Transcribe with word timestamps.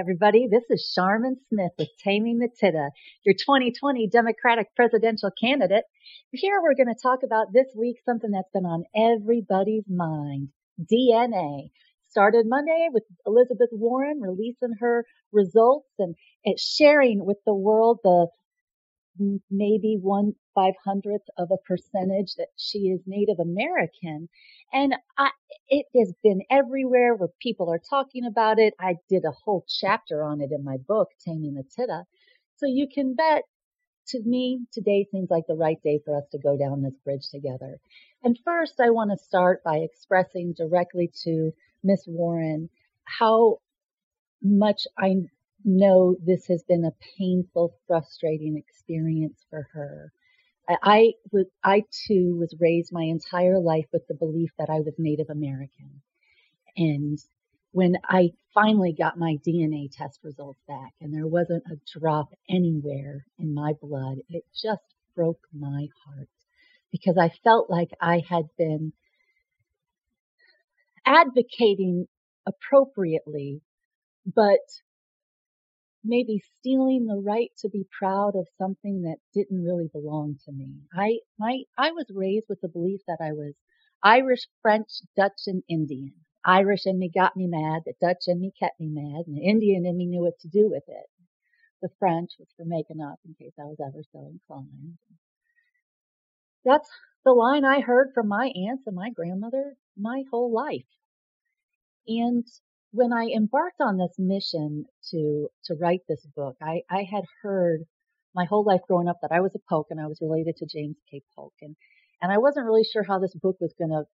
Everybody. 0.00 0.48
This 0.50 0.64
is 0.70 0.92
Sharmin 0.96 1.36
Smith 1.48 1.70
with 1.78 1.88
Taming 2.02 2.38
the 2.38 2.48
Tida, 2.48 2.90
your 3.24 3.34
2020 3.34 4.08
Democratic 4.08 4.74
presidential 4.74 5.30
candidate. 5.40 5.84
Here 6.32 6.60
we're 6.60 6.74
going 6.74 6.92
to 6.92 7.00
talk 7.00 7.20
about 7.22 7.52
this 7.52 7.68
week 7.76 7.98
something 8.04 8.32
that's 8.32 8.50
been 8.52 8.64
on 8.64 8.84
everybody's 8.96 9.84
mind. 9.88 10.48
DNA. 10.80 11.70
Started 12.10 12.46
Monday 12.48 12.88
with 12.92 13.04
Elizabeth 13.24 13.68
Warren 13.72 14.20
releasing 14.20 14.74
her 14.80 15.04
results 15.32 15.90
and 15.98 16.16
sharing 16.58 17.24
with 17.24 17.38
the 17.46 17.54
world 17.54 18.00
the 18.02 18.26
maybe 19.50 19.98
one 20.00 20.34
five 20.54 20.74
hundredth 20.84 21.28
of 21.38 21.50
a 21.50 21.58
percentage 21.66 22.34
that 22.36 22.48
she 22.56 22.88
is 22.88 23.00
Native 23.06 23.38
American. 23.40 24.28
And 24.72 24.94
I, 25.18 25.30
it 25.68 25.86
has 25.96 26.12
been 26.22 26.42
everywhere 26.50 27.14
where 27.14 27.28
people 27.40 27.70
are 27.72 27.80
talking 27.90 28.24
about 28.26 28.58
it. 28.58 28.74
I 28.80 28.96
did 29.08 29.24
a 29.24 29.32
whole 29.32 29.64
chapter 29.68 30.22
on 30.22 30.40
it 30.40 30.50
in 30.52 30.64
my 30.64 30.76
book, 30.76 31.08
Taming 31.24 31.54
the 31.54 31.64
Tida. 31.64 32.04
So 32.56 32.66
you 32.66 32.86
can 32.92 33.14
bet 33.14 33.42
to 34.08 34.22
me, 34.22 34.66
today 34.72 35.06
seems 35.10 35.30
like 35.30 35.44
the 35.48 35.54
right 35.54 35.82
day 35.82 36.00
for 36.04 36.16
us 36.16 36.24
to 36.32 36.38
go 36.38 36.56
down 36.56 36.82
this 36.82 36.98
bridge 37.04 37.28
together. 37.30 37.78
And 38.22 38.38
first, 38.44 38.80
I 38.80 38.90
want 38.90 39.10
to 39.10 39.24
start 39.24 39.62
by 39.64 39.78
expressing 39.78 40.52
directly 40.52 41.10
to 41.24 41.52
Miss 41.82 42.04
Warren 42.06 42.68
how 43.04 43.58
much 44.42 44.86
I 44.98 45.16
know 45.64 46.16
this 46.24 46.46
has 46.48 46.62
been 46.62 46.84
a 46.84 46.92
painful, 47.18 47.74
frustrating 47.86 48.56
experience 48.56 49.44
for 49.50 49.68
her. 49.72 50.12
I, 50.82 51.12
was, 51.30 51.46
I 51.62 51.82
too 52.06 52.36
was 52.38 52.56
raised 52.58 52.92
my 52.92 53.04
entire 53.04 53.58
life 53.58 53.86
with 53.92 54.06
the 54.08 54.14
belief 54.14 54.50
that 54.58 54.70
I 54.70 54.80
was 54.80 54.94
Native 54.98 55.28
American. 55.28 56.02
And 56.76 57.18
when 57.72 57.96
I 58.08 58.30
finally 58.54 58.94
got 58.96 59.18
my 59.18 59.36
DNA 59.46 59.90
test 59.90 60.20
results 60.22 60.60
back 60.66 60.92
and 61.00 61.12
there 61.12 61.26
wasn't 61.26 61.64
a 61.70 61.98
drop 61.98 62.28
anywhere 62.48 63.26
in 63.38 63.52
my 63.52 63.72
blood, 63.82 64.18
it 64.30 64.44
just 64.54 64.82
broke 65.14 65.46
my 65.52 65.88
heart 66.04 66.28
because 66.92 67.18
I 67.18 67.30
felt 67.42 67.68
like 67.68 67.90
I 68.00 68.22
had 68.28 68.44
been 68.56 68.92
advocating 71.04 72.06
appropriately, 72.46 73.60
but 74.24 74.60
maybe 76.04 76.42
stealing 76.58 77.06
the 77.06 77.16
right 77.16 77.50
to 77.58 77.68
be 77.68 77.86
proud 77.98 78.36
of 78.36 78.46
something 78.58 79.02
that 79.02 79.18
didn't 79.34 79.64
really 79.64 79.88
belong 79.88 80.38
to 80.44 80.52
me. 80.52 80.74
I 80.94 81.20
my 81.38 81.62
I 81.78 81.92
was 81.92 82.06
raised 82.14 82.46
with 82.48 82.60
the 82.60 82.68
belief 82.68 83.00
that 83.08 83.18
I 83.20 83.32
was 83.32 83.54
Irish, 84.02 84.46
French, 84.62 84.90
Dutch, 85.16 85.42
and 85.46 85.62
Indian. 85.68 86.14
Irish 86.44 86.86
in 86.86 86.98
me 86.98 87.08
got 87.08 87.36
me 87.36 87.46
mad, 87.46 87.82
the 87.86 87.94
Dutch 88.00 88.24
in 88.28 88.40
me 88.40 88.52
kept 88.58 88.78
me 88.78 88.88
mad, 88.90 89.26
and 89.26 89.36
the 89.36 89.44
Indian 89.44 89.86
in 89.86 89.96
me 89.96 90.06
knew 90.06 90.22
what 90.22 90.38
to 90.40 90.48
do 90.48 90.68
with 90.68 90.84
it. 90.88 91.06
The 91.82 91.88
French 91.98 92.32
was 92.38 92.48
for 92.56 92.64
making 92.64 93.00
up 93.00 93.18
in 93.24 93.34
case 93.34 93.54
I 93.58 93.64
was 93.64 93.80
ever 93.80 94.02
so 94.12 94.26
inclined. 94.26 94.98
That's 96.64 96.90
the 97.24 97.32
line 97.32 97.64
I 97.64 97.80
heard 97.80 98.12
from 98.14 98.28
my 98.28 98.46
aunts 98.48 98.86
and 98.86 98.96
my 98.96 99.10
grandmother 99.10 99.76
my 99.96 100.24
whole 100.30 100.52
life. 100.52 100.86
And 102.06 102.46
when 102.94 103.12
I 103.12 103.24
embarked 103.26 103.80
on 103.80 103.98
this 103.98 104.14
mission 104.18 104.86
to 105.10 105.48
to 105.64 105.74
write 105.74 106.02
this 106.08 106.24
book, 106.36 106.56
I, 106.62 106.82
I 106.88 107.02
had 107.02 107.24
heard 107.42 107.80
my 108.34 108.44
whole 108.44 108.64
life 108.64 108.82
growing 108.86 109.08
up 109.08 109.18
that 109.22 109.32
I 109.32 109.40
was 109.40 109.54
a 109.56 109.58
Polk 109.68 109.88
and 109.90 110.00
I 110.00 110.06
was 110.06 110.18
related 110.20 110.56
to 110.58 110.66
James 110.66 110.96
K. 111.10 111.22
Polk, 111.34 111.54
and 111.60 111.74
and 112.22 112.30
I 112.30 112.38
wasn't 112.38 112.66
really 112.66 112.84
sure 112.84 113.02
how 113.02 113.18
this 113.18 113.34
book 113.34 113.56
was 113.60 113.74
to 113.80 114.04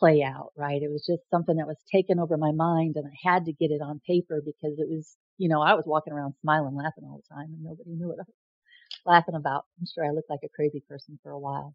play 0.00 0.22
out. 0.24 0.50
Right, 0.56 0.82
it 0.82 0.90
was 0.90 1.06
just 1.06 1.22
something 1.30 1.56
that 1.56 1.68
was 1.68 1.78
taken 1.92 2.18
over 2.18 2.36
my 2.36 2.50
mind, 2.50 2.96
and 2.96 3.06
I 3.06 3.30
had 3.30 3.44
to 3.44 3.52
get 3.52 3.70
it 3.70 3.80
on 3.80 4.00
paper 4.06 4.42
because 4.44 4.80
it 4.80 4.88
was, 4.88 5.16
you 5.38 5.48
know, 5.48 5.62
I 5.62 5.74
was 5.74 5.84
walking 5.86 6.12
around 6.12 6.34
smiling, 6.40 6.74
laughing 6.74 7.04
all 7.04 7.22
the 7.22 7.34
time, 7.34 7.54
and 7.54 7.62
nobody 7.62 7.90
knew 7.90 8.08
what 8.08 8.18
I 8.18 8.26
was 8.26 8.34
laughing 9.06 9.36
about. 9.36 9.66
I'm 9.78 9.86
sure 9.86 10.04
I 10.04 10.10
looked 10.10 10.30
like 10.30 10.44
a 10.44 10.56
crazy 10.56 10.82
person 10.88 11.20
for 11.22 11.30
a 11.30 11.38
while. 11.38 11.74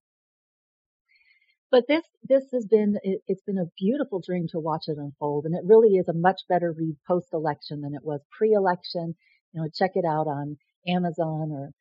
But 1.71 1.85
this, 1.87 2.03
this 2.23 2.45
has 2.51 2.65
been, 2.65 2.97
it, 3.03 3.21
has 3.29 3.41
been 3.45 3.59
a 3.59 3.71
beautiful 3.77 4.21
dream 4.25 4.47
to 4.49 4.59
watch 4.59 4.85
it 4.87 4.97
unfold. 4.97 5.45
And 5.45 5.55
it 5.55 5.63
really 5.65 5.97
is 5.97 6.07
a 6.07 6.13
much 6.13 6.41
better 6.49 6.71
read 6.71 6.95
post 7.07 7.27
election 7.33 7.81
than 7.81 7.93
it 7.93 8.03
was 8.03 8.21
pre 8.35 8.53
election. 8.53 9.15
You 9.53 9.61
know, 9.61 9.69
check 9.73 9.91
it 9.95 10.05
out 10.05 10.27
on 10.27 10.57
Amazon 10.87 11.51
or 11.51 11.71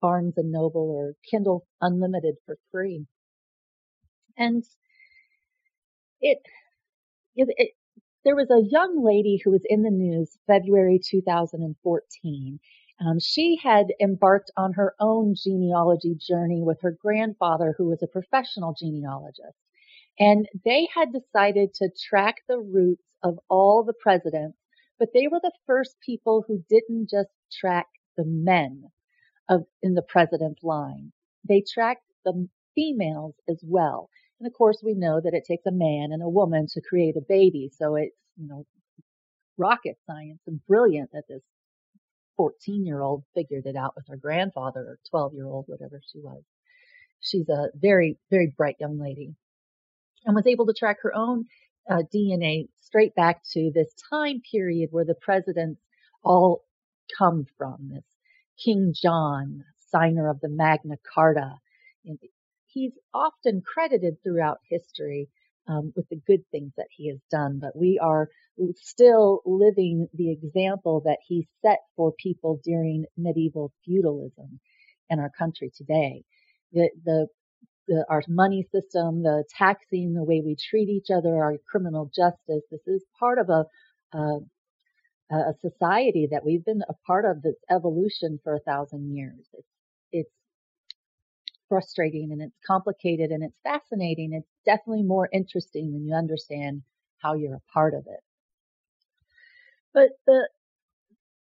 Barnes 0.00 0.34
and 0.36 0.52
Noble 0.52 0.90
or 0.90 1.14
Kindle 1.28 1.66
Unlimited 1.80 2.36
for 2.46 2.58
free. 2.70 3.06
And 4.36 4.64
it, 6.20 6.38
it, 7.34 7.48
it 7.56 7.70
there 8.24 8.36
was 8.36 8.50
a 8.50 8.68
young 8.70 9.04
lady 9.04 9.40
who 9.42 9.50
was 9.50 9.62
in 9.64 9.82
the 9.82 9.90
news 9.90 10.36
February 10.46 11.00
2014 11.04 12.60
um, 13.00 13.18
she 13.18 13.58
had 13.62 13.86
embarked 14.00 14.50
on 14.56 14.74
her 14.74 14.94
own 15.00 15.34
genealogy 15.34 16.14
journey 16.14 16.62
with 16.62 16.80
her 16.82 16.96
grandfather, 17.00 17.74
who 17.76 17.88
was 17.88 18.02
a 18.02 18.06
professional 18.06 18.74
genealogist. 18.78 19.56
And 20.18 20.46
they 20.64 20.88
had 20.94 21.08
decided 21.12 21.74
to 21.74 21.90
track 22.08 22.36
the 22.48 22.58
roots 22.58 23.04
of 23.22 23.38
all 23.48 23.82
the 23.82 23.94
presidents, 23.94 24.58
but 24.98 25.08
they 25.14 25.26
were 25.26 25.40
the 25.42 25.52
first 25.66 25.96
people 26.04 26.44
who 26.46 26.64
didn't 26.68 27.10
just 27.10 27.30
track 27.50 27.86
the 28.16 28.24
men 28.24 28.84
of 29.48 29.64
in 29.82 29.94
the 29.94 30.02
president's 30.02 30.62
line. 30.62 31.12
They 31.48 31.62
tracked 31.62 32.04
the 32.24 32.48
females 32.74 33.34
as 33.48 33.60
well. 33.64 34.10
And 34.38 34.46
of 34.46 34.52
course, 34.54 34.82
we 34.84 34.94
know 34.94 35.20
that 35.20 35.34
it 35.34 35.44
takes 35.46 35.66
a 35.66 35.72
man 35.72 36.10
and 36.12 36.22
a 36.22 36.28
woman 36.28 36.66
to 36.72 36.80
create 36.80 37.16
a 37.16 37.24
baby. 37.26 37.70
So 37.72 37.96
it's, 37.96 38.16
you 38.36 38.48
know, 38.48 38.66
rocket 39.56 39.96
science 40.06 40.40
and 40.46 40.64
brilliant 40.66 41.10
that 41.12 41.24
this 41.28 41.42
14 42.42 42.84
year 42.84 43.00
old 43.00 43.22
figured 43.36 43.66
it 43.66 43.76
out 43.76 43.94
with 43.94 44.04
her 44.08 44.16
grandfather 44.16 44.80
or 44.80 44.98
12 45.10 45.34
year 45.34 45.46
old, 45.46 45.66
whatever 45.68 46.00
she 46.12 46.18
was. 46.18 46.42
She's 47.20 47.48
a 47.48 47.68
very, 47.72 48.18
very 48.32 48.52
bright 48.56 48.74
young 48.80 48.98
lady 48.98 49.36
and 50.24 50.34
was 50.34 50.48
able 50.48 50.66
to 50.66 50.72
track 50.72 50.96
her 51.02 51.14
own 51.14 51.44
uh, 51.88 52.02
DNA 52.12 52.66
straight 52.80 53.14
back 53.14 53.42
to 53.52 53.70
this 53.72 53.94
time 54.10 54.42
period 54.50 54.88
where 54.90 55.04
the 55.04 55.14
presidents 55.14 55.80
all 56.24 56.64
come 57.16 57.46
from. 57.56 57.90
This 57.94 58.04
King 58.58 58.92
John, 58.92 59.62
signer 59.78 60.28
of 60.28 60.40
the 60.40 60.48
Magna 60.48 60.96
Carta. 61.14 61.58
He's 62.66 62.98
often 63.14 63.62
credited 63.62 64.16
throughout 64.20 64.58
history 64.68 65.28
um, 65.72 65.92
with 65.96 66.08
the 66.10 66.20
good 66.26 66.42
things 66.50 66.72
that 66.76 66.88
he 66.90 67.08
has 67.08 67.18
done, 67.30 67.58
but 67.60 67.76
we 67.76 67.98
are 68.02 68.28
still 68.76 69.40
living 69.46 70.08
the 70.14 70.30
example 70.30 71.02
that 71.04 71.18
he 71.26 71.48
set 71.64 71.78
for 71.96 72.12
people 72.22 72.60
during 72.64 73.04
medieval 73.16 73.72
feudalism 73.84 74.60
in 75.10 75.18
our 75.18 75.30
country 75.38 75.70
today. 75.76 76.24
The, 76.72 76.90
the, 77.04 77.26
the, 77.88 78.04
our 78.08 78.22
money 78.28 78.66
system, 78.72 79.22
the 79.22 79.44
taxing, 79.58 80.14
the 80.14 80.24
way 80.24 80.42
we 80.44 80.56
treat 80.70 80.88
each 80.88 81.10
other, 81.14 81.36
our 81.36 81.56
criminal 81.70 82.10
justice, 82.14 82.62
this 82.70 82.86
is 82.86 83.02
part 83.18 83.38
of 83.38 83.48
a, 83.48 83.64
a, 84.16 84.38
a 85.34 85.54
society 85.60 86.28
that 86.30 86.44
we've 86.44 86.64
been 86.64 86.82
a 86.88 86.94
part 87.06 87.24
of 87.24 87.42
this 87.42 87.56
evolution 87.70 88.38
for 88.44 88.54
a 88.54 88.60
thousand 88.60 89.14
years. 89.14 89.46
It's, 89.52 89.68
it's 90.12 90.30
frustrating 91.72 92.28
and 92.32 92.42
it's 92.42 92.58
complicated 92.66 93.30
and 93.30 93.42
it's 93.42 93.56
fascinating. 93.64 94.34
It's 94.34 94.46
definitely 94.66 95.04
more 95.04 95.26
interesting 95.32 95.90
when 95.90 96.04
you 96.04 96.14
understand 96.14 96.82
how 97.16 97.32
you're 97.32 97.54
a 97.54 97.72
part 97.72 97.94
of 97.94 98.00
it. 98.00 98.20
But 99.94 100.10
the, 100.26 100.50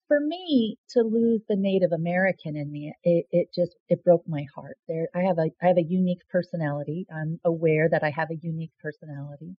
for 0.06 0.20
me 0.20 0.76
to 0.90 1.00
lose 1.00 1.40
the 1.48 1.56
Native 1.56 1.92
American 1.92 2.56
in 2.56 2.70
me, 2.70 2.92
it, 3.04 3.24
it 3.30 3.48
just, 3.54 3.74
it 3.88 4.04
broke 4.04 4.24
my 4.28 4.44
heart. 4.54 4.76
There, 4.86 5.08
I 5.14 5.20
have 5.20 5.38
a, 5.38 5.48
I 5.62 5.68
have 5.68 5.78
a 5.78 5.82
unique 5.82 6.20
personality. 6.30 7.06
I'm 7.10 7.40
aware 7.42 7.88
that 7.90 8.04
I 8.04 8.10
have 8.10 8.30
a 8.30 8.38
unique 8.42 8.72
personality. 8.82 9.56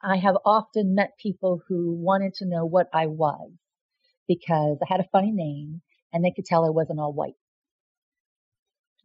I 0.00 0.18
have 0.18 0.36
often 0.44 0.94
met 0.94 1.18
people 1.20 1.60
who 1.66 1.92
wanted 1.92 2.34
to 2.34 2.46
know 2.46 2.64
what 2.66 2.86
I 2.92 3.08
was 3.08 3.50
because 4.28 4.78
I 4.80 4.86
had 4.88 5.00
a 5.00 5.08
funny 5.10 5.32
name 5.32 5.82
and 6.12 6.24
they 6.24 6.30
could 6.30 6.44
tell 6.44 6.64
I 6.64 6.70
wasn't 6.70 7.00
all 7.00 7.12
white. 7.12 7.34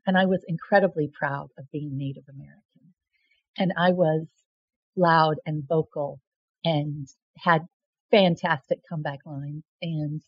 And 0.10 0.18
I 0.18 0.26
was 0.26 0.44
incredibly 0.48 1.08
proud 1.08 1.52
of 1.60 1.70
being 1.70 1.96
Native 1.96 2.24
American. 2.28 2.96
And 3.60 3.72
I 3.78 3.92
was 3.92 4.26
loud 4.96 5.36
and 5.46 5.64
vocal 5.68 6.20
and 6.66 7.08
had 7.38 7.68
fantastic 8.10 8.80
comeback 8.90 9.20
lines. 9.24 9.66
And 9.84 10.24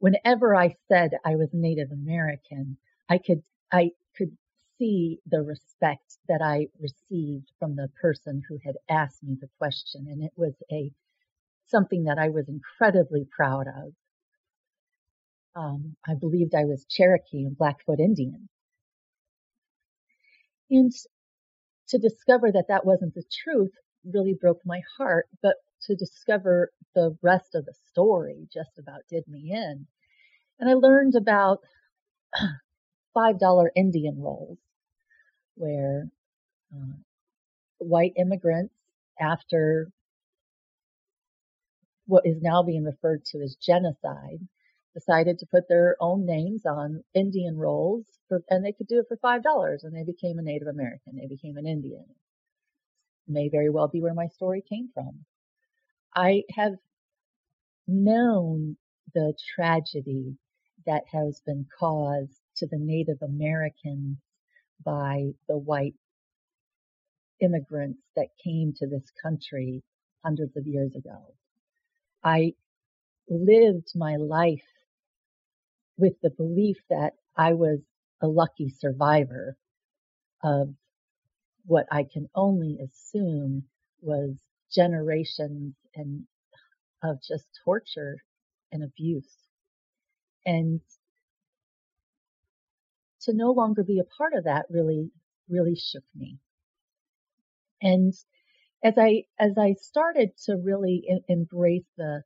whenever 0.00 0.56
I 0.56 0.74
said 0.88 1.12
I 1.24 1.36
was 1.36 1.50
Native 1.52 1.92
American, 1.92 2.78
I 3.08 3.18
could, 3.18 3.44
I 3.70 3.92
could 4.16 4.36
see 4.76 5.20
the 5.24 5.42
respect 5.42 6.18
that 6.26 6.42
I 6.42 6.66
received 6.80 7.52
from 7.60 7.76
the 7.76 7.90
person 8.00 8.42
who 8.48 8.58
had 8.64 8.74
asked 8.90 9.22
me 9.22 9.36
the 9.40 9.50
question, 9.56 10.08
and 10.10 10.24
it 10.24 10.32
was 10.34 10.54
a 10.72 10.90
something 11.68 12.02
that 12.06 12.18
I 12.18 12.30
was 12.30 12.48
incredibly 12.48 13.24
proud 13.30 13.68
of. 13.68 13.92
Um, 15.54 15.94
I 16.04 16.14
believed 16.14 16.56
I 16.56 16.64
was 16.64 16.86
Cherokee 16.86 17.44
and 17.44 17.56
Blackfoot 17.56 18.00
Indian. 18.00 18.48
And 20.72 20.90
to 21.88 21.98
discover 21.98 22.50
that 22.52 22.66
that 22.68 22.86
wasn't 22.86 23.14
the 23.14 23.24
truth 23.44 23.72
really 24.04 24.34
broke 24.40 24.60
my 24.64 24.80
heart, 24.96 25.26
but 25.42 25.56
to 25.82 25.94
discover 25.94 26.72
the 26.94 27.16
rest 27.22 27.54
of 27.54 27.66
the 27.66 27.74
story 27.90 28.48
just 28.52 28.78
about 28.78 29.02
did 29.10 29.28
me 29.28 29.52
in. 29.52 29.86
And 30.58 30.70
I 30.70 30.74
learned 30.74 31.14
about 31.16 31.58
$5 33.16 33.68
Indian 33.76 34.20
rolls 34.20 34.58
where 35.56 36.08
uh, 36.74 36.96
white 37.78 38.12
immigrants, 38.16 38.74
after 39.20 39.88
what 42.06 42.26
is 42.26 42.40
now 42.42 42.62
being 42.62 42.84
referred 42.84 43.24
to 43.26 43.40
as 43.42 43.56
genocide, 43.56 44.40
decided 44.94 45.38
to 45.38 45.46
put 45.46 45.68
their 45.68 45.96
own 46.00 46.26
names 46.26 46.66
on 46.66 47.02
Indian 47.14 47.56
rolls, 47.56 48.06
for, 48.28 48.42
and 48.50 48.64
they 48.64 48.72
could 48.72 48.88
do 48.88 48.98
it 48.98 49.06
for 49.08 49.16
five 49.16 49.42
dollars, 49.42 49.84
and 49.84 49.94
they 49.94 50.04
became 50.04 50.38
a 50.38 50.42
Native 50.42 50.68
American. 50.68 51.16
They 51.16 51.26
became 51.28 51.56
an 51.56 51.66
Indian. 51.66 52.04
May 53.28 53.48
very 53.48 53.70
well 53.70 53.88
be 53.88 54.02
where 54.02 54.14
my 54.14 54.26
story 54.28 54.62
came 54.68 54.90
from. 54.92 55.24
I 56.14 56.42
have 56.54 56.74
known 57.86 58.76
the 59.14 59.34
tragedy 59.54 60.36
that 60.86 61.02
has 61.12 61.40
been 61.46 61.66
caused 61.78 62.40
to 62.56 62.66
the 62.66 62.78
Native 62.78 63.22
Americans 63.22 64.18
by 64.84 65.30
the 65.48 65.56
white 65.56 65.94
immigrants 67.40 68.02
that 68.16 68.28
came 68.42 68.72
to 68.76 68.86
this 68.86 69.10
country 69.22 69.82
hundreds 70.24 70.56
of 70.56 70.66
years 70.66 70.94
ago. 70.94 71.34
I 72.24 72.54
lived 73.28 73.92
my 73.94 74.16
life 74.16 74.62
with 75.96 76.14
the 76.22 76.30
belief 76.30 76.78
that 76.90 77.14
I 77.36 77.54
was 77.54 77.80
a 78.20 78.28
lucky 78.28 78.68
survivor 78.70 79.56
of 80.42 80.74
what 81.64 81.86
I 81.90 82.04
can 82.04 82.28
only 82.34 82.78
assume 82.82 83.64
was 84.00 84.36
generations 84.72 85.74
and 85.94 86.24
of 87.02 87.20
just 87.22 87.46
torture 87.64 88.18
and 88.72 88.82
abuse. 88.82 89.36
And 90.44 90.80
to 93.22 93.32
no 93.32 93.52
longer 93.52 93.84
be 93.84 94.00
a 94.00 94.16
part 94.16 94.34
of 94.34 94.44
that 94.44 94.66
really, 94.68 95.10
really 95.48 95.76
shook 95.76 96.04
me. 96.14 96.38
And 97.80 98.12
as 98.82 98.94
I, 98.98 99.24
as 99.38 99.56
I 99.58 99.74
started 99.74 100.30
to 100.46 100.56
really 100.56 101.04
embrace 101.28 101.86
the, 101.96 102.22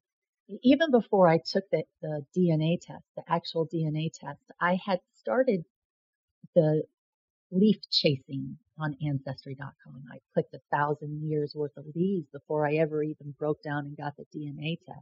even 0.62 0.90
before 0.90 1.28
I 1.28 1.38
took 1.38 1.64
the, 1.70 1.84
the 2.02 2.24
DNA 2.36 2.78
test, 2.80 3.04
the 3.16 3.22
actual 3.28 3.66
DNA 3.66 4.10
test, 4.12 4.40
I 4.60 4.78
had 4.84 5.00
started 5.14 5.64
the 6.54 6.82
leaf 7.50 7.78
chasing 7.90 8.58
on 8.78 8.96
ancestry.com. 9.04 10.02
I 10.12 10.18
clicked 10.34 10.54
a 10.54 10.60
thousand 10.76 11.22
years 11.28 11.54
worth 11.54 11.76
of 11.76 11.84
leaves 11.94 12.28
before 12.32 12.66
I 12.66 12.74
ever 12.76 13.02
even 13.02 13.34
broke 13.38 13.62
down 13.62 13.86
and 13.86 13.96
got 13.96 14.14
the 14.16 14.26
DNA 14.36 14.78
test. 14.84 15.00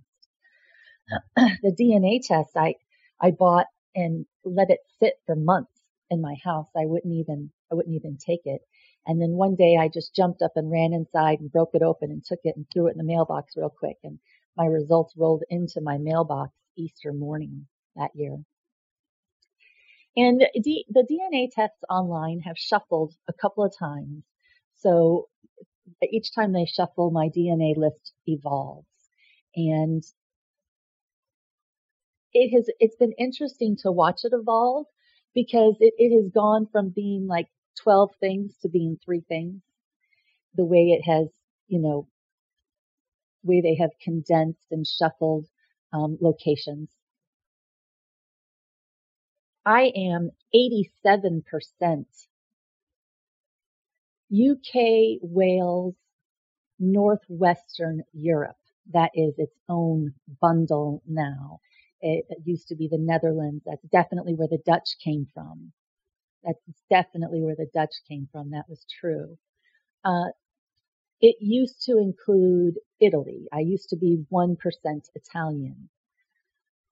the 1.62 1.72
DNA 1.72 2.20
test 2.22 2.50
I, 2.56 2.76
I 3.20 3.30
bought 3.30 3.66
and 3.94 4.26
let 4.44 4.70
it 4.70 4.80
sit 4.98 5.14
for 5.26 5.36
months 5.36 5.70
in 6.10 6.20
my 6.20 6.36
house. 6.42 6.68
I 6.76 6.86
wouldn't 6.86 7.14
even, 7.14 7.50
I 7.70 7.74
wouldn't 7.74 7.94
even 7.94 8.16
take 8.16 8.42
it. 8.44 8.62
And 9.06 9.20
then 9.20 9.32
one 9.32 9.54
day 9.54 9.76
I 9.76 9.88
just 9.88 10.14
jumped 10.14 10.40
up 10.42 10.52
and 10.56 10.70
ran 10.70 10.92
inside 10.92 11.40
and 11.40 11.52
broke 11.52 11.70
it 11.74 11.82
open 11.82 12.10
and 12.10 12.24
took 12.24 12.40
it 12.44 12.56
and 12.56 12.66
threw 12.72 12.86
it 12.86 12.92
in 12.92 12.98
the 12.98 13.04
mailbox 13.04 13.54
real 13.56 13.68
quick. 13.68 13.98
And 14.02 14.18
my 14.56 14.66
results 14.66 15.14
rolled 15.16 15.44
into 15.50 15.80
my 15.80 15.98
mailbox 15.98 16.52
Easter 16.76 17.12
morning 17.12 17.66
that 17.96 18.10
year. 18.14 18.38
And 20.16 20.40
the, 20.54 20.84
the 20.88 21.06
DNA 21.10 21.50
tests 21.52 21.82
online 21.90 22.40
have 22.40 22.56
shuffled 22.56 23.14
a 23.28 23.32
couple 23.32 23.64
of 23.64 23.74
times. 23.76 24.22
So 24.76 25.28
each 26.02 26.32
time 26.34 26.52
they 26.52 26.66
shuffle, 26.66 27.10
my 27.10 27.28
DNA 27.28 27.76
list 27.76 28.12
evolves. 28.26 28.86
And 29.56 30.02
it 32.32 32.54
has, 32.54 32.68
it's 32.80 32.96
been 32.96 33.12
interesting 33.18 33.76
to 33.82 33.92
watch 33.92 34.20
it 34.24 34.32
evolve 34.32 34.86
because 35.34 35.76
it, 35.80 35.94
it 35.98 36.14
has 36.22 36.30
gone 36.32 36.66
from 36.70 36.90
being 36.90 37.26
like 37.26 37.48
12 37.82 38.10
things 38.20 38.56
to 38.62 38.68
being 38.68 38.98
three 39.04 39.22
things. 39.28 39.62
The 40.54 40.64
way 40.64 40.90
it 40.90 41.02
has, 41.10 41.28
you 41.68 41.80
know, 41.80 42.06
way 43.44 43.60
they 43.60 43.76
have 43.76 43.90
condensed 44.02 44.66
and 44.70 44.86
shuffled 44.86 45.46
um, 45.92 46.18
locations. 46.20 46.88
I 49.66 49.92
am 49.96 50.30
87% 50.54 51.44
UK, 54.32 55.18
Wales, 55.22 55.94
Northwestern 56.78 58.02
Europe. 58.12 58.56
That 58.92 59.10
is 59.14 59.34
its 59.38 59.56
own 59.68 60.14
bundle 60.40 61.02
now. 61.06 61.60
It, 62.00 62.26
it 62.28 62.38
used 62.44 62.68
to 62.68 62.76
be 62.76 62.88
the 62.88 62.98
Netherlands. 62.98 63.62
That's 63.64 63.86
definitely 63.92 64.34
where 64.34 64.48
the 64.48 64.62
Dutch 64.66 64.96
came 65.02 65.26
from. 65.32 65.72
That's 66.44 66.60
definitely 66.90 67.42
where 67.42 67.56
the 67.56 67.70
Dutch 67.72 67.94
came 68.08 68.28
from. 68.32 68.50
That 68.50 68.68
was 68.68 68.84
true. 69.00 69.38
Uh, 70.04 70.28
it 71.24 71.36
used 71.40 71.82
to 71.86 71.96
include 71.96 72.74
Italy. 73.00 73.48
I 73.50 73.60
used 73.60 73.88
to 73.88 73.96
be 73.96 74.26
1% 74.30 74.56
Italian. 75.14 75.88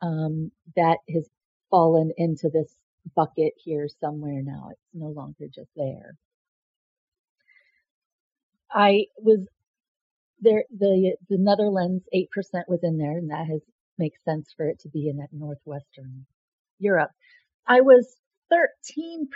Um, 0.00 0.50
that 0.74 0.96
has 1.12 1.28
fallen 1.70 2.12
into 2.16 2.48
this 2.48 2.74
bucket 3.14 3.52
here 3.62 3.88
somewhere 4.00 4.40
now. 4.42 4.70
It's 4.72 4.80
no 4.94 5.08
longer 5.08 5.48
just 5.54 5.68
there. 5.76 6.16
I 8.72 9.04
was 9.18 9.40
there, 10.40 10.64
the, 10.76 11.14
the 11.28 11.36
Netherlands 11.36 12.02
8% 12.14 12.24
was 12.68 12.80
in 12.82 12.96
there 12.96 13.18
and 13.18 13.30
that 13.30 13.46
has 13.46 13.60
makes 13.98 14.18
sense 14.24 14.50
for 14.56 14.66
it 14.66 14.80
to 14.80 14.88
be 14.88 15.08
in 15.08 15.18
that 15.18 15.28
Northwestern 15.30 16.24
Europe. 16.78 17.10
I 17.66 17.82
was 17.82 18.16
13% 18.50 19.28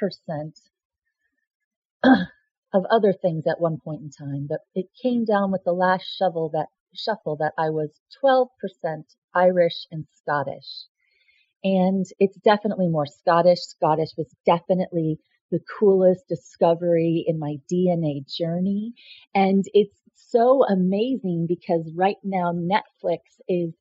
of 2.77 2.85
other 2.91 3.13
things 3.13 3.47
at 3.47 3.61
one 3.61 3.79
point 3.83 4.03
in 4.03 4.11
time, 4.11 4.47
but 4.49 4.61
it 4.75 4.87
came 5.03 5.25
down 5.25 5.51
with 5.51 5.65
the 5.65 5.73
last 5.73 6.05
shovel 6.19 6.51
that 6.53 6.67
shuffle 6.95 7.37
that 7.37 7.53
I 7.59 7.71
was 7.71 7.91
12% 8.23 8.49
Irish 9.35 9.87
and 9.91 10.07
Scottish. 10.15 10.87
And 11.65 12.05
it's 12.19 12.37
definitely 12.39 12.89
more 12.89 13.07
Scottish. 13.07 13.61
Scottish 13.61 14.11
was 14.17 14.35
definitely 14.45 15.19
the 15.51 15.61
coolest 15.79 16.29
discovery 16.29 17.25
in 17.27 17.39
my 17.39 17.57
DNA 17.73 18.27
journey. 18.27 18.93
And 19.35 19.65
it's 19.73 19.99
so 20.15 20.65
amazing 20.65 21.47
because 21.49 21.91
right 21.95 22.17
now 22.23 22.53
Netflix 22.53 23.21
is 23.49 23.73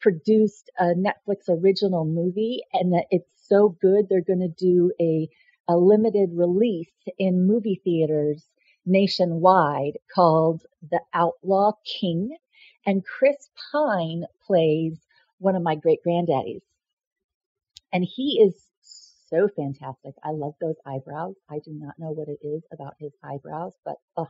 produced 0.00 0.70
a 0.78 0.94
Netflix 0.94 1.48
original 1.48 2.04
movie 2.04 2.60
and 2.72 2.92
that 2.92 3.06
it's 3.10 3.30
so 3.48 3.76
good 3.80 4.06
they're 4.08 4.22
going 4.22 4.40
to 4.40 4.64
do 4.64 4.92
a 5.00 5.28
a 5.68 5.76
limited 5.76 6.30
release 6.34 6.92
in 7.18 7.46
movie 7.46 7.80
theaters 7.84 8.46
nationwide 8.86 9.98
called 10.14 10.62
The 10.90 11.00
Outlaw 11.14 11.72
King 11.84 12.36
and 12.86 13.04
Chris 13.04 13.50
Pine 13.72 14.24
plays 14.46 14.98
one 15.38 15.56
of 15.56 15.62
my 15.62 15.74
great 15.74 16.00
granddaddies. 16.06 16.62
And 17.92 18.04
he 18.04 18.40
is 18.42 18.54
so 19.30 19.48
fantastic. 19.48 20.14
I 20.24 20.30
love 20.30 20.54
those 20.60 20.76
eyebrows. 20.86 21.36
I 21.50 21.58
do 21.58 21.72
not 21.72 21.98
know 21.98 22.10
what 22.10 22.28
it 22.28 22.38
is 22.42 22.62
about 22.72 22.94
his 22.98 23.12
eyebrows, 23.22 23.74
but 23.84 23.96
oh, 24.16 24.28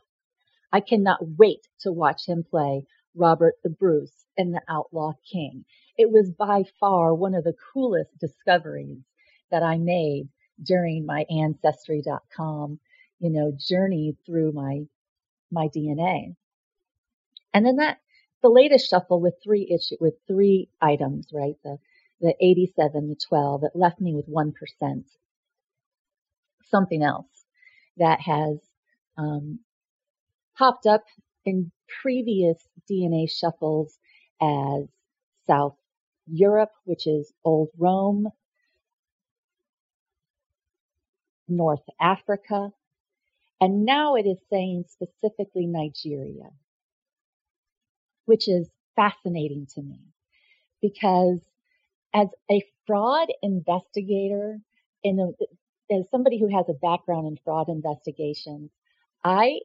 I 0.73 0.81
cannot 0.81 1.21
wait 1.39 1.69
to 1.81 1.93
watch 1.93 2.27
him 2.27 2.45
play 2.45 2.85
Robert 3.15 3.55
the 3.65 3.71
Bruce 3.71 4.27
in 4.37 4.53
the 4.53 4.63
Outlaw 4.69 5.13
King. 5.31 5.65
It 5.97 6.11
was 6.11 6.31
by 6.31 6.65
far 6.81 7.15
one 7.15 7.35
of 7.35 7.45
the 7.45 7.57
coolest 7.73 8.19
discoveries 8.19 9.03
that 9.51 9.63
I 9.63 9.79
made 9.79 10.29
during 10.63 11.07
my 11.07 11.25
ancestry.com, 11.31 12.79
you 13.21 13.31
know, 13.31 13.53
journey 13.59 14.17
through 14.27 14.53
my, 14.53 14.83
my 15.51 15.69
DNA. 15.69 16.35
And 17.55 17.65
then 17.65 17.77
that, 17.77 17.99
the 18.43 18.51
latest 18.51 18.89
shuffle 18.89 19.21
with 19.21 19.35
three 19.43 19.69
issue, 19.71 19.97
with 20.01 20.15
three 20.27 20.69
items, 20.81 21.29
right? 21.33 21.57
The, 21.65 21.79
the 22.21 22.35
87, 22.41 23.09
the 23.09 23.17
12, 23.29 23.65
it 23.65 23.73
left 23.75 24.01
me 24.01 24.15
with 24.15 24.29
1%. 24.29 25.05
Something 26.71 27.03
else 27.03 27.27
that 27.97 28.21
has, 28.21 28.59
um, 29.17 29.61
popped 30.59 30.87
up 30.87 31.05
in 31.45 31.71
previous 32.03 32.59
DNA 32.91 33.31
shuffles 33.31 33.99
as 34.41 34.85
South 35.47 35.77
Europe, 36.27 36.73
which 36.85 37.07
is 37.07 37.33
Old 37.45 37.71
Rome, 37.79 38.29
North 41.49 41.85
Africa, 42.01 42.71
and 43.61 43.85
now 43.85 44.15
it 44.17 44.27
is 44.27 44.39
saying 44.51 44.85
specifically 44.89 45.67
Nigeria, 45.67 46.51
which 48.27 48.49
is 48.49 48.69
fascinating 48.97 49.67
to 49.75 49.83
me 49.83 50.01
because 50.81 51.41
as 52.15 52.29
a 52.51 52.63
fraud 52.87 53.29
investigator 53.43 54.61
and 55.05 55.35
as 55.91 56.05
somebody 56.11 56.39
who 56.39 56.49
has 56.49 56.67
a 56.69 56.75
background 56.75 57.27
in 57.27 57.39
fraud 57.45 57.69
investigations, 57.69 58.71
I 59.25 59.61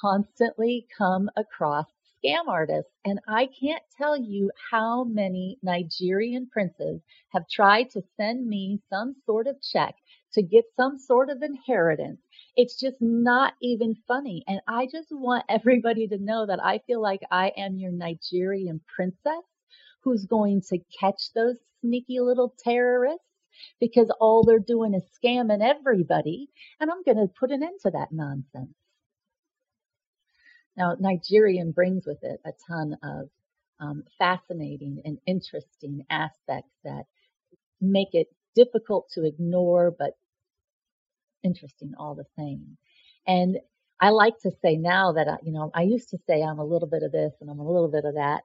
constantly 0.00 0.86
come 0.96 1.30
across 1.36 1.86
scam 2.24 2.48
artists 2.48 2.90
and 3.04 3.20
I 3.28 3.46
can't 3.60 3.82
tell 3.98 4.16
you 4.16 4.50
how 4.70 5.04
many 5.04 5.58
Nigerian 5.62 6.48
princes 6.50 7.00
have 7.30 7.48
tried 7.48 7.90
to 7.90 8.02
send 8.16 8.46
me 8.46 8.80
some 8.90 9.16
sort 9.26 9.46
of 9.46 9.60
check 9.62 9.94
to 10.34 10.42
get 10.42 10.64
some 10.76 10.98
sort 10.98 11.30
of 11.30 11.42
inheritance. 11.42 12.20
It's 12.56 12.78
just 12.80 12.96
not 13.00 13.54
even 13.62 13.96
funny. 14.08 14.44
And 14.48 14.60
I 14.68 14.86
just 14.86 15.08
want 15.10 15.44
everybody 15.50 16.08
to 16.08 16.18
know 16.18 16.46
that 16.46 16.64
I 16.64 16.80
feel 16.86 17.02
like 17.02 17.22
I 17.30 17.52
am 17.56 17.76
your 17.78 17.92
Nigerian 17.92 18.80
princess 18.94 19.44
who's 20.04 20.26
going 20.26 20.62
to 20.70 20.78
catch 21.00 21.32
those 21.34 21.56
sneaky 21.80 22.20
little 22.20 22.54
terrorists 22.64 23.24
because 23.80 24.10
all 24.20 24.44
they're 24.44 24.58
doing 24.60 24.94
is 24.94 25.04
scamming 25.24 25.62
everybody. 25.62 26.48
And 26.80 26.90
I'm 26.90 27.02
going 27.04 27.16
to 27.26 27.32
put 27.38 27.50
an 27.50 27.62
end 27.62 27.80
to 27.82 27.90
that 27.92 28.08
nonsense. 28.12 28.74
Now, 30.76 30.96
Nigerian 30.98 31.72
brings 31.72 32.06
with 32.06 32.18
it 32.22 32.40
a 32.46 32.52
ton 32.68 32.96
of 33.02 33.28
um, 33.80 34.04
fascinating 34.18 35.02
and 35.04 35.18
interesting 35.26 36.04
aspects 36.10 36.72
that 36.84 37.04
make 37.80 38.10
it 38.14 38.28
difficult 38.54 39.08
to 39.14 39.24
ignore, 39.26 39.92
but 39.98 40.12
interesting 41.44 41.92
all 41.98 42.14
the 42.14 42.24
same. 42.36 42.76
And 43.26 43.58
I 44.00 44.10
like 44.10 44.38
to 44.40 44.50
say 44.62 44.76
now 44.76 45.12
that, 45.12 45.28
I, 45.28 45.36
you 45.42 45.52
know, 45.52 45.70
I 45.74 45.82
used 45.82 46.10
to 46.10 46.18
say 46.26 46.42
I'm 46.42 46.58
a 46.58 46.64
little 46.64 46.88
bit 46.88 47.02
of 47.02 47.12
this 47.12 47.32
and 47.40 47.50
I'm 47.50 47.60
a 47.60 47.70
little 47.70 47.88
bit 47.88 48.04
of 48.04 48.14
that. 48.14 48.42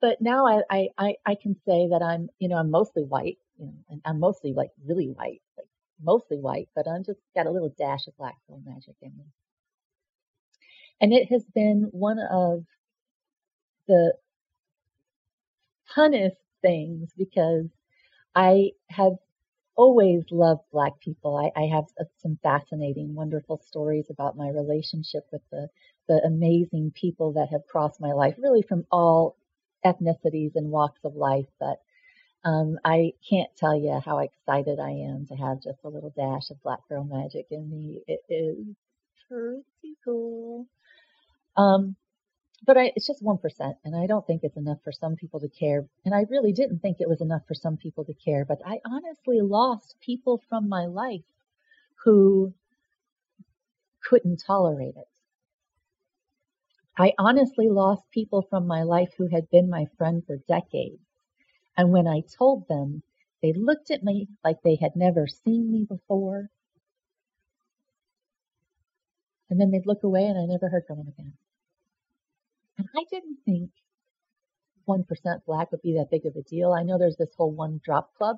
But 0.00 0.20
now 0.20 0.46
I, 0.46 0.88
I, 0.98 1.14
I 1.26 1.34
can 1.34 1.54
say 1.66 1.88
that 1.88 2.02
I'm, 2.02 2.28
you 2.38 2.48
know, 2.48 2.56
I'm 2.56 2.70
mostly 2.70 3.04
white, 3.04 3.38
you 3.58 3.66
know, 3.66 3.74
and 3.88 4.00
I'm 4.04 4.20
mostly 4.20 4.52
like 4.52 4.70
really 4.84 5.06
white, 5.06 5.42
like 5.56 5.66
mostly 6.02 6.38
white, 6.38 6.68
but 6.74 6.86
I'm 6.88 7.04
just 7.04 7.20
got 7.34 7.46
a 7.46 7.50
little 7.50 7.74
dash 7.78 8.06
of 8.06 8.16
black 8.16 8.36
girl 8.46 8.60
magic 8.64 8.96
in 9.00 9.16
me. 9.16 9.24
And 11.00 11.12
it 11.12 11.30
has 11.30 11.44
been 11.54 11.88
one 11.92 12.18
of 12.18 12.64
the 13.88 14.14
funnest 15.96 16.36
things 16.62 17.10
because 17.16 17.66
I 18.34 18.72
have 18.90 19.12
always 19.76 20.24
loved 20.30 20.62
black 20.72 20.98
people. 21.00 21.36
I, 21.36 21.60
I 21.60 21.66
have 21.66 21.84
some 22.18 22.38
fascinating, 22.42 23.14
wonderful 23.14 23.60
stories 23.66 24.06
about 24.10 24.36
my 24.36 24.48
relationship 24.48 25.26
with 25.32 25.42
the, 25.50 25.68
the 26.08 26.20
amazing 26.24 26.92
people 26.94 27.32
that 27.34 27.48
have 27.50 27.66
crossed 27.66 28.00
my 28.00 28.12
life, 28.12 28.34
really 28.38 28.62
from 28.62 28.86
all 28.90 29.36
ethnicities 29.84 30.52
and 30.54 30.70
walks 30.70 31.00
of 31.04 31.14
life. 31.14 31.46
But 31.60 31.80
um, 32.44 32.78
I 32.84 33.12
can't 33.28 33.50
tell 33.56 33.76
you 33.78 34.00
how 34.04 34.18
excited 34.18 34.78
I 34.78 34.90
am 34.90 35.26
to 35.28 35.34
have 35.34 35.62
just 35.62 35.78
a 35.84 35.88
little 35.88 36.12
dash 36.16 36.50
of 36.50 36.62
black 36.62 36.80
girl 36.88 37.04
magic 37.04 37.46
in 37.50 37.70
me. 37.70 38.02
It 38.06 38.20
is 38.28 38.76
pretty 39.28 39.96
cool. 40.04 40.66
Um, 41.56 41.96
but 42.66 42.76
I, 42.78 42.92
it's 42.96 43.06
just 43.06 43.22
1%, 43.22 43.74
and 43.84 43.96
I 43.96 44.06
don't 44.06 44.26
think 44.26 44.42
it's 44.42 44.56
enough 44.56 44.78
for 44.82 44.92
some 44.92 45.16
people 45.16 45.40
to 45.40 45.48
care. 45.48 45.86
And 46.04 46.14
I 46.14 46.24
really 46.30 46.52
didn't 46.52 46.80
think 46.80 46.98
it 47.00 47.08
was 47.08 47.20
enough 47.20 47.42
for 47.46 47.54
some 47.54 47.76
people 47.76 48.04
to 48.04 48.14
care, 48.14 48.44
but 48.44 48.58
I 48.64 48.80
honestly 48.86 49.40
lost 49.40 49.96
people 50.00 50.42
from 50.48 50.68
my 50.68 50.86
life 50.86 51.24
who 52.04 52.54
couldn't 54.04 54.42
tolerate 54.46 54.96
it. 54.96 55.08
I 56.96 57.12
honestly 57.18 57.68
lost 57.68 58.02
people 58.12 58.42
from 58.48 58.66
my 58.66 58.82
life 58.82 59.12
who 59.18 59.26
had 59.26 59.50
been 59.50 59.68
my 59.68 59.86
friend 59.98 60.22
for 60.26 60.36
decades. 60.48 61.02
And 61.76 61.90
when 61.90 62.06
I 62.06 62.22
told 62.38 62.68
them, 62.68 63.02
they 63.42 63.52
looked 63.52 63.90
at 63.90 64.04
me 64.04 64.28
like 64.44 64.62
they 64.62 64.76
had 64.76 64.94
never 64.94 65.26
seen 65.26 65.72
me 65.72 65.84
before. 65.84 66.50
And 69.50 69.60
then 69.60 69.70
they'd 69.70 69.86
look 69.86 70.04
away 70.04 70.24
and 70.24 70.38
I 70.38 70.46
never 70.46 70.68
heard 70.68 70.84
from 70.86 70.98
them 70.98 71.08
again. 71.08 71.34
I 72.96 73.04
didn't 73.10 73.38
think 73.44 73.70
1% 74.88 75.04
black 75.46 75.72
would 75.72 75.82
be 75.82 75.94
that 75.94 76.10
big 76.10 76.26
of 76.26 76.36
a 76.36 76.42
deal. 76.42 76.72
I 76.72 76.82
know 76.82 76.98
there's 76.98 77.16
this 77.16 77.34
whole 77.36 77.52
one 77.52 77.80
drop 77.84 78.14
club, 78.14 78.36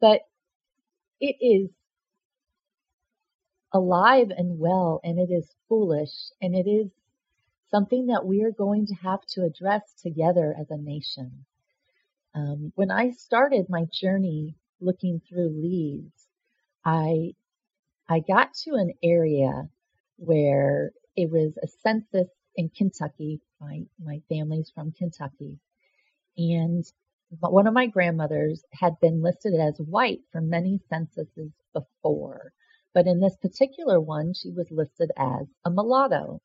but 0.00 0.22
it 1.20 1.36
is 1.40 1.70
alive 3.72 4.30
and 4.36 4.58
well 4.58 5.00
and 5.04 5.18
it 5.18 5.32
is 5.32 5.54
foolish 5.68 6.10
and 6.40 6.54
it 6.54 6.68
is 6.68 6.90
something 7.70 8.06
that 8.06 8.26
we 8.26 8.42
are 8.42 8.50
going 8.50 8.86
to 8.86 8.94
have 8.94 9.20
to 9.26 9.44
address 9.44 9.82
together 10.02 10.54
as 10.58 10.70
a 10.70 10.76
nation. 10.76 11.44
Um, 12.34 12.72
when 12.74 12.90
I 12.90 13.10
started 13.10 13.66
my 13.68 13.86
journey 13.92 14.56
looking 14.80 15.20
through 15.28 15.50
leads, 15.60 16.28
I 16.84 17.34
I 18.08 18.20
got 18.20 18.54
to 18.64 18.74
an 18.74 18.92
area 19.02 19.68
where 20.16 20.92
it 21.16 21.30
was 21.30 21.56
a 21.62 21.68
census 21.68 22.28
in 22.56 22.70
Kentucky. 22.70 23.40
My 23.60 23.82
my 24.02 24.22
family's 24.28 24.70
from 24.74 24.92
Kentucky, 24.92 25.58
and 26.36 26.84
one 27.40 27.66
of 27.66 27.74
my 27.74 27.86
grandmothers 27.86 28.64
had 28.72 28.98
been 29.00 29.22
listed 29.22 29.54
as 29.54 29.78
white 29.78 30.20
for 30.32 30.40
many 30.40 30.80
censuses 30.88 31.52
before, 31.72 32.52
but 32.94 33.06
in 33.06 33.20
this 33.20 33.36
particular 33.36 34.00
one, 34.00 34.34
she 34.34 34.50
was 34.50 34.70
listed 34.70 35.10
as 35.16 35.46
a 35.64 35.70
mulatto. 35.70 36.40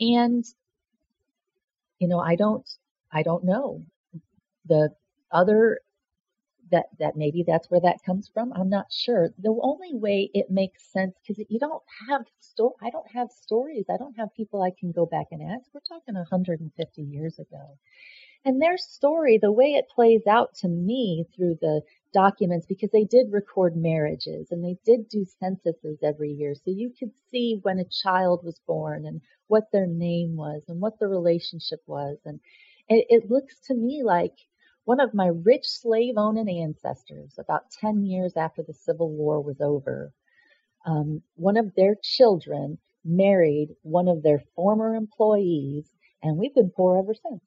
And 0.00 0.44
you 1.98 2.08
know, 2.08 2.20
I 2.20 2.36
don't 2.36 2.68
I 3.12 3.22
don't 3.22 3.44
know 3.44 3.84
the 4.66 4.90
other 5.30 5.80
that 6.70 6.86
that 6.98 7.16
maybe 7.16 7.44
that's 7.46 7.70
where 7.70 7.80
that 7.80 8.02
comes 8.04 8.28
from. 8.32 8.52
I'm 8.52 8.68
not 8.70 8.92
sure. 8.92 9.30
The 9.38 9.56
only 9.62 9.94
way 9.94 10.30
it 10.34 10.50
makes 10.50 10.84
sense 10.92 11.14
because 11.20 11.44
you 11.48 11.58
don't 11.58 11.82
have 12.08 12.22
sto- 12.40 12.76
I 12.82 12.90
don't 12.90 13.10
have 13.12 13.30
stories. 13.32 13.86
I 13.90 13.96
don't 13.96 14.14
have 14.18 14.34
people 14.34 14.62
I 14.62 14.70
can 14.78 14.92
go 14.92 15.06
back 15.06 15.26
and 15.32 15.42
ask. 15.42 15.66
We're 15.74 15.80
talking 15.88 16.14
150 16.14 17.02
years 17.02 17.38
ago. 17.38 17.78
And 18.44 18.62
their 18.62 18.78
story, 18.78 19.38
the 19.38 19.52
way 19.52 19.74
it 19.74 19.88
plays 19.88 20.26
out 20.26 20.54
to 20.56 20.68
me 20.68 21.26
through 21.34 21.56
the 21.60 21.82
documents, 22.14 22.66
because 22.66 22.90
they 22.90 23.04
did 23.04 23.32
record 23.32 23.76
marriages 23.76 24.50
and 24.50 24.64
they 24.64 24.78
did 24.84 25.08
do 25.08 25.24
censuses 25.26 25.98
every 26.02 26.32
year. 26.32 26.54
So 26.54 26.70
you 26.70 26.90
could 26.98 27.12
see 27.30 27.58
when 27.62 27.78
a 27.78 27.84
child 27.84 28.42
was 28.44 28.58
born 28.66 29.04
and 29.04 29.20
what 29.48 29.70
their 29.72 29.86
name 29.86 30.36
was 30.36 30.62
and 30.68 30.80
what 30.80 30.98
the 30.98 31.08
relationship 31.08 31.80
was. 31.86 32.18
And 32.24 32.40
it, 32.88 33.06
it 33.10 33.30
looks 33.30 33.58
to 33.66 33.74
me 33.74 34.02
like 34.02 34.34
one 34.86 35.00
of 35.00 35.14
my 35.14 35.26
rich 35.26 35.66
slave 35.68 36.14
owning 36.16 36.48
ancestors, 36.48 37.38
about 37.38 37.70
10 37.72 38.04
years 38.04 38.36
after 38.36 38.62
the 38.62 38.72
Civil 38.72 39.10
War 39.10 39.40
was 39.42 39.60
over, 39.60 40.12
um, 40.86 41.22
one 41.34 41.56
of 41.56 41.74
their 41.74 41.96
children 42.02 42.78
married 43.04 43.74
one 43.82 44.08
of 44.08 44.22
their 44.22 44.40
former 44.54 44.94
employees, 44.94 45.90
and 46.22 46.38
we've 46.38 46.54
been 46.54 46.70
poor 46.70 46.98
ever 46.98 47.14
since. 47.14 47.42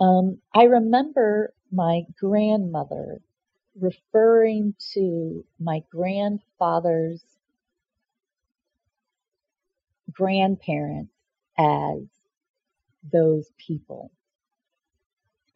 Um, 0.00 0.38
I 0.54 0.64
remember 0.64 1.54
my 1.70 2.02
grandmother 2.18 3.20
referring 3.80 4.74
to 4.94 5.46
my 5.58 5.82
grandfather's 5.90 7.24
grandparents 10.12 11.14
as 11.58 12.02
those 13.12 13.50
people. 13.58 14.10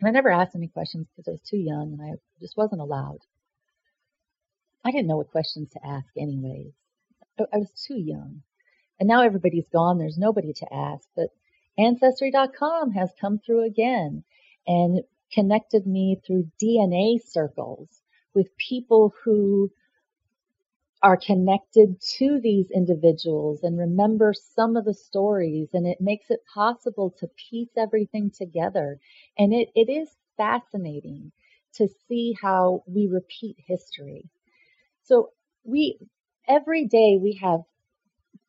And 0.01 0.09
I 0.09 0.11
never 0.11 0.31
asked 0.31 0.55
any 0.55 0.69
questions 0.69 1.07
because 1.09 1.29
I 1.29 1.33
was 1.33 1.41
too 1.41 1.57
young 1.57 1.93
and 1.93 2.03
I 2.03 2.15
just 2.41 2.57
wasn't 2.57 2.83
allowed. 2.83 3.21
I 4.85 4.91
didn't 4.91 5.09
know 5.09 5.17
what 5.17 5.31
questions 5.31 5.71
to 5.73 5.87
ask 5.87 6.09
anyways. 6.17 6.73
I 7.39 7.59
was 7.59 7.71
too 7.87 7.99
young. 7.99 8.43
And 9.01 9.09
now 9.09 9.23
everybody's 9.23 9.69
gone. 9.69 9.99
There's 9.99 10.19
nobody 10.19 10.53
to 10.55 10.73
ask. 10.73 11.09
But 11.15 11.31
Ancestry.com 11.79 12.93
has 12.93 13.11
come 13.21 13.39
through 13.39 13.65
again 13.67 14.25
and 14.67 15.03
connected 15.33 15.87
me 15.87 16.21
through 16.27 16.51
DNA 16.63 17.21
circles 17.23 17.89
with 18.35 18.57
people 18.57 19.13
who 19.25 19.71
are 21.03 21.17
connected 21.17 22.01
to 22.19 22.41
these 22.41 22.71
individuals 22.71 23.63
and 23.63 23.79
remember 23.79 24.33
some 24.35 24.77
of 24.77 24.85
the 24.85 24.95
stories 24.95 25.69
and 25.75 25.87
it 25.87 26.01
makes 26.01 26.31
it 26.31 26.41
possible 26.55 27.15
to 27.19 27.29
piece 27.51 27.71
everything 27.77 28.31
together. 28.31 28.99
And 29.39 29.53
it, 29.55 29.69
it 29.75 29.91
is 29.91 30.09
fascinating 30.37 31.33
to 31.75 31.89
see 32.09 32.37
how 32.41 32.83
we 32.87 33.07
repeat 33.07 33.57
history. 33.67 34.29
So 35.05 35.31
we, 35.65 35.99
every 36.49 36.87
day 36.87 37.19
we 37.21 37.39
have 37.43 37.61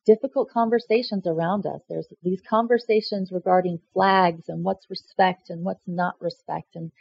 difficult 0.06 0.50
conversations 0.50 1.26
around 1.26 1.66
us. 1.66 1.82
There's 1.88 2.08
these 2.22 2.42
conversations 2.48 3.32
regarding 3.32 3.80
flags 3.92 4.48
and 4.48 4.64
what's 4.64 4.90
respect 4.90 5.50
and 5.50 5.64
what's 5.64 5.86
not 5.86 6.14
respect. 6.20 6.76
And, 6.76 6.92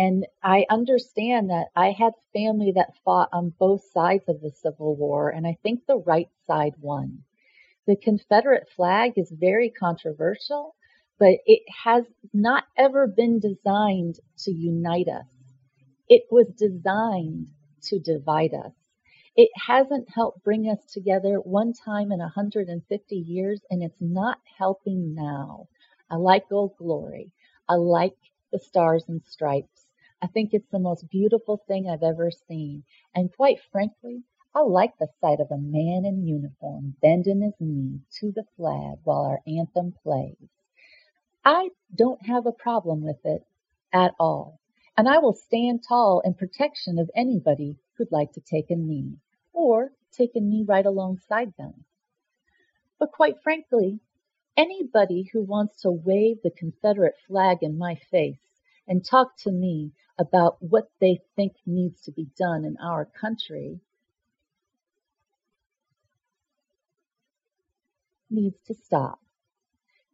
And 0.00 0.26
I 0.42 0.64
understand 0.70 1.50
that 1.50 1.66
I 1.76 1.90
had 1.90 2.14
family 2.32 2.72
that 2.74 2.96
fought 3.04 3.28
on 3.34 3.52
both 3.58 3.84
sides 3.92 4.24
of 4.30 4.40
the 4.40 4.50
Civil 4.50 4.96
War, 4.96 5.28
and 5.28 5.46
I 5.46 5.58
think 5.62 5.84
the 5.84 5.98
right 5.98 6.30
side 6.46 6.72
won. 6.80 7.24
The 7.86 7.96
Confederate 7.96 8.66
flag 8.74 9.18
is 9.18 9.30
very 9.30 9.68
controversial, 9.68 10.74
but 11.18 11.34
it 11.44 11.64
has 11.84 12.06
not 12.32 12.64
ever 12.78 13.06
been 13.06 13.40
designed 13.40 14.20
to 14.38 14.50
unite 14.50 15.08
us. 15.08 15.26
It 16.08 16.22
was 16.30 16.46
designed 16.48 17.48
to 17.82 17.98
divide 17.98 18.54
us. 18.54 18.72
It 19.36 19.50
hasn't 19.54 20.08
helped 20.08 20.42
bring 20.42 20.66
us 20.70 20.82
together 20.94 21.40
one 21.40 21.74
time 21.74 22.10
in 22.10 22.20
150 22.20 23.16
years, 23.16 23.60
and 23.68 23.82
it's 23.82 24.00
not 24.00 24.38
helping 24.56 25.14
now. 25.14 25.68
I 26.10 26.16
like 26.16 26.50
Old 26.50 26.74
Glory. 26.78 27.34
I 27.68 27.74
like 27.74 28.16
the 28.50 28.58
stars 28.58 29.04
and 29.08 29.22
stripes. 29.26 29.79
I 30.22 30.26
think 30.26 30.50
it's 30.52 30.70
the 30.70 30.78
most 30.78 31.08
beautiful 31.08 31.62
thing 31.66 31.88
I've 31.88 32.02
ever 32.02 32.30
seen. 32.30 32.84
And 33.14 33.34
quite 33.34 33.58
frankly, 33.72 34.22
I 34.54 34.60
like 34.60 34.98
the 34.98 35.08
sight 35.20 35.40
of 35.40 35.50
a 35.50 35.56
man 35.56 36.04
in 36.04 36.26
uniform 36.26 36.96
bending 37.00 37.40
his 37.40 37.54
knee 37.60 38.00
to 38.18 38.32
the 38.32 38.44
flag 38.56 38.98
while 39.04 39.22
our 39.22 39.40
anthem 39.46 39.94
plays. 40.02 40.50
I 41.44 41.70
don't 41.94 42.26
have 42.26 42.46
a 42.46 42.52
problem 42.52 43.02
with 43.02 43.24
it 43.24 43.46
at 43.92 44.12
all. 44.20 44.60
And 44.96 45.08
I 45.08 45.18
will 45.18 45.32
stand 45.32 45.84
tall 45.88 46.20
in 46.20 46.34
protection 46.34 46.98
of 46.98 47.10
anybody 47.14 47.78
who'd 47.96 48.12
like 48.12 48.32
to 48.32 48.40
take 48.40 48.70
a 48.70 48.76
knee 48.76 49.16
or 49.54 49.92
take 50.12 50.32
a 50.34 50.40
knee 50.40 50.64
right 50.68 50.84
alongside 50.84 51.54
them. 51.56 51.84
But 52.98 53.12
quite 53.12 53.42
frankly, 53.42 54.00
anybody 54.56 55.30
who 55.32 55.42
wants 55.42 55.80
to 55.82 55.90
wave 55.90 56.42
the 56.42 56.50
Confederate 56.50 57.14
flag 57.26 57.58
in 57.62 57.78
my 57.78 57.94
face 58.10 58.49
and 58.90 59.04
talk 59.04 59.36
to 59.38 59.52
me 59.52 59.92
about 60.18 60.56
what 60.60 60.90
they 61.00 61.20
think 61.36 61.52
needs 61.64 62.02
to 62.02 62.12
be 62.12 62.26
done 62.36 62.64
in 62.64 62.76
our 62.84 63.06
country 63.06 63.80
needs 68.28 68.58
to 68.66 68.74
stop 68.74 69.20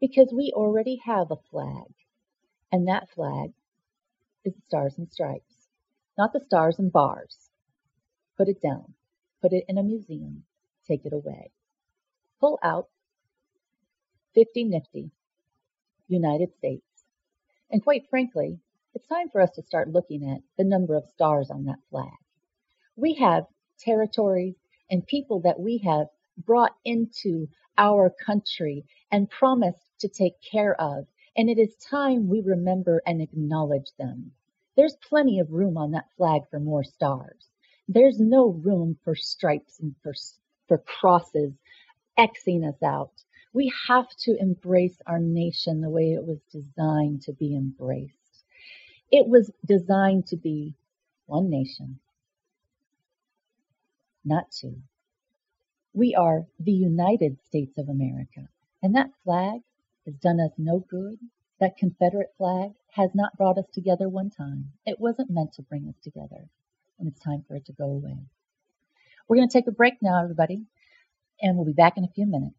because 0.01 0.33
we 0.33 0.53
already 0.55 1.01
have 1.05 1.31
a 1.31 1.37
flag 1.51 1.93
and 2.71 2.87
that 2.87 3.09
flag 3.11 3.53
is 4.45 4.55
the 4.55 4.63
stars 4.67 4.95
and 4.99 5.11
stripes, 5.11 5.69
not 6.19 6.33
the 6.35 6.41
stars 6.45 6.79
and 6.79 6.93
bars. 6.93 7.49
Put 8.37 8.49
it 8.49 8.61
down. 8.63 8.93
Put 9.41 9.55
it 9.55 9.65
in 9.69 9.79
a 9.79 9.83
museum. 9.83 10.45
Take 10.87 11.07
it 11.07 11.15
away. 11.15 11.51
Pull 12.41 12.59
out 12.63 12.89
50 14.35 14.65
nifty 14.65 15.11
United 16.09 16.55
States. 16.59 16.85
And 17.71 17.83
quite 17.83 18.09
frankly, 18.11 18.61
it's 18.97 19.07
time 19.09 19.29
for 19.31 19.43
us 19.43 19.51
to 19.51 19.63
start 19.63 19.93
looking 19.93 20.27
at 20.27 20.41
the 20.57 20.65
number 20.65 20.97
of 20.97 21.05
stars 21.13 21.51
on 21.51 21.67
that 21.67 21.79
flag. 21.91 22.17
We 22.97 23.13
have 23.17 23.45
territories 23.79 24.55
and 24.91 25.07
people 25.07 25.43
that 25.43 25.61
we 25.61 25.83
have 25.85 26.07
brought 26.39 26.73
into 26.83 27.47
our 27.77 28.11
country 28.25 28.87
and 29.13 29.29
promised 29.29 29.85
to 30.01 30.09
take 30.09 30.33
care 30.51 30.81
of. 30.81 31.05
And 31.37 31.51
it 31.51 31.59
is 31.59 31.75
time 31.91 32.27
we 32.27 32.41
remember 32.41 33.03
and 33.07 33.21
acknowledge 33.21 33.91
them. 33.99 34.33
There's 34.79 34.97
plenty 35.07 35.41
of 35.41 35.53
room 35.53 35.77
on 35.77 35.91
that 35.91 36.09
flag 36.17 36.43
for 36.51 36.59
more 36.59 36.85
stars. 36.85 37.51
There's 37.89 38.19
no 38.19 38.49
room 38.49 38.97
for 39.05 39.15
stripes 39.15 39.79
and 39.79 39.95
for, 40.03 40.15
for 40.69 40.79
crosses 40.79 41.53
Xing 42.19 42.67
us 42.67 42.83
out. 42.83 43.13
We 43.53 43.71
have 43.89 44.09
to 44.21 44.39
embrace 44.41 44.97
our 45.07 45.19
nation 45.19 45.83
the 45.83 45.91
way 45.91 46.13
it 46.15 46.25
was 46.25 46.41
designed 46.51 47.21
to 47.25 47.35
be 47.35 47.55
embraced. 47.55 48.15
It 49.11 49.29
was 49.29 49.51
designed 49.65 50.27
to 50.29 50.37
be 50.37 50.75
one 51.27 51.49
nation, 51.49 52.01
not 54.25 54.51
two. 54.51 54.83
We 55.95 56.15
are 56.15 56.47
the 56.59 56.73
United 56.73 57.39
States 57.47 57.79
of 57.79 57.89
America, 57.89 58.49
and 58.83 58.95
that 58.95 59.11
flag 59.25 59.61
has 60.05 60.15
done 60.17 60.41
us 60.41 60.53
no 60.59 60.81
good. 60.81 61.19
That 61.59 61.79
Confederate 61.79 62.35
flag 62.37 62.73
has 62.93 63.11
not 63.15 63.37
brought 63.39 63.57
us 63.57 63.65
together 63.73 64.09
one 64.09 64.29
time. 64.29 64.73
It 64.85 65.01
wasn't 65.01 65.31
meant 65.31 65.55
to 65.55 65.63
bring 65.63 65.89
us 65.89 65.95
together, 66.03 66.49
and 66.99 67.09
it's 67.09 67.21
time 67.21 67.45
for 67.49 67.57
it 67.57 67.65
to 67.67 67.73
go 67.73 67.85
away. 67.85 68.19
We're 69.27 69.37
going 69.37 69.49
to 69.49 69.53
take 69.53 69.67
a 69.67 69.73
break 69.73 69.95
now, 70.03 70.23
everybody, 70.23 70.67
and 71.41 71.57
we'll 71.57 71.65
be 71.65 71.73
back 71.73 71.97
in 71.97 72.05
a 72.05 72.09
few 72.09 72.27
minutes. 72.27 72.57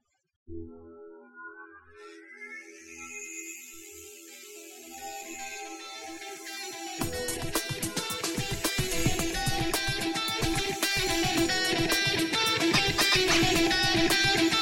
Hi, 14.09 14.56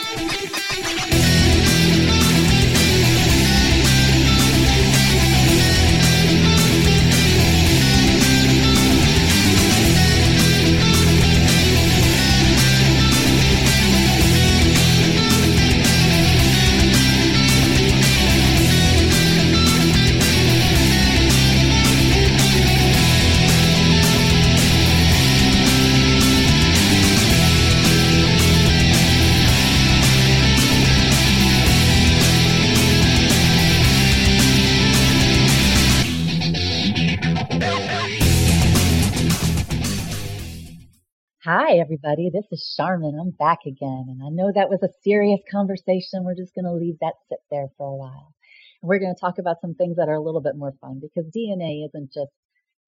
everybody. 41.86 42.32
This 42.34 42.48
is 42.52 42.76
Sharmin. 42.80 43.14
I'm 43.22 43.30
back 43.30 43.60
again. 43.68 44.06
And 44.10 44.20
I 44.26 44.30
know 44.32 44.52
that 44.52 44.72
was 44.72 44.82
a 44.82 44.90
serious 45.04 45.40
conversation. 45.52 46.24
We're 46.24 46.34
just 46.34 46.56
going 46.56 46.66
to 46.66 46.74
leave 46.74 46.98
that 47.02 47.14
sit 47.30 47.38
there 47.52 47.68
for 47.78 47.88
a 47.88 47.96
while. 47.96 48.34
And 48.82 48.90
we're 48.90 48.98
going 48.98 49.14
to 49.14 49.22
talk 49.22 49.38
about 49.38 49.62
some 49.62 49.76
things 49.76 49.98
that 49.98 50.10
are 50.10 50.16
a 50.16 50.24
little 50.24 50.42
bit 50.42 50.58
more 50.58 50.74
fun 50.82 51.00
because 51.00 51.30
DNA 51.30 51.86
isn't 51.86 52.12
just, 52.12 52.34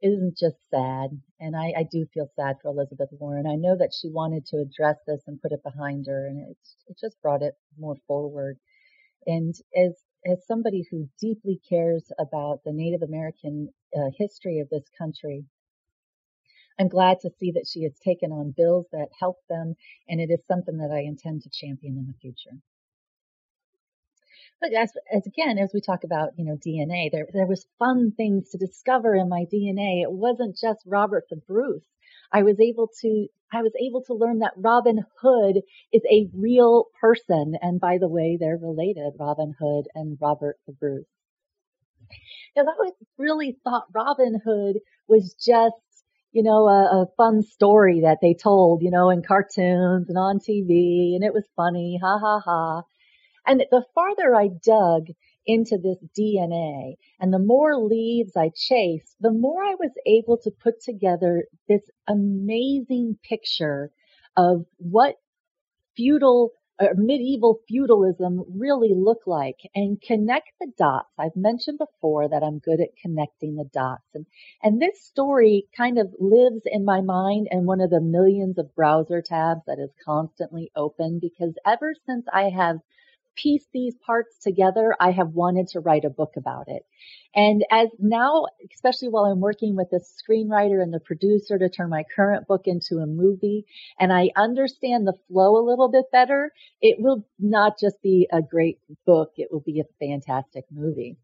isn't 0.02 0.36
just 0.36 0.58
sad. 0.74 1.12
And 1.40 1.56
I, 1.56 1.74
I 1.78 1.86
do 1.92 2.08
feel 2.12 2.28
sad 2.36 2.56
for 2.60 2.70
Elizabeth 2.70 3.10
Warren. 3.12 3.46
I 3.46 3.54
know 3.54 3.78
that 3.78 3.94
she 3.94 4.10
wanted 4.10 4.48
to 4.48 4.66
address 4.66 4.98
this 5.06 5.22
and 5.28 5.40
put 5.40 5.52
it 5.52 5.62
behind 5.64 6.08
her 6.08 6.26
and 6.26 6.50
it, 6.50 6.58
it 6.88 6.98
just 7.00 7.22
brought 7.22 7.44
it 7.44 7.54
more 7.78 7.98
forward. 8.08 8.58
And 9.28 9.54
as, 9.78 9.94
as 10.26 10.48
somebody 10.48 10.88
who 10.90 11.08
deeply 11.22 11.62
cares 11.70 12.12
about 12.18 12.62
the 12.66 12.74
Native 12.74 13.04
American 13.04 13.70
uh, 13.96 14.10
history 14.18 14.58
of 14.58 14.70
this 14.70 14.90
country, 14.98 15.46
I'm 16.80 16.90
glad 16.90 17.20
to 17.22 17.32
see 17.40 17.52
that 17.52 17.68
she 17.68 17.84
has 17.84 18.00
taken 18.00 18.32
on 18.32 18.54
bills 18.56 18.86
that 18.92 19.10
help 19.20 19.38
them, 19.50 19.76
and 20.08 20.22
it 20.22 20.30
is 20.30 20.46
something 20.48 20.78
that 20.78 20.92
I 20.92 21.02
intend 21.02 21.44
to 21.44 21.50
champion 21.50 21.98
in 21.98 22.08
the 22.08 22.14
future. 22.22 22.58
But 24.60 24.74
as, 24.74 24.92
as 25.14 25.26
again, 25.28 25.58
as 25.60 25.72
we 25.74 25.82
talk 25.82 26.04
about, 26.04 26.32
you 26.38 26.46
know, 26.46 26.58
DNA, 26.58 27.12
there, 27.12 27.28
there 27.32 27.46
was 27.46 27.68
fun 27.78 28.12
things 28.12 28.50
to 28.50 28.58
discover 28.58 29.16
in 29.16 29.30
my 29.30 29.46
DNA. 29.54 30.02
It 30.02 30.12
wasn't 30.12 30.58
just 30.58 30.82
Robert 30.86 31.26
the 31.30 31.36
Bruce. 31.36 31.86
I 32.32 32.44
was 32.44 32.60
able 32.60 32.90
to, 33.02 33.28
I 33.54 33.62
was 33.62 33.74
able 33.80 34.04
to 34.06 34.14
learn 34.14 34.40
that 34.40 34.54
Robin 34.58 35.06
Hood 35.22 35.62
is 35.94 36.02
a 36.12 36.28
real 36.34 36.88
person. 37.00 37.56
And 37.62 37.80
by 37.80 37.98
the 38.00 38.08
way, 38.08 38.38
they're 38.40 38.58
related, 38.58 39.14
Robin 39.20 39.54
Hood 39.60 39.88
and 39.94 40.18
Robert 40.20 40.58
the 40.66 40.74
Bruce. 40.74 41.06
Because 42.56 42.68
I 42.68 42.90
really 43.18 43.58
thought 43.64 43.86
Robin 43.94 44.42
Hood 44.44 44.80
was 45.08 45.36
just 45.36 45.76
you 46.38 46.44
know, 46.44 46.68
a, 46.68 47.02
a 47.02 47.08
fun 47.18 47.42
story 47.42 48.02
that 48.02 48.20
they 48.22 48.36
told, 48.36 48.84
you 48.84 48.92
know, 48.92 49.10
in 49.10 49.24
cartoons 49.24 50.08
and 50.08 50.20
on 50.20 50.38
TV 50.38 51.16
and 51.16 51.24
it 51.24 51.34
was 51.34 51.50
funny, 51.56 52.00
ha 52.00 52.20
ha 52.20 52.40
ha. 52.46 52.84
And 53.48 53.66
the 53.72 53.84
farther 53.96 54.36
I 54.36 54.50
dug 54.64 55.08
into 55.48 55.80
this 55.80 55.98
DNA 56.16 56.98
and 57.20 57.34
the 57.34 57.40
more 57.40 57.76
leaves 57.76 58.34
I 58.38 58.52
chased, 58.56 59.16
the 59.20 59.32
more 59.32 59.64
I 59.64 59.74
was 59.80 59.90
able 60.06 60.38
to 60.44 60.52
put 60.52 60.80
together 60.80 61.46
this 61.68 61.82
amazing 62.08 63.18
picture 63.28 63.90
of 64.36 64.68
what 64.78 65.16
feudal 65.96 66.52
Uh, 66.80 66.90
medieval 66.96 67.60
feudalism 67.68 68.44
really 68.56 68.94
look 68.94 69.26
like 69.26 69.60
and 69.74 70.00
connect 70.00 70.50
the 70.60 70.72
dots. 70.78 71.10
I've 71.18 71.36
mentioned 71.36 71.80
before 71.80 72.30
that 72.30 72.44
I'm 72.44 72.60
good 72.60 72.80
at 72.80 72.96
connecting 73.02 73.56
the 73.56 73.64
dots 73.74 74.06
and, 74.14 74.28
and 74.62 74.80
this 74.80 75.02
story 75.02 75.68
kind 75.76 75.98
of 75.98 76.14
lives 76.20 76.62
in 76.66 76.86
my 76.86 77.02
mind 77.02 77.48
in 77.50 77.66
one 77.66 77.82
of 77.82 77.90
the 77.90 78.00
millions 78.02 78.60
of 78.60 78.76
browser 78.76 79.24
tabs 79.24 79.62
that 79.66 79.80
is 79.80 79.90
constantly 80.06 80.72
open 80.76 81.18
because 81.20 81.56
ever 81.66 81.96
since 82.06 82.28
I 82.32 82.50
have 82.50 82.78
piece 83.42 83.66
these 83.74 83.96
parts 84.06 84.38
together, 84.40 84.96
I 85.00 85.12
have 85.12 85.30
wanted 85.30 85.68
to 85.70 85.80
write 85.80 86.06
a 86.06 86.10
book 86.10 86.34
about 86.36 86.66
it. 86.68 86.84
And 87.36 87.64
as 87.72 87.90
now, 88.00 88.46
especially 88.74 89.10
while 89.10 89.26
I'm 89.26 89.40
working 89.40 89.76
with 89.76 89.90
the 89.92 90.00
screenwriter 90.00 90.82
and 90.82 90.94
the 90.94 91.00
producer 91.00 91.58
to 91.58 91.70
turn 91.70 91.90
my 91.90 92.04
current 92.16 92.48
book 92.48 92.64
into 92.66 92.98
a 92.98 93.06
movie, 93.06 93.66
and 94.00 94.12
I 94.12 94.32
understand 94.36 95.06
the 95.06 95.18
flow 95.28 95.58
a 95.58 95.68
little 95.68 95.90
bit 95.90 96.06
better, 96.12 96.52
it 96.82 96.98
will 97.00 97.26
not 97.40 97.80
just 97.80 98.02
be 98.02 98.28
a 98.32 98.42
great 98.42 98.80
book, 99.06 99.34
it 99.38 99.50
will 99.52 99.62
be 99.62 99.80
a 99.80 100.06
fantastic 100.06 100.66
movie. 100.72 101.18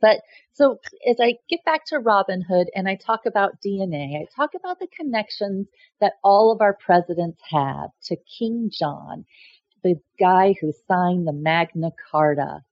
But 0.00 0.22
so 0.52 0.78
as 1.08 1.16
I 1.20 1.34
get 1.48 1.64
back 1.64 1.84
to 1.86 1.98
Robin 1.98 2.40
Hood 2.40 2.68
and 2.74 2.88
I 2.88 2.96
talk 2.96 3.26
about 3.26 3.60
DNA, 3.64 4.16
I 4.16 4.26
talk 4.34 4.54
about 4.54 4.78
the 4.78 4.88
connections 4.96 5.68
that 6.00 6.14
all 6.24 6.52
of 6.52 6.60
our 6.60 6.74
presidents 6.74 7.40
have 7.50 7.90
to 8.04 8.16
King 8.38 8.70
John, 8.72 9.26
the 9.82 10.00
guy 10.18 10.54
who 10.60 10.72
signed 10.88 11.26
the 11.26 11.32
Magna 11.32 11.90
Carta. 12.10 12.62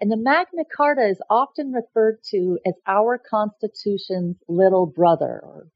And 0.00 0.10
the 0.10 0.16
Magna 0.16 0.64
Carta 0.74 1.06
is 1.06 1.20
often 1.28 1.72
referred 1.72 2.22
to 2.30 2.58
as 2.66 2.74
our 2.86 3.18
Constitution's 3.18 4.36
little 4.48 4.86
brother, 4.86 5.40
or 5.42 5.66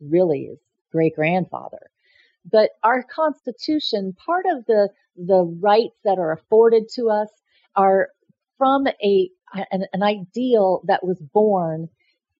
really 0.00 0.46
his 0.46 0.58
great 0.90 1.14
grandfather. 1.14 1.90
But 2.50 2.70
our 2.82 3.02
Constitution, 3.02 4.14
part 4.24 4.46
of 4.50 4.64
the, 4.66 4.90
the 5.16 5.44
rights 5.60 5.96
that 6.04 6.18
are 6.18 6.32
afforded 6.32 6.88
to 6.94 7.10
us 7.10 7.28
are 7.76 8.10
from 8.58 8.86
a 8.86 9.30
an, 9.70 9.84
an 9.92 10.02
ideal 10.02 10.82
that 10.86 11.04
was 11.04 11.18
born 11.20 11.88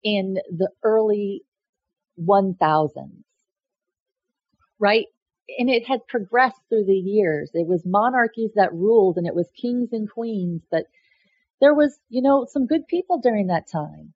in 0.03 0.37
the 0.49 0.69
early 0.83 1.43
1000s, 2.19 3.23
right? 4.79 5.05
And 5.59 5.69
it 5.69 5.87
had 5.87 6.07
progressed 6.07 6.61
through 6.69 6.85
the 6.85 6.93
years. 6.95 7.51
It 7.53 7.67
was 7.67 7.83
monarchies 7.85 8.51
that 8.55 8.73
ruled 8.73 9.17
and 9.17 9.27
it 9.27 9.35
was 9.35 9.49
kings 9.59 9.89
and 9.93 10.09
queens, 10.09 10.63
but 10.71 10.85
there 11.61 11.73
was, 11.73 11.99
you 12.09 12.21
know, 12.21 12.45
some 12.49 12.67
good 12.67 12.87
people 12.87 13.19
during 13.19 13.47
that 13.47 13.69
time. 13.71 14.13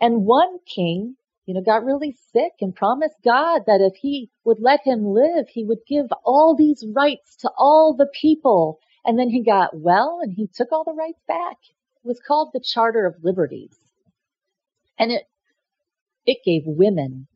And 0.00 0.26
one 0.26 0.58
king, 0.66 1.16
you 1.46 1.54
know, 1.54 1.62
got 1.62 1.84
really 1.84 2.16
sick 2.32 2.52
and 2.60 2.74
promised 2.74 3.16
God 3.24 3.62
that 3.66 3.80
if 3.80 3.94
he 3.96 4.30
would 4.44 4.60
let 4.60 4.80
him 4.84 5.06
live, 5.06 5.48
he 5.48 5.64
would 5.64 5.80
give 5.88 6.06
all 6.24 6.56
these 6.56 6.84
rights 6.94 7.36
to 7.38 7.50
all 7.58 7.94
the 7.96 8.08
people. 8.20 8.78
And 9.04 9.18
then 9.18 9.30
he 9.30 9.42
got 9.44 9.78
well 9.78 10.20
and 10.22 10.32
he 10.34 10.48
took 10.54 10.72
all 10.72 10.84
the 10.84 10.92
rights 10.94 11.22
back 11.28 11.56
It 12.04 12.08
was 12.08 12.20
called 12.26 12.50
the 12.52 12.60
Charter 12.64 13.06
of 13.06 13.24
Liberties. 13.24 13.78
And 14.98 15.12
it, 15.12 15.24
it 16.26 16.38
gave 16.44 16.62
women 16.66 17.28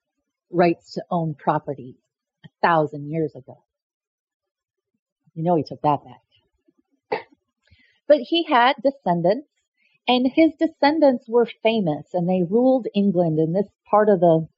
rights 0.51 0.95
to 0.95 1.05
own 1.11 1.35
property 1.35 1.97
thousand 2.63 3.11
years 3.11 3.35
ago. 3.35 3.63
You 5.35 5.45
know 5.45 5.57
he 5.57 5.63
took 5.63 5.83
that 5.83 6.05
back. 6.05 7.23
But 8.07 8.19
he 8.23 8.45
had 8.45 8.75
descendants 8.83 9.49
and 10.09 10.27
his 10.35 10.53
descendants 10.59 11.27
were 11.29 11.47
famous 11.63 12.07
and 12.13 12.29
they 12.29 12.43
ruled 12.43 12.89
England 12.95 13.39
in 13.39 13.53
this 13.53 13.69
part 13.89 14.09
of 14.09 14.21
the 14.21 14.49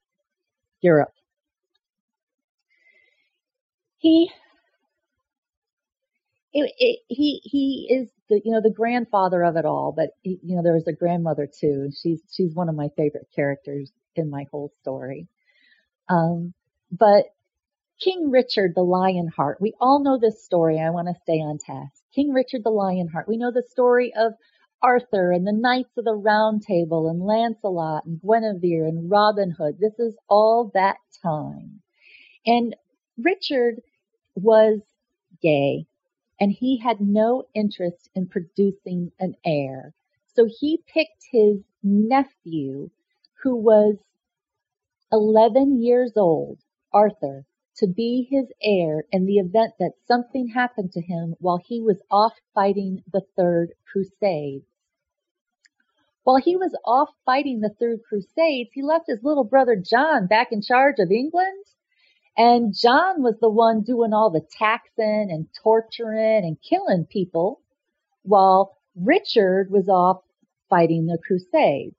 Europe. 0.81 1.13
He 3.97 4.31
it, 6.53 6.71
it, 6.77 6.99
he 7.07 7.41
he 7.43 7.87
is 7.89 8.09
the 8.29 8.41
you 8.43 8.51
know 8.51 8.61
the 8.61 8.69
grandfather 8.73 9.43
of 9.43 9.55
it 9.55 9.65
all, 9.65 9.93
but 9.95 10.11
he, 10.21 10.39
you 10.43 10.55
know 10.55 10.63
there 10.63 10.73
was 10.73 10.87
a 10.87 10.93
grandmother 10.93 11.47
too. 11.47 11.89
She's 12.01 12.21
she's 12.31 12.53
one 12.53 12.69
of 12.69 12.75
my 12.75 12.89
favorite 12.95 13.27
characters 13.35 13.91
in 14.15 14.29
my 14.29 14.45
whole 14.51 14.71
story. 14.81 15.27
Um, 16.09 16.53
but 16.91 17.25
King 18.03 18.31
Richard 18.31 18.73
the 18.75 18.83
Lionheart, 18.83 19.61
we 19.61 19.73
all 19.79 20.03
know 20.03 20.17
this 20.19 20.43
story. 20.43 20.79
I 20.79 20.89
want 20.89 21.07
to 21.07 21.21
stay 21.21 21.39
on 21.39 21.57
task. 21.57 22.03
King 22.13 22.33
Richard 22.33 22.63
the 22.65 22.69
Lionheart. 22.69 23.29
We 23.29 23.37
know 23.37 23.51
the 23.51 23.63
story 23.69 24.13
of 24.17 24.33
Arthur 24.81 25.31
and 25.31 25.47
the 25.47 25.53
Knights 25.53 25.97
of 25.97 26.03
the 26.03 26.13
Round 26.15 26.61
Table 26.61 27.07
and 27.07 27.21
Lancelot 27.21 28.03
and 28.05 28.19
Guinevere 28.21 28.85
and 28.87 29.09
Robin 29.09 29.51
Hood. 29.51 29.77
This 29.79 29.97
is 29.99 30.17
all 30.27 30.69
that 30.73 30.97
time. 31.21 31.81
And 32.45 32.75
Richard 33.17 33.81
was 34.35 34.81
gay 35.41 35.85
and 36.41 36.51
he 36.51 36.77
had 36.79 36.99
no 36.99 37.45
interest 37.53 38.09
in 38.15 38.27
producing 38.27 39.11
an 39.19 39.35
heir. 39.45 39.93
So 40.35 40.45
he 40.45 40.83
picked 40.93 41.23
his 41.31 41.59
nephew, 41.83 42.89
who 43.43 43.55
was 43.55 43.95
11 45.13 45.81
years 45.81 46.13
old, 46.17 46.59
Arthur, 46.91 47.45
to 47.77 47.87
be 47.87 48.27
his 48.29 48.51
heir 48.61 49.05
in 49.11 49.25
the 49.25 49.37
event 49.37 49.73
that 49.79 49.93
something 50.07 50.47
happened 50.47 50.91
to 50.93 51.01
him 51.01 51.35
while 51.39 51.59
he 51.63 51.81
was 51.81 51.97
off 52.11 52.33
fighting 52.53 53.03
the 53.11 53.21
Third 53.37 53.73
Crusade. 53.91 54.63
While 56.23 56.37
he 56.37 56.55
was 56.55 56.77
off 56.85 57.09
fighting 57.25 57.59
the 57.59 57.75
Third 57.79 58.01
Crusades, 58.07 58.71
he 58.73 58.81
left 58.81 59.07
his 59.07 59.23
little 59.23 59.43
brother 59.43 59.75
John 59.75 60.27
back 60.27 60.51
in 60.51 60.61
charge 60.61 60.99
of 60.99 61.11
England 61.11 61.65
and 62.37 62.73
John 62.75 63.21
was 63.21 63.35
the 63.39 63.49
one 63.49 63.81
doing 63.81 64.13
all 64.13 64.31
the 64.31 64.41
taxing 64.41 65.29
and 65.31 65.47
torturing 65.61 66.43
and 66.43 66.57
killing 66.61 67.05
people 67.05 67.61
while 68.23 68.75
Richard 68.95 69.69
was 69.69 69.87
off 69.87 70.23
fighting 70.69 71.05
the 71.05 71.19
Crusades. 71.19 71.95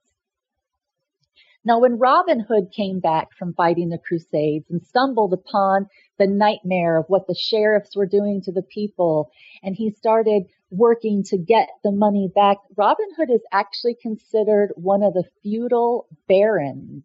Now, 1.64 1.80
when 1.80 1.98
Robin 1.98 2.40
Hood 2.40 2.70
came 2.72 3.00
back 3.00 3.32
from 3.38 3.54
fighting 3.54 3.88
the 3.88 3.98
Crusades 3.98 4.70
and 4.70 4.84
stumbled 4.84 5.32
upon 5.32 5.88
the 6.18 6.26
nightmare 6.26 6.96
of 6.98 7.06
what 7.08 7.26
the 7.26 7.34
sheriffs 7.34 7.96
were 7.96 8.06
doing 8.06 8.42
to 8.42 8.52
the 8.52 8.62
people, 8.62 9.30
and 9.62 9.74
he 9.74 9.90
started 9.90 10.44
working 10.70 11.22
to 11.24 11.38
get 11.38 11.68
the 11.82 11.92
money 11.92 12.30
back, 12.34 12.58
Robin 12.76 13.08
Hood 13.16 13.30
is 13.30 13.42
actually 13.52 13.94
considered 13.94 14.72
one 14.76 15.02
of 15.02 15.14
the 15.14 15.24
feudal 15.42 16.06
barons 16.28 17.04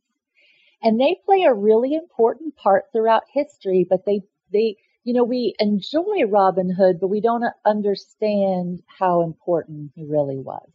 and 0.81 0.99
they 0.99 1.19
play 1.25 1.43
a 1.43 1.53
really 1.53 1.93
important 1.93 2.55
part 2.55 2.85
throughout 2.91 3.23
history, 3.33 3.85
but 3.89 4.05
they, 4.05 4.21
they, 4.53 4.77
you 5.03 5.13
know, 5.13 5.23
we 5.23 5.53
enjoy 5.59 6.23
Robin 6.27 6.69
Hood, 6.73 6.99
but 6.99 7.07
we 7.09 7.21
don't 7.21 7.43
understand 7.65 8.81
how 8.87 9.21
important 9.21 9.91
he 9.95 10.05
really 10.05 10.37
was. 10.37 10.69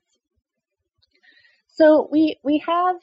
So 1.68 2.09
we, 2.11 2.38
we 2.44 2.59
have, 2.66 2.97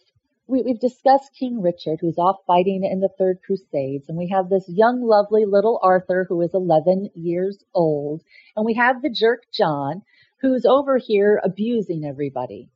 we, 0.51 0.61
we've 0.63 0.79
discussed 0.79 1.33
King 1.39 1.61
Richard, 1.61 1.99
who's 2.01 2.17
off 2.17 2.35
fighting 2.45 2.83
in 2.83 2.99
the 2.99 3.09
Third 3.17 3.39
Crusades, 3.45 4.09
and 4.09 4.17
we 4.17 4.27
have 4.27 4.49
this 4.49 4.67
young, 4.67 5.01
lovely 5.01 5.45
little 5.45 5.79
Arthur, 5.81 6.25
who 6.27 6.41
is 6.41 6.53
11 6.53 7.11
years 7.15 7.63
old, 7.73 8.21
and 8.55 8.65
we 8.65 8.73
have 8.73 9.01
the 9.01 9.09
jerk 9.09 9.43
John, 9.53 10.01
who's 10.41 10.65
over 10.65 10.97
here 10.97 11.39
abusing 11.41 12.03
everybody. 12.03 12.69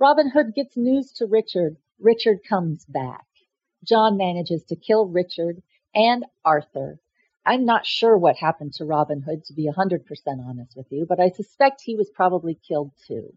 Robin 0.00 0.28
Hood 0.28 0.54
gets 0.56 0.76
news 0.76 1.12
to 1.12 1.26
Richard 1.26 1.76
Richard 2.00 2.40
comes 2.48 2.84
back. 2.86 3.26
John 3.84 4.16
manages 4.16 4.64
to 4.64 4.76
kill 4.76 5.06
Richard 5.06 5.62
and 5.94 6.24
Arthur. 6.44 6.98
I'm 7.46 7.64
not 7.64 7.86
sure 7.86 8.18
what 8.18 8.36
happened 8.36 8.72
to 8.74 8.84
Robin 8.84 9.22
Hood, 9.22 9.44
to 9.44 9.54
be 9.54 9.70
100% 9.70 10.00
honest 10.44 10.76
with 10.76 10.86
you, 10.90 11.06
but 11.08 11.20
I 11.20 11.28
suspect 11.28 11.80
he 11.80 11.94
was 11.94 12.10
probably 12.10 12.58
killed 12.66 12.90
too. 13.06 13.34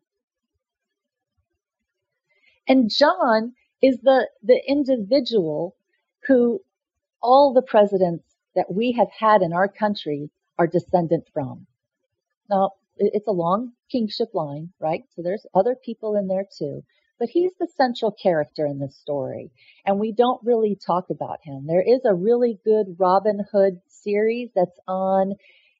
And 2.68 2.90
John 2.90 3.54
is 3.82 4.00
the, 4.02 4.30
the 4.44 4.62
individual 4.68 5.76
who 6.28 6.62
all 7.22 7.54
the 7.54 7.62
presidents 7.62 8.26
that 8.56 8.72
we 8.74 8.94
have 8.94 9.10
had 9.18 9.42
in 9.42 9.54
our 9.54 9.68
country 9.68 10.30
are 10.60 10.68
descendant 10.68 11.26
from. 11.34 11.68
Now, 12.50 12.72
it's 12.98 13.28
a 13.28 13.32
long 13.32 13.74
kingship 13.92 14.30
line, 14.34 14.72
right? 14.80 15.04
So 15.16 15.22
there's 15.22 15.46
other 15.54 15.76
people 15.76 16.16
in 16.16 16.28
there 16.28 16.46
too 16.58 16.84
but 17.20 17.30
he's 17.30 17.52
the 17.60 17.68
central 17.78 18.12
character 18.12 18.66
in 18.66 18.80
this 18.80 18.96
story 18.96 19.52
and 19.86 20.00
we 20.00 20.12
don't 20.12 20.44
really 20.44 20.76
talk 20.76 21.10
about 21.10 21.40
him. 21.44 21.66
There 21.66 21.82
is 21.82 22.02
a 22.06 22.14
really 22.14 22.60
good 22.64 22.96
Robin 23.00 23.44
Hood 23.52 23.80
series 23.88 24.50
that's 24.56 24.80
on 24.88 25.36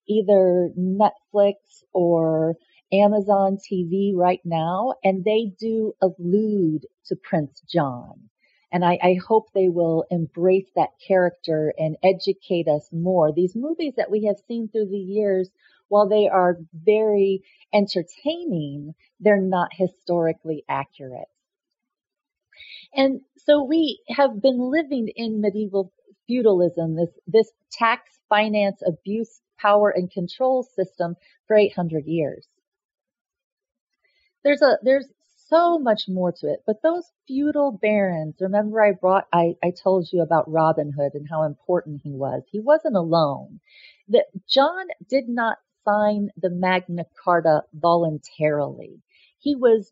either 0.08 0.72
Netflix 0.78 1.56
or 1.94 2.56
Amazon 2.92 3.58
TV 3.58 4.16
right 4.16 4.40
now 4.46 4.94
and 5.04 5.24
they 5.24 5.52
do 5.60 5.94
allude 6.02 6.86
to 7.06 7.16
Prince 7.16 7.62
John. 7.70 8.30
And 8.72 8.84
I, 8.84 9.00
I, 9.02 9.18
hope 9.26 9.48
they 9.54 9.70
will 9.70 10.06
embrace 10.12 10.68
that 10.76 10.90
character 11.06 11.74
and 11.78 11.96
educate 12.04 12.68
us 12.68 12.90
more. 12.92 13.32
These 13.32 13.56
movies 13.56 13.94
that 13.96 14.12
we 14.12 14.26
have 14.26 14.36
seen 14.48 14.68
through 14.68 14.90
the 14.90 14.98
years, 14.98 15.50
while 15.88 16.10
they 16.10 16.28
are 16.28 16.58
very 16.74 17.44
entertaining, 17.74 18.94
they're 19.22 19.42
not 19.42 19.70
historically 19.72 20.66
accurate. 20.68 21.30
And 22.94 23.22
so 23.38 23.64
we 23.64 24.02
have 24.10 24.42
been 24.42 24.60
living 24.60 25.10
in 25.16 25.40
medieval 25.42 25.94
feudalism, 26.28 26.96
this, 26.96 27.12
this 27.26 27.52
tax, 27.72 28.20
finance, 28.28 28.82
abuse, 28.86 29.40
power, 29.60 29.90
and 29.90 30.12
control 30.12 30.64
system 30.64 31.16
for 31.48 31.56
800 31.56 32.06
years. 32.06 32.48
There's 34.48 34.62
a, 34.62 34.78
there's 34.82 35.08
so 35.50 35.78
much 35.78 36.04
more 36.08 36.32
to 36.32 36.48
it, 36.48 36.64
but 36.66 36.82
those 36.82 37.12
feudal 37.28 37.78
barons, 37.82 38.36
remember 38.40 38.82
I 38.82 38.94
brought, 38.94 39.28
I, 39.34 39.56
I 39.62 39.72
told 39.72 40.08
you 40.14 40.22
about 40.22 40.50
Robin 40.50 40.94
Hood 40.98 41.16
and 41.16 41.28
how 41.30 41.44
important 41.44 42.00
he 42.02 42.14
was. 42.14 42.44
He 42.50 42.62
wasn't 42.62 42.96
alone. 42.96 43.60
That 44.08 44.28
John 44.48 44.86
did 45.10 45.28
not 45.28 45.58
sign 45.84 46.30
the 46.38 46.50
Magna 46.50 47.04
Carta 47.22 47.64
voluntarily. 47.74 49.02
He 49.38 49.54
was 49.54 49.92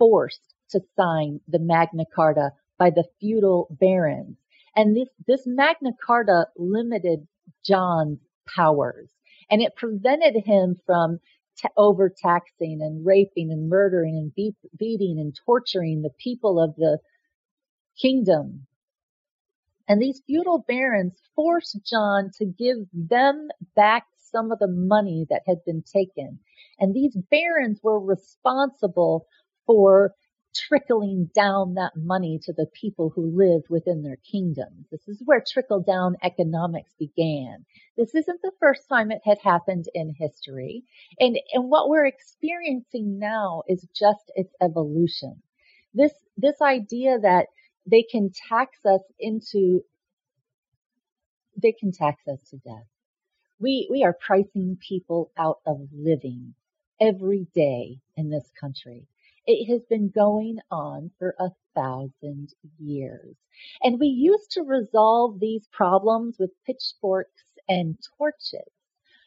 forced 0.00 0.52
to 0.70 0.80
sign 0.96 1.38
the 1.46 1.60
Magna 1.60 2.04
Carta 2.12 2.50
by 2.78 2.90
the 2.90 3.04
feudal 3.20 3.68
barons. 3.70 4.36
And 4.74 4.96
this, 4.96 5.10
this 5.28 5.42
Magna 5.46 5.92
Carta 6.04 6.48
limited 6.58 7.28
John's 7.64 8.18
powers 8.52 9.10
and 9.48 9.62
it 9.62 9.76
prevented 9.76 10.42
him 10.44 10.80
from 10.86 11.20
overtaxing 11.76 12.80
and 12.82 13.04
raping 13.06 13.50
and 13.50 13.68
murdering 13.68 14.16
and 14.16 14.34
be- 14.34 14.56
beating 14.78 15.18
and 15.18 15.36
torturing 15.46 16.02
the 16.02 16.10
people 16.18 16.60
of 16.60 16.74
the 16.76 16.98
kingdom. 18.00 18.66
And 19.88 20.00
these 20.00 20.22
feudal 20.26 20.64
barons 20.66 21.20
forced 21.34 21.78
John 21.84 22.30
to 22.38 22.46
give 22.46 22.78
them 22.92 23.48
back 23.74 24.06
some 24.30 24.50
of 24.50 24.58
the 24.58 24.68
money 24.68 25.26
that 25.28 25.42
had 25.46 25.58
been 25.66 25.82
taken. 25.82 26.38
And 26.78 26.94
these 26.94 27.16
barons 27.30 27.80
were 27.82 28.00
responsible 28.00 29.26
for 29.66 30.14
trickling 30.54 31.30
down 31.34 31.74
that 31.74 31.92
money 31.96 32.38
to 32.42 32.52
the 32.52 32.66
people 32.66 33.10
who 33.10 33.36
lived 33.36 33.68
within 33.68 34.02
their 34.02 34.18
kingdoms. 34.30 34.86
This 34.90 35.06
is 35.08 35.22
where 35.24 35.42
trickle 35.46 35.80
down 35.80 36.16
economics 36.22 36.92
began. 36.98 37.64
This 37.96 38.14
isn't 38.14 38.42
the 38.42 38.52
first 38.60 38.88
time 38.88 39.10
it 39.10 39.22
had 39.24 39.38
happened 39.38 39.86
in 39.94 40.14
history. 40.18 40.84
And, 41.18 41.38
and 41.52 41.70
what 41.70 41.88
we're 41.88 42.06
experiencing 42.06 43.18
now 43.18 43.62
is 43.68 43.86
just 43.94 44.30
its 44.34 44.54
evolution. 44.60 45.42
This, 45.94 46.12
this 46.36 46.60
idea 46.60 47.18
that 47.20 47.46
they 47.86 48.02
can 48.02 48.30
tax 48.48 48.78
us 48.84 49.02
into, 49.18 49.82
they 51.60 51.72
can 51.72 51.92
tax 51.92 52.26
us 52.28 52.40
to 52.50 52.56
death. 52.58 52.86
We, 53.58 53.88
we 53.90 54.04
are 54.04 54.12
pricing 54.12 54.78
people 54.86 55.30
out 55.38 55.58
of 55.66 55.88
living 55.92 56.54
every 57.00 57.46
day 57.54 57.98
in 58.16 58.30
this 58.30 58.50
country. 58.58 59.06
It 59.46 59.66
has 59.72 59.82
been 59.90 60.08
going 60.08 60.60
on 60.70 61.10
for 61.18 61.34
a 61.38 61.50
thousand 61.74 62.54
years. 62.78 63.36
And 63.82 63.98
we 63.98 64.06
used 64.06 64.52
to 64.52 64.62
resolve 64.62 65.40
these 65.40 65.66
problems 65.72 66.36
with 66.38 66.50
pitchforks 66.64 67.42
and 67.68 67.98
torches. 68.18 68.70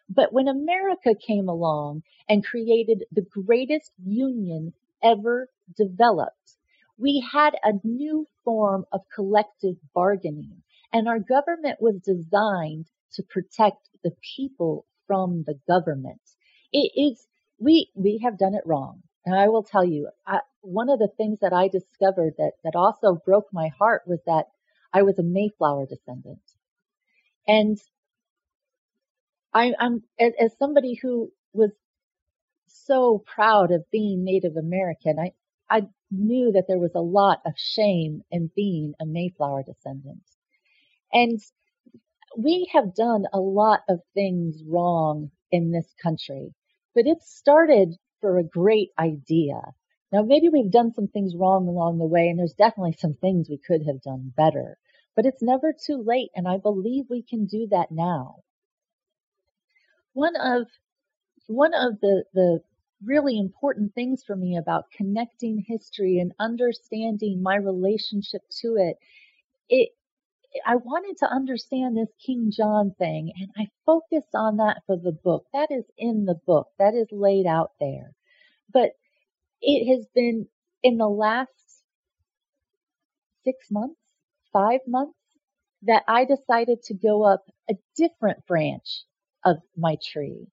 But 0.09 0.31
when 0.31 0.47
America 0.47 1.15
came 1.15 1.49
along 1.49 2.03
and 2.29 2.45
created 2.45 3.05
the 3.11 3.23
greatest 3.23 3.91
union 4.05 4.73
ever 5.03 5.49
developed, 5.75 6.57
we 6.97 7.19
had 7.33 7.55
a 7.63 7.73
new 7.83 8.27
form 8.43 8.85
of 8.91 9.01
collective 9.13 9.75
bargaining 9.93 10.61
and 10.93 11.07
our 11.09 11.19
government 11.19 11.81
was 11.81 11.99
designed 11.99 12.85
to 13.13 13.23
protect 13.23 13.89
the 14.03 14.11
people 14.35 14.85
from 15.07 15.43
the 15.45 15.59
government. 15.67 16.21
It 16.71 16.91
is, 16.95 17.27
we, 17.59 17.89
we 17.95 18.19
have 18.23 18.37
done 18.37 18.53
it 18.53 18.65
wrong. 18.65 19.03
And 19.25 19.35
I 19.35 19.47
will 19.47 19.63
tell 19.63 19.83
you, 19.83 20.09
I, 20.27 20.41
one 20.61 20.89
of 20.89 20.99
the 20.99 21.09
things 21.17 21.39
that 21.41 21.53
I 21.53 21.67
discovered 21.67 22.35
that, 22.37 22.53
that 22.63 22.75
also 22.75 23.15
broke 23.15 23.47
my 23.51 23.69
heart 23.79 24.03
was 24.05 24.19
that 24.25 24.45
I 24.93 25.01
was 25.01 25.17
a 25.17 25.23
Mayflower 25.23 25.87
descendant. 25.87 26.41
And 27.47 27.77
I, 29.53 29.73
am 29.79 30.03
as, 30.19 30.57
somebody 30.59 30.99
who 31.01 31.31
was 31.53 31.71
so 32.67 33.23
proud 33.25 33.71
of 33.71 33.89
being 33.91 34.23
Native 34.23 34.57
American, 34.57 35.17
I, 35.19 35.31
I 35.69 35.87
knew 36.11 36.51
that 36.51 36.65
there 36.67 36.79
was 36.79 36.93
a 36.95 37.01
lot 37.01 37.39
of 37.45 37.53
shame 37.57 38.21
in 38.29 38.51
being 38.55 38.93
a 38.99 39.05
Mayflower 39.05 39.63
descendant. 39.63 40.23
And 41.11 41.39
we 42.37 42.69
have 42.73 42.93
done 42.93 43.25
a 43.33 43.39
lot 43.39 43.81
of 43.89 44.01
things 44.13 44.61
wrong 44.67 45.31
in 45.51 45.71
this 45.71 45.93
country, 46.01 46.53
but 46.93 47.07
it 47.07 47.21
started 47.23 47.95
for 48.25 48.39
a 48.39 48.43
great 48.43 48.89
idea. 48.97 49.61
Now, 50.11 50.23
maybe 50.23 50.49
we've 50.49 50.71
done 50.71 50.91
some 50.95 51.07
things 51.07 51.35
wrong 51.35 51.67
along 51.67 51.99
the 51.99 52.07
way, 52.07 52.27
and 52.27 52.39
there's 52.39 52.55
definitely 52.57 52.93
some 52.97 53.13
things 53.13 53.47
we 53.47 53.59
could 53.59 53.85
have 53.85 54.01
done 54.01 54.33
better. 54.35 54.79
But 55.15 55.27
it's 55.27 55.43
never 55.43 55.71
too 55.71 56.03
late, 56.03 56.31
and 56.35 56.47
I 56.47 56.57
believe 56.57 57.05
we 57.07 57.21
can 57.21 57.45
do 57.45 57.67
that 57.69 57.91
now. 57.91 58.37
One 60.13 60.35
of 60.35 60.65
one 61.45 61.75
of 61.75 61.99
the, 62.01 62.23
the 62.33 62.61
really 63.03 63.37
important 63.37 63.93
things 63.93 64.23
for 64.25 64.35
me 64.35 64.57
about 64.57 64.89
connecting 64.97 65.63
history 65.67 66.17
and 66.17 66.33
understanding 66.39 67.43
my 67.43 67.57
relationship 67.57 68.41
to 68.61 68.75
it, 68.77 68.97
it 69.69 69.89
I 70.65 70.75
wanted 70.75 71.17
to 71.19 71.27
understand 71.31 71.97
this 71.97 72.09
King 72.25 72.51
John 72.51 72.93
thing 72.97 73.31
and 73.37 73.49
I 73.57 73.67
focused 73.85 74.33
on 74.35 74.57
that 74.57 74.81
for 74.85 74.97
the 74.97 75.11
book. 75.11 75.45
That 75.53 75.69
is 75.71 75.85
in 75.97 76.25
the 76.25 76.39
book. 76.47 76.67
That 76.79 76.93
is 76.93 77.07
laid 77.11 77.45
out 77.45 77.71
there. 77.79 78.13
But 78.71 78.91
it 79.61 79.95
has 79.95 80.07
been 80.13 80.47
in 80.83 80.97
the 80.97 81.09
last 81.09 81.51
six 83.43 83.71
months, 83.71 83.99
five 84.53 84.81
months 84.87 85.17
that 85.83 86.03
I 86.07 86.25
decided 86.25 86.83
to 86.83 86.93
go 86.93 87.23
up 87.23 87.45
a 87.69 87.75
different 87.95 88.45
branch 88.47 89.03
of 89.43 89.57
my 89.77 89.97
tree 90.03 90.47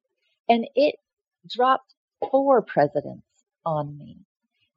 and 0.49 0.67
it 0.75 0.97
dropped 1.49 1.95
four 2.31 2.63
presidents 2.63 3.27
on 3.65 3.97
me 3.97 4.19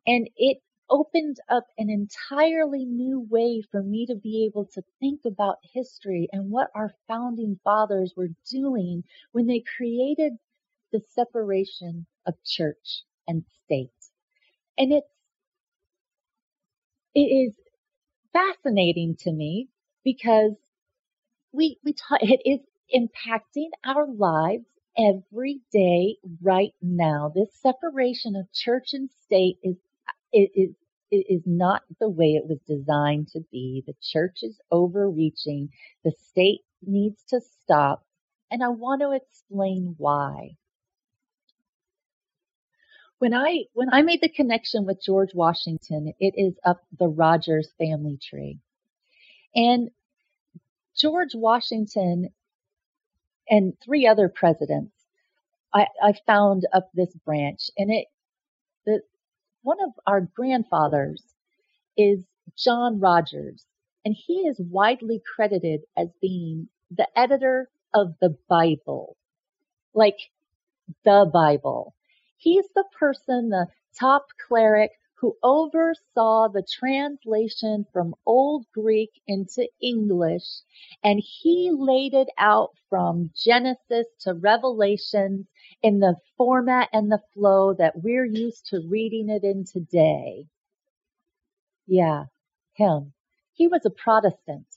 and 0.07 0.29
it 0.38 0.57
opened 0.89 1.37
up 1.49 1.65
an 1.77 1.89
entirely 1.89 2.85
new 2.85 3.19
way 3.29 3.61
for 3.71 3.83
me 3.83 4.05
to 4.07 4.15
be 4.15 4.45
able 4.45 4.65
to 4.65 4.83
think 4.99 5.21
about 5.25 5.57
history 5.73 6.29
and 6.31 6.51
what 6.51 6.69
our 6.75 6.95
founding 7.07 7.59
fathers 7.63 8.13
were 8.15 8.29
doing 8.51 9.03
when 9.31 9.47
they 9.47 9.63
created 9.77 10.33
the 10.91 11.01
separation 11.09 12.05
of 12.27 12.35
church 12.45 13.03
and 13.27 13.43
state. 13.65 13.89
And 14.77 14.93
it's, 14.93 15.07
it 17.15 17.21
is 17.21 17.55
fascinating 18.33 19.15
to 19.21 19.31
me 19.31 19.69
because 20.03 20.53
we, 21.51 21.79
we 21.83 21.95
it 22.21 22.41
is 22.45 22.59
impacting 22.95 23.69
our 23.85 24.07
lives 24.07 24.65
every 24.97 25.61
day 25.71 26.17
right 26.41 26.73
now. 26.81 27.31
This 27.33 27.49
separation 27.61 28.35
of 28.35 28.51
church 28.53 28.89
and 28.93 29.09
state 29.25 29.57
is 29.63 29.77
it 30.31 30.51
is 30.55 30.75
it 31.11 31.25
is 31.29 31.43
not 31.45 31.83
the 31.99 32.09
way 32.09 32.33
it 32.33 32.47
was 32.47 32.59
designed 32.67 33.29
to 33.29 33.41
be. 33.51 33.83
The 33.85 33.95
church 34.01 34.39
is 34.41 34.59
overreaching. 34.71 35.69
The 36.03 36.11
state 36.29 36.61
needs 36.85 37.23
to 37.29 37.39
stop. 37.63 38.03
And 38.51 38.63
I 38.63 38.69
want 38.69 39.01
to 39.01 39.11
explain 39.11 39.95
why. 39.97 40.57
When 43.19 43.33
I, 43.33 43.65
when 43.73 43.89
I 43.93 44.01
made 44.01 44.21
the 44.21 44.29
connection 44.29 44.85
with 44.85 45.01
George 45.01 45.33
Washington, 45.33 46.13
it 46.19 46.33
is 46.35 46.55
up 46.65 46.81
the 46.99 47.07
Rogers 47.07 47.69
family 47.77 48.19
tree. 48.21 48.59
And 49.55 49.89
George 50.97 51.33
Washington 51.33 52.29
and 53.49 53.73
three 53.83 54.05
other 54.05 54.27
presidents, 54.27 54.93
I, 55.73 55.88
I 56.03 56.13
found 56.27 56.67
up 56.73 56.89
this 56.93 57.13
branch 57.25 57.69
and 57.77 57.91
it, 57.91 58.07
the, 58.85 59.01
one 59.65 59.82
of 59.82 59.93
our 60.06 60.21
grandfathers 60.21 61.23
is 61.97 62.19
John 62.56 62.99
Rogers, 62.99 63.65
and 64.06 64.15
he 64.15 64.41
is 64.41 64.60
widely 64.60 65.19
credited 65.36 65.82
as 65.97 66.10
being 66.21 66.69
the 66.91 67.08
editor 67.17 67.67
of 67.91 68.13
the 68.21 68.38
Bible. 68.47 69.17
Like 69.95 70.19
the 71.04 71.28
Bible. 71.34 71.95
He's 72.38 72.65
the 72.75 72.86
person, 72.99 73.49
the 73.49 73.65
top 73.99 74.28
cleric 74.47 74.91
who 75.17 75.38
oversaw 75.41 76.47
the 76.49 76.65
translation 76.69 77.86
from 77.93 78.15
Old 78.25 78.65
Greek 78.73 79.12
into 79.28 79.67
English, 79.82 80.43
and 81.04 81.21
he 81.23 81.71
laid 81.73 82.13
it 82.13 82.28
out 82.38 82.71
from 82.89 83.32
Genesis 83.36 84.08
to 84.21 84.34
Revelation 84.34 85.47
in 85.82 85.99
the 85.99 86.15
format 86.38 86.89
and 86.91 87.12
the 87.12 87.21
flow 87.34 87.73
that 87.73 88.04
we're 88.04 88.25
used 88.25 88.67
to 88.67 88.88
reading 88.89 89.30
it 89.30 89.43
in 89.43 89.65
today. 89.65 90.45
Yeah, 91.88 92.25
him. 92.73 93.13
He 93.54 93.67
was 93.67 93.86
a 93.86 93.89
Protestant. 93.89 94.67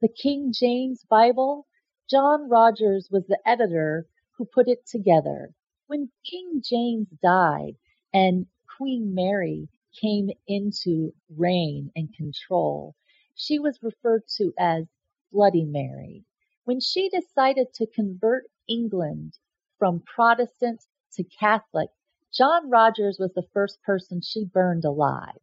The 0.00 0.08
King 0.08 0.52
James 0.52 1.04
Bible, 1.10 1.66
John 2.08 2.48
Rogers 2.48 3.08
was 3.10 3.26
the 3.26 3.40
editor 3.44 4.06
who 4.36 4.44
put 4.44 4.68
it 4.68 4.86
together. 4.86 5.52
When 5.88 6.10
King 6.24 6.62
James 6.64 7.08
died 7.22 7.76
and 8.14 8.46
Queen 8.76 9.14
Mary 9.14 9.68
came 9.92 10.30
into 10.46 11.14
reign 11.36 11.90
and 11.96 12.14
control, 12.14 12.94
she 13.34 13.58
was 13.58 13.82
referred 13.82 14.26
to 14.38 14.52
as 14.58 14.86
Bloody 15.32 15.64
Mary. 15.64 16.24
When 16.64 16.80
she 16.80 17.08
decided 17.08 17.72
to 17.74 17.86
convert 17.86 18.44
England 18.68 19.38
from 19.78 20.00
Protestant 20.00 20.84
to 21.14 21.24
Catholic, 21.24 21.90
John 22.32 22.70
Rogers 22.70 23.18
was 23.18 23.32
the 23.34 23.48
first 23.54 23.82
person 23.82 24.20
she 24.20 24.44
burned 24.44 24.84
alive. 24.84 25.38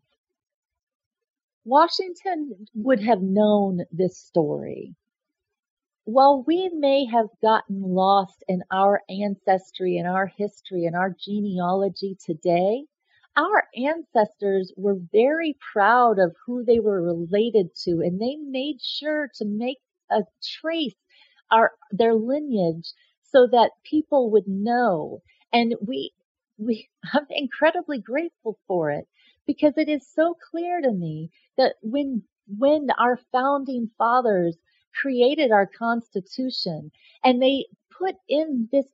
Washington 1.66 2.68
would 2.76 3.02
have 3.02 3.22
known 3.22 3.86
this 3.92 4.18
story. 4.18 4.96
while 6.06 6.44
we 6.48 6.70
may 6.70 7.06
have 7.06 7.28
gotten 7.42 7.82
lost 7.82 8.44
in 8.48 8.64
our 8.72 9.02
ancestry 9.10 9.98
and 9.98 10.08
our 10.08 10.28
history 10.28 10.86
and 10.86 10.96
our 10.96 11.16
genealogy 11.20 12.18
today, 12.26 12.86
our 13.38 13.66
ancestors 13.78 14.74
were 14.78 14.98
very 15.14 15.58
proud 15.74 16.20
of 16.20 16.36
who 16.46 16.66
they 16.66 16.80
were 16.82 17.02
related 17.04 17.76
to 17.76 18.02
and 18.02 18.22
they 18.22 18.36
made 18.38 18.82
sure 18.82 19.30
to 19.36 19.46
make 19.46 19.80
a 20.12 20.24
trace 20.62 20.96
our 21.52 21.74
their 21.92 22.16
lineage 22.16 22.94
so 23.24 23.48
that 23.52 23.72
people 23.84 24.32
would 24.32 24.48
know. 24.48 25.22
And 25.54 25.76
we 25.86 26.14
we 26.58 26.90
I'm 27.14 27.28
incredibly 27.30 28.00
grateful 28.00 28.60
for 28.68 28.92
it 28.92 29.08
because 29.46 29.74
it 29.78 29.90
is 29.90 30.08
so 30.14 30.36
clear 30.52 30.82
to 30.82 30.92
me 30.92 31.32
that 31.58 31.76
when 31.82 32.24
when 32.58 32.90
our 33.00 33.20
founding 33.32 33.92
fathers 33.98 34.58
created 35.02 35.52
our 35.52 35.68
constitution 35.68 36.92
and 37.24 37.42
they 37.42 37.66
put 37.98 38.16
in 38.30 38.70
this 38.72 38.86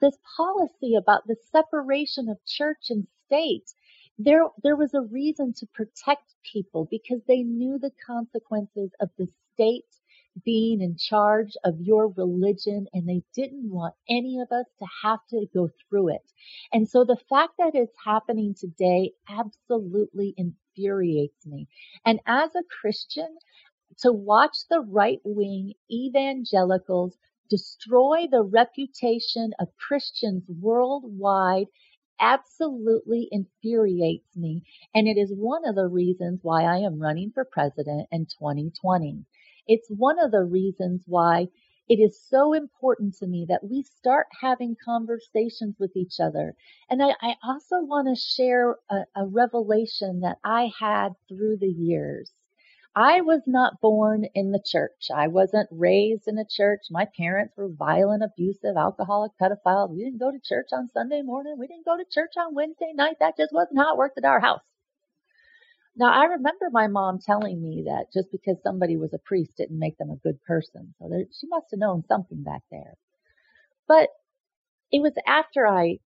this 0.00 0.18
policy 0.36 0.94
about 0.96 1.26
the 1.26 1.36
separation 1.52 2.28
of 2.28 2.38
church 2.46 2.90
and 2.90 3.06
state 3.26 3.64
there 4.24 4.44
there 4.62 4.76
was 4.76 4.94
a 4.94 5.02
reason 5.02 5.54
to 5.54 5.66
protect 5.74 6.34
people 6.52 6.88
because 6.90 7.20
they 7.28 7.42
knew 7.42 7.78
the 7.78 7.92
consequences 8.06 8.90
of 9.00 9.10
the 9.18 9.28
state 9.54 9.86
being 10.44 10.82
in 10.82 10.96
charge 10.96 11.56
of 11.64 11.80
your 11.80 12.08
religion 12.16 12.86
and 12.92 13.08
they 13.08 13.22
didn't 13.34 13.70
want 13.70 13.94
any 14.08 14.40
of 14.40 14.52
us 14.52 14.66
to 14.78 14.86
have 15.02 15.20
to 15.30 15.46
go 15.54 15.68
through 15.88 16.08
it. 16.10 16.32
And 16.72 16.88
so 16.88 17.04
the 17.04 17.18
fact 17.30 17.54
that 17.58 17.72
it's 17.74 17.96
happening 18.04 18.54
today 18.54 19.12
absolutely 19.28 20.34
infuriates 20.36 21.46
me. 21.46 21.68
And 22.06 22.20
as 22.26 22.50
a 22.56 22.64
Christian, 22.80 23.28
to 24.00 24.12
watch 24.12 24.56
the 24.70 24.80
right 24.80 25.20
wing 25.24 25.74
evangelicals 25.92 27.18
destroy 27.50 28.26
the 28.30 28.42
reputation 28.44 29.52
of 29.60 29.68
Christians 29.76 30.44
worldwide 30.48 31.66
absolutely 32.20 33.28
infuriates 33.32 34.36
me. 34.36 34.62
And 34.94 35.08
it 35.08 35.16
is 35.18 35.32
one 35.34 35.66
of 35.66 35.74
the 35.74 35.88
reasons 35.88 36.40
why 36.42 36.64
I 36.64 36.78
am 36.78 37.00
running 37.00 37.32
for 37.32 37.44
president 37.44 38.08
in 38.12 38.26
2020. 38.26 39.24
It's 39.66 39.88
one 39.90 40.18
of 40.18 40.30
the 40.30 40.44
reasons 40.44 41.04
why 41.06 41.48
it 41.88 41.96
is 41.98 42.20
so 42.22 42.52
important 42.52 43.16
to 43.16 43.26
me 43.26 43.46
that 43.48 43.64
we 43.64 43.82
start 43.82 44.28
having 44.40 44.76
conversations 44.84 45.76
with 45.78 45.96
each 45.96 46.20
other. 46.20 46.54
And 46.88 47.02
I, 47.02 47.14
I 47.20 47.36
also 47.42 47.82
want 47.82 48.08
to 48.08 48.14
share 48.22 48.76
a, 48.90 49.04
a 49.16 49.26
revelation 49.26 50.20
that 50.20 50.38
I 50.44 50.70
had 50.78 51.14
through 51.28 51.56
the 51.58 51.68
years. 51.68 52.32
I 52.94 53.20
was 53.20 53.42
not 53.46 53.80
born 53.80 54.24
in 54.34 54.50
the 54.50 54.62
church. 54.64 55.10
I 55.14 55.28
wasn't 55.28 55.68
raised 55.70 56.26
in 56.26 56.38
a 56.38 56.44
church. 56.44 56.80
My 56.90 57.06
parents 57.16 57.54
were 57.56 57.68
violent, 57.68 58.24
abusive, 58.24 58.76
alcoholic, 58.76 59.32
pedophiles. 59.40 59.90
We 59.90 60.04
didn't 60.04 60.18
go 60.18 60.32
to 60.32 60.40
church 60.42 60.68
on 60.72 60.88
Sunday 60.88 61.22
morning. 61.22 61.56
We 61.58 61.68
didn't 61.68 61.84
go 61.84 61.96
to 61.96 62.04
church 62.10 62.32
on 62.36 62.54
Wednesday 62.54 62.92
night. 62.94 63.16
That 63.20 63.36
just 63.36 63.52
wasn't 63.52 63.78
how 63.78 63.94
it 63.94 63.98
worked 63.98 64.18
at 64.18 64.24
our 64.24 64.40
house. 64.40 64.62
Now, 65.96 66.12
I 66.12 66.24
remember 66.24 66.68
my 66.72 66.88
mom 66.88 67.18
telling 67.20 67.62
me 67.62 67.84
that 67.86 68.12
just 68.12 68.30
because 68.32 68.56
somebody 68.62 68.96
was 68.96 69.12
a 69.14 69.18
priest 69.18 69.56
didn't 69.56 69.78
make 69.78 69.98
them 69.98 70.10
a 70.10 70.16
good 70.16 70.42
person. 70.42 70.94
So 70.98 71.08
there, 71.08 71.24
she 71.38 71.46
must 71.46 71.66
have 71.70 71.80
known 71.80 72.04
something 72.08 72.42
back 72.42 72.62
there. 72.70 72.94
But 73.86 74.08
it 74.90 75.00
was 75.00 75.12
after 75.26 75.66
I 75.66 75.98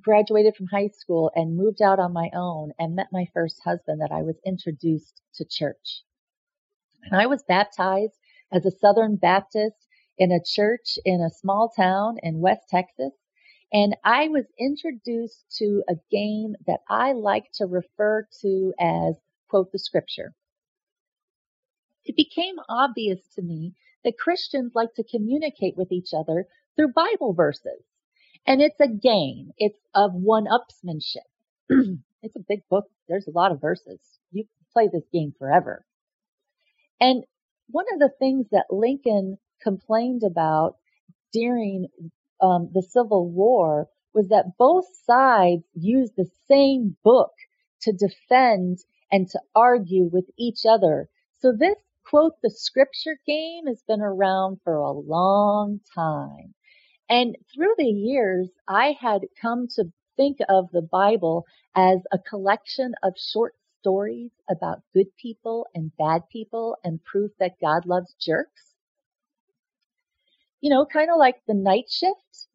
graduated 0.00 0.54
from 0.56 0.66
high 0.66 0.88
school 0.88 1.30
and 1.34 1.56
moved 1.56 1.80
out 1.80 1.98
on 1.98 2.12
my 2.12 2.30
own 2.34 2.72
and 2.78 2.94
met 2.94 3.08
my 3.12 3.26
first 3.32 3.60
husband 3.64 4.00
that 4.00 4.12
I 4.12 4.22
was 4.22 4.36
introduced 4.44 5.22
to 5.34 5.44
church. 5.44 6.02
And 7.04 7.20
I 7.20 7.26
was 7.26 7.44
baptized 7.44 8.18
as 8.52 8.66
a 8.66 8.70
Southern 8.70 9.16
Baptist 9.16 9.86
in 10.18 10.32
a 10.32 10.42
church 10.44 10.98
in 11.04 11.20
a 11.20 11.30
small 11.30 11.70
town 11.74 12.16
in 12.22 12.40
West 12.40 12.68
Texas. 12.68 13.12
And 13.72 13.96
I 14.04 14.28
was 14.28 14.44
introduced 14.58 15.44
to 15.58 15.82
a 15.88 15.94
game 16.10 16.54
that 16.66 16.80
I 16.88 17.12
like 17.12 17.50
to 17.54 17.66
refer 17.66 18.26
to 18.40 18.74
as 18.80 19.16
quote 19.48 19.72
the 19.72 19.78
scripture. 19.78 20.34
It 22.04 22.16
became 22.16 22.56
obvious 22.68 23.20
to 23.34 23.42
me 23.42 23.74
that 24.04 24.18
Christians 24.18 24.72
like 24.74 24.94
to 24.94 25.04
communicate 25.04 25.76
with 25.76 25.90
each 25.90 26.14
other 26.14 26.46
through 26.76 26.92
Bible 26.92 27.32
verses. 27.32 27.82
And 28.46 28.62
it's 28.62 28.80
a 28.80 28.88
game. 28.88 29.50
It's 29.58 29.78
of 29.94 30.12
one-upsmanship. 30.14 31.26
it's 32.22 32.36
a 32.36 32.44
big 32.48 32.62
book. 32.68 32.86
There's 33.08 33.26
a 33.26 33.32
lot 33.32 33.52
of 33.52 33.60
verses. 33.60 34.00
You 34.30 34.44
play 34.72 34.88
this 34.92 35.04
game 35.12 35.34
forever. 35.38 35.84
And 37.00 37.24
one 37.68 37.86
of 37.92 37.98
the 37.98 38.12
things 38.18 38.46
that 38.52 38.66
Lincoln 38.70 39.38
complained 39.62 40.22
about 40.24 40.76
during 41.32 41.88
um, 42.40 42.70
the 42.72 42.82
Civil 42.82 43.28
War 43.28 43.88
was 44.14 44.28
that 44.28 44.56
both 44.58 44.86
sides 45.04 45.64
used 45.74 46.14
the 46.16 46.30
same 46.48 46.96
book 47.04 47.32
to 47.82 47.92
defend 47.92 48.78
and 49.10 49.28
to 49.28 49.40
argue 49.54 50.08
with 50.12 50.26
each 50.38 50.60
other. 50.68 51.08
So 51.40 51.52
this 51.52 51.76
quote 52.08 52.34
the 52.42 52.50
scripture 52.50 53.18
game 53.26 53.66
has 53.66 53.82
been 53.86 54.00
around 54.00 54.58
for 54.62 54.76
a 54.76 54.92
long 54.92 55.80
time. 55.94 56.54
And 57.10 57.36
through 57.54 57.74
the 57.78 57.84
years, 57.86 58.48
I 58.68 58.96
had 59.00 59.22
come 59.40 59.68
to 59.76 59.84
think 60.16 60.38
of 60.48 60.70
the 60.72 60.82
Bible 60.82 61.46
as 61.76 62.00
a 62.12 62.18
collection 62.18 62.94
of 63.02 63.14
short 63.18 63.54
stories 63.80 64.32
about 64.50 64.82
good 64.94 65.08
people 65.16 65.66
and 65.74 65.92
bad 65.98 66.22
people 66.30 66.76
and 66.84 67.04
proof 67.04 67.32
that 67.40 67.60
God 67.60 67.86
loves 67.86 68.14
jerks 68.20 68.74
you 70.62 70.70
know, 70.70 70.86
kind 70.86 71.10
of 71.12 71.18
like 71.18 71.36
The 71.48 71.54
Night 71.54 71.86
Shift 71.90 72.48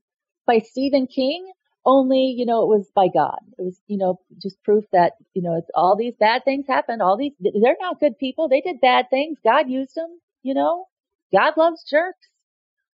by 0.48 0.60
Stephen 0.60 1.08
King, 1.08 1.52
only, 1.86 2.36
you 2.38 2.46
know, 2.46 2.64
it 2.64 2.68
was 2.68 2.92
by 2.96 3.08
God. 3.14 3.40
It 3.60 3.64
was, 3.64 3.82
you 3.88 3.98
know, 3.98 4.20
just 4.42 4.62
proof 4.64 4.86
that, 4.94 5.14
you 5.36 5.44
know, 5.44 5.58
it's 5.58 5.72
all 5.76 5.96
these 5.98 6.16
bad 6.20 6.46
things 6.46 6.68
happened. 6.68 7.02
All 7.04 7.18
these, 7.18 7.34
they're 7.40 7.78
not 7.82 8.02
good 8.02 8.20
people. 8.20 8.50
They 8.50 8.62
did 8.62 8.82
bad 8.82 9.08
things. 9.12 9.40
God 9.44 9.70
used 9.70 9.96
them, 9.96 10.20
you 10.44 10.56
know, 10.56 10.88
God 11.34 11.56
loves 11.58 11.86
jerks. 11.90 12.28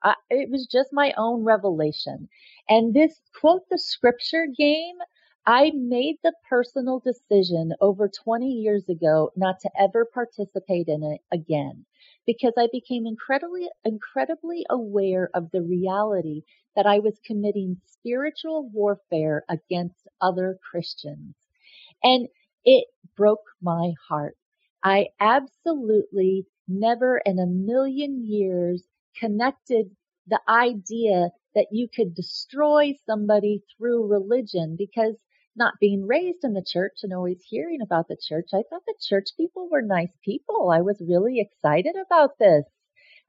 I, 0.03 0.15
it 0.29 0.49
was 0.49 0.67
just 0.67 0.93
my 0.93 1.13
own 1.17 1.43
revelation. 1.43 2.29
And 2.69 2.93
this 2.93 3.21
quote 3.39 3.63
the 3.69 3.77
scripture 3.79 4.47
game, 4.47 4.97
I 5.45 5.71
made 5.75 6.17
the 6.23 6.33
personal 6.49 6.99
decision 6.99 7.73
over 7.81 8.07
20 8.09 8.49
years 8.49 8.89
ago 8.89 9.31
not 9.35 9.59
to 9.61 9.71
ever 9.79 10.05
participate 10.05 10.87
in 10.87 11.03
it 11.03 11.21
again 11.31 11.85
because 12.25 12.53
I 12.57 12.67
became 12.71 13.05
incredibly, 13.07 13.69
incredibly 13.85 14.65
aware 14.69 15.29
of 15.33 15.51
the 15.51 15.61
reality 15.61 16.43
that 16.75 16.85
I 16.85 16.99
was 16.99 17.19
committing 17.25 17.81
spiritual 17.85 18.69
warfare 18.69 19.43
against 19.49 20.07
other 20.21 20.57
Christians. 20.71 21.35
And 22.03 22.27
it 22.65 22.87
broke 23.15 23.43
my 23.61 23.93
heart. 24.07 24.37
I 24.83 25.09
absolutely 25.19 26.47
never 26.67 27.17
in 27.25 27.39
a 27.39 27.45
million 27.47 28.25
years 28.25 28.83
connected 29.19 29.87
the 30.27 30.39
idea 30.47 31.29
that 31.55 31.67
you 31.71 31.87
could 31.93 32.15
destroy 32.15 32.93
somebody 33.05 33.63
through 33.77 34.07
religion 34.07 34.75
because 34.77 35.15
not 35.55 35.75
being 35.79 36.07
raised 36.07 36.43
in 36.43 36.53
the 36.53 36.65
church 36.65 36.99
and 37.03 37.13
always 37.13 37.43
hearing 37.47 37.79
about 37.81 38.07
the 38.07 38.17
church, 38.19 38.49
I 38.53 38.63
thought 38.69 38.81
the 38.87 38.95
church 38.99 39.29
people 39.37 39.69
were 39.69 39.81
nice 39.81 40.15
people. 40.23 40.71
I 40.71 40.81
was 40.81 41.01
really 41.07 41.39
excited 41.39 41.95
about 41.95 42.31
this. 42.39 42.63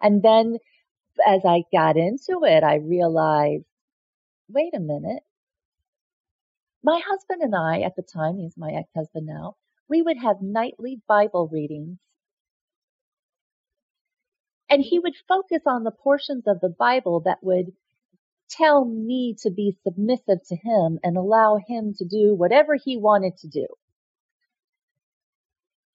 And 0.00 0.22
then 0.22 0.58
as 1.26 1.42
I 1.44 1.64
got 1.72 1.96
into 1.96 2.40
it, 2.44 2.62
I 2.62 2.76
realized, 2.76 3.64
wait 4.48 4.74
a 4.74 4.80
minute. 4.80 5.22
My 6.82 7.00
husband 7.06 7.42
and 7.42 7.54
I, 7.54 7.80
at 7.80 7.96
the 7.96 8.02
time, 8.02 8.38
he's 8.38 8.56
my 8.56 8.70
ex-husband 8.72 9.26
now, 9.26 9.56
we 9.88 10.02
would 10.02 10.18
have 10.18 10.42
nightly 10.42 11.00
Bible 11.08 11.48
readings. 11.50 11.98
And 14.70 14.82
he 14.82 14.98
would 14.98 15.14
focus 15.28 15.62
on 15.66 15.84
the 15.84 15.90
portions 15.90 16.44
of 16.46 16.60
the 16.60 16.68
Bible 16.68 17.20
that 17.20 17.38
would 17.42 17.72
tell 18.48 18.84
me 18.84 19.36
to 19.42 19.50
be 19.50 19.76
submissive 19.84 20.38
to 20.48 20.56
him 20.56 20.98
and 21.02 21.16
allow 21.16 21.58
him 21.66 21.94
to 21.94 22.04
do 22.04 22.34
whatever 22.34 22.76
he 22.76 22.96
wanted 22.96 23.36
to 23.38 23.48
do. 23.48 23.66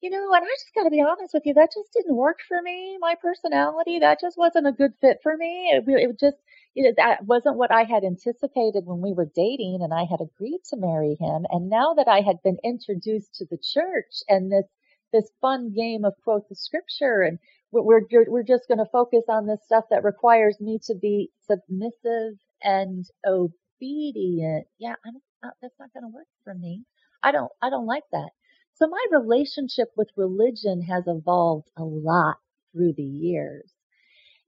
You 0.01 0.11
know, 0.11 0.31
and 0.33 0.45
I 0.45 0.47
just 0.47 0.73
gotta 0.73 0.89
be 0.89 1.01
honest 1.01 1.33
with 1.33 1.45
you, 1.45 1.53
that 1.55 1.73
just 1.73 1.91
didn't 1.91 2.15
work 2.15 2.39
for 2.47 2.61
me. 2.61 2.97
My 3.01 3.15
personality, 3.21 3.99
that 3.99 4.21
just 4.21 4.37
wasn't 4.37 4.67
a 4.67 4.71
good 4.71 4.93
fit 5.01 5.17
for 5.21 5.35
me. 5.35 5.71
It, 5.73 5.83
it 5.87 6.19
just, 6.19 6.37
you 6.73 6.85
know, 6.85 6.93
that 6.95 7.25
wasn't 7.25 7.57
what 7.57 7.71
I 7.71 7.83
had 7.83 8.05
anticipated 8.05 8.85
when 8.85 9.01
we 9.01 9.11
were 9.11 9.29
dating 9.35 9.79
and 9.81 9.93
I 9.93 10.05
had 10.05 10.21
agreed 10.21 10.61
to 10.69 10.77
marry 10.77 11.17
him. 11.19 11.45
And 11.49 11.69
now 11.69 11.95
that 11.95 12.07
I 12.07 12.21
had 12.21 12.41
been 12.43 12.57
introduced 12.63 13.35
to 13.35 13.45
the 13.45 13.57
church 13.57 14.23
and 14.29 14.49
this, 14.49 14.65
this 15.11 15.29
fun 15.41 15.73
game 15.73 16.05
of 16.05 16.13
quote 16.23 16.47
the 16.47 16.55
scripture 16.55 17.21
and 17.21 17.39
we're, 17.71 18.01
we're 18.11 18.43
just 18.43 18.67
going 18.67 18.79
to 18.79 18.89
focus 18.91 19.23
on 19.29 19.47
this 19.47 19.59
stuff 19.65 19.85
that 19.91 20.03
requires 20.03 20.57
me 20.59 20.79
to 20.85 20.95
be 20.95 21.31
submissive 21.47 22.37
and 22.63 23.05
obedient. 23.27 24.67
Yeah, 24.79 24.95
not, 25.05 25.15
uh, 25.43 25.51
that's 25.61 25.75
not 25.79 25.93
going 25.93 26.03
to 26.03 26.15
work 26.15 26.27
for 26.43 26.53
me. 26.53 26.83
I 27.23 27.31
don't, 27.31 27.51
I 27.61 27.69
don't 27.69 27.85
like 27.85 28.03
that. 28.11 28.29
So 28.75 28.87
my 28.87 29.05
relationship 29.11 29.89
with 29.97 30.09
religion 30.15 30.81
has 30.83 31.03
evolved 31.07 31.69
a 31.77 31.83
lot 31.83 32.37
through 32.73 32.93
the 32.97 33.03
years. 33.03 33.71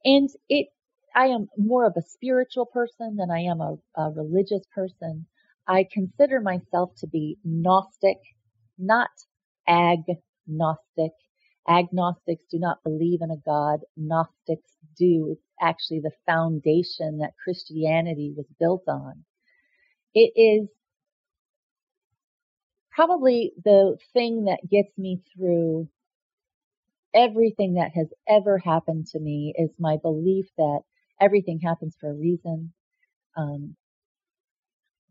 And 0.06 0.30
it, 0.50 0.68
I 1.16 1.28
am 1.28 1.50
more 1.58 1.86
of 1.86 1.94
a 1.98 2.02
spiritual 2.02 2.66
person 2.66 3.18
than 3.18 3.30
I 3.32 3.42
am 3.42 3.62
a, 3.62 3.76
a 3.98 4.12
religious 4.12 4.66
person. 4.74 5.28
I 5.68 5.86
consider 5.92 6.42
myself 6.42 6.92
to 7.00 7.08
be 7.08 7.38
Gnostic, 7.44 8.18
not 8.78 9.10
agnostic. 9.68 11.12
Agnostics 11.68 12.46
do 12.52 12.60
not 12.60 12.84
believe 12.84 13.22
in 13.22 13.32
a 13.32 13.38
God. 13.38 13.82
Gnostics 13.98 14.72
do. 14.98 15.30
It's 15.32 15.46
actually 15.62 16.02
the 16.02 16.12
foundation 16.26 17.20
that 17.20 17.34
Christianity 17.44 18.34
was 18.36 18.48
built 18.60 18.84
on. 18.88 19.24
It 20.14 20.34
is 20.36 20.70
probably 22.92 23.54
the 23.64 23.98
thing 24.14 24.46
that 24.46 24.60
gets 24.70 24.98
me 24.98 25.22
through 25.36 25.88
everything 27.14 27.76
that 27.76 27.92
has 27.96 28.08
ever 28.28 28.58
happened 28.58 29.08
to 29.08 29.20
me 29.20 29.54
is 29.58 29.70
my 29.80 29.98
belief 30.02 30.48
that 30.58 30.82
everything 31.20 31.60
happens 31.60 31.96
for 32.00 32.10
a 32.10 32.16
reason. 32.16 32.74
Um, 33.38 33.76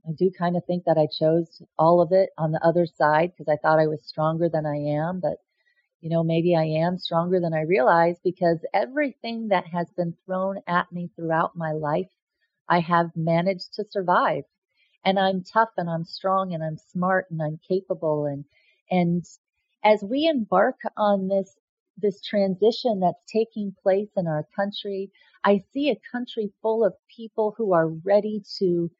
I 0.08 0.12
do 0.18 0.30
kind 0.36 0.56
of 0.56 0.64
think 0.66 0.84
that 0.84 0.98
I 0.98 1.06
chose 1.06 1.62
all 1.78 2.00
of 2.00 2.12
it 2.12 2.30
on 2.38 2.52
the 2.52 2.64
other 2.66 2.86
side 2.86 3.32
because 3.32 3.52
I 3.52 3.56
thought 3.60 3.80
I 3.80 3.86
was 3.86 4.04
stronger 4.06 4.48
than 4.48 4.66
I 4.66 4.76
am, 4.76 5.20
but 5.20 5.38
you 6.00 6.10
know, 6.10 6.22
maybe 6.22 6.56
I 6.56 6.64
am 6.64 6.98
stronger 6.98 7.40
than 7.40 7.54
I 7.54 7.62
realize 7.62 8.18
because 8.24 8.58
everything 8.74 9.48
that 9.48 9.66
has 9.66 9.90
been 9.96 10.16
thrown 10.26 10.60
at 10.66 10.90
me 10.92 11.10
throughout 11.16 11.56
my 11.56 11.72
life, 11.72 12.10
I 12.68 12.80
have 12.80 13.16
managed 13.16 13.74
to 13.74 13.84
survive. 13.90 14.44
And 15.04 15.18
I'm 15.18 15.44
tough 15.44 15.70
and 15.76 15.90
I'm 15.90 16.04
strong 16.04 16.54
and 16.54 16.62
I'm 16.62 16.78
smart 16.78 17.26
and 17.30 17.42
I'm 17.42 17.58
capable 17.68 18.26
and, 18.26 18.44
and 18.90 19.24
as 19.84 20.02
we 20.02 20.26
embark 20.26 20.76
on 20.96 21.28
this, 21.28 21.56
this 21.96 22.20
transition 22.22 23.00
that's 23.00 23.24
taking 23.32 23.74
place 23.82 24.10
in 24.16 24.26
our 24.26 24.46
country, 24.56 25.10
I 25.44 25.64
see 25.72 25.90
a 25.90 26.00
country 26.12 26.52
full 26.62 26.84
of 26.84 26.94
people 27.14 27.54
who 27.56 27.72
are 27.72 27.88
ready 27.88 28.42
to 28.58 28.90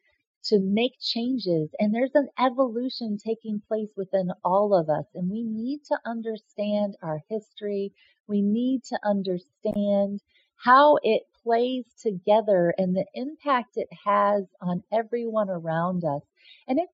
to 0.45 0.61
make 0.61 0.95
changes 1.01 1.70
and 1.78 1.95
there's 1.95 2.14
an 2.14 2.28
evolution 2.38 3.18
taking 3.18 3.62
place 3.68 3.91
within 3.97 4.30
all 4.45 4.74
of 4.74 4.88
us 4.91 5.07
and 5.14 5.30
we 5.30 5.43
need 5.45 5.80
to 5.84 5.99
understand 6.07 6.97
our 7.03 7.20
history. 7.28 7.93
We 8.28 8.43
need 8.43 8.84
to 8.84 8.99
understand 9.05 10.20
how 10.57 10.99
it 11.03 11.22
plays 11.43 11.84
together 12.03 12.74
and 12.78 12.97
the 12.97 13.07
impact 13.14 13.76
it 13.76 13.88
has 14.07 14.45
on 14.61 14.82
everyone 14.93 15.51
around 15.51 16.05
us. 16.05 16.22
And 16.68 16.78
it, 16.80 16.88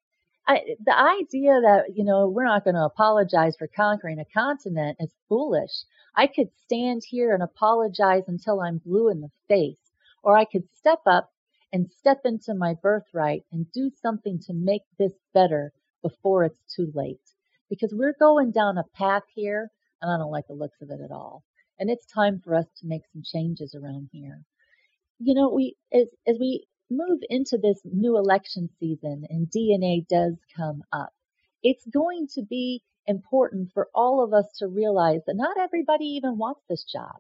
I, 0.49 0.61
the 0.85 0.97
idea 0.99 1.61
that, 1.63 1.85
you 1.95 2.05
know, 2.05 2.29
we're 2.29 2.47
not 2.47 2.65
going 2.65 2.77
to 2.77 2.85
apologize 2.85 3.57
for 3.59 3.69
conquering 3.69 4.21
a 4.21 4.25
continent 4.27 4.99
is 5.01 5.11
foolish. 5.29 5.73
I 6.17 6.29
could 6.29 6.51
stand 6.65 7.03
here 7.09 7.35
and 7.35 7.43
apologize 7.43 8.25
until 8.29 8.61
I'm 8.61 8.79
blue 8.79 9.11
in 9.11 9.21
the 9.21 9.31
face, 9.49 9.79
or 10.23 10.37
I 10.37 10.45
could 10.47 10.65
step 10.75 11.01
up 11.07 11.31
and 11.73 11.91
step 11.91 12.21
into 12.25 12.55
my 12.55 12.75
birthright 12.83 13.43
and 13.53 13.71
do 13.73 13.91
something 14.03 14.39
to 14.47 14.53
make 14.53 14.83
this 14.99 15.13
better 15.35 15.73
before 16.03 16.45
it's 16.45 16.75
too 16.75 16.91
late. 16.95 17.21
Because 17.69 17.93
we're 17.93 18.15
going 18.19 18.53
down 18.53 18.79
a 18.79 18.85
path 18.95 19.25
here 19.35 19.71
and 20.01 20.11
I 20.11 20.19
don't 20.19 20.31
like 20.31 20.47
the 20.47 20.55
looks 20.55 20.81
of 20.83 20.91
it 20.91 21.01
at 21.03 21.11
all. 21.11 21.43
And 21.79 21.91
it's 21.91 22.07
time 22.07 22.41
for 22.43 22.55
us 22.55 22.67
to 22.81 22.87
make 22.87 23.03
some 23.13 23.23
changes 23.25 23.75
around 23.75 24.09
here. 24.13 24.43
You 25.19 25.35
know, 25.35 25.51
we, 25.51 25.77
as, 25.93 26.09
as 26.27 26.37
we 26.39 26.67
move 26.91 27.21
into 27.29 27.59
this 27.59 27.81
new 27.85 28.17
election 28.17 28.69
season 28.79 29.25
and 29.29 29.49
DNA 29.49 30.07
does 30.09 30.35
come 30.57 30.83
up, 30.93 31.11
it's 31.63 31.87
going 31.87 32.29
to 32.35 32.43
be 32.43 32.83
important 33.07 33.71
for 33.73 33.89
all 33.95 34.23
of 34.23 34.33
us 34.33 34.47
to 34.59 34.69
realize 34.69 35.21
that 35.27 35.37
not 35.37 35.59
everybody 35.59 36.05
even 36.05 36.39
wants 36.39 36.61
this 36.69 36.85
job. 36.85 37.17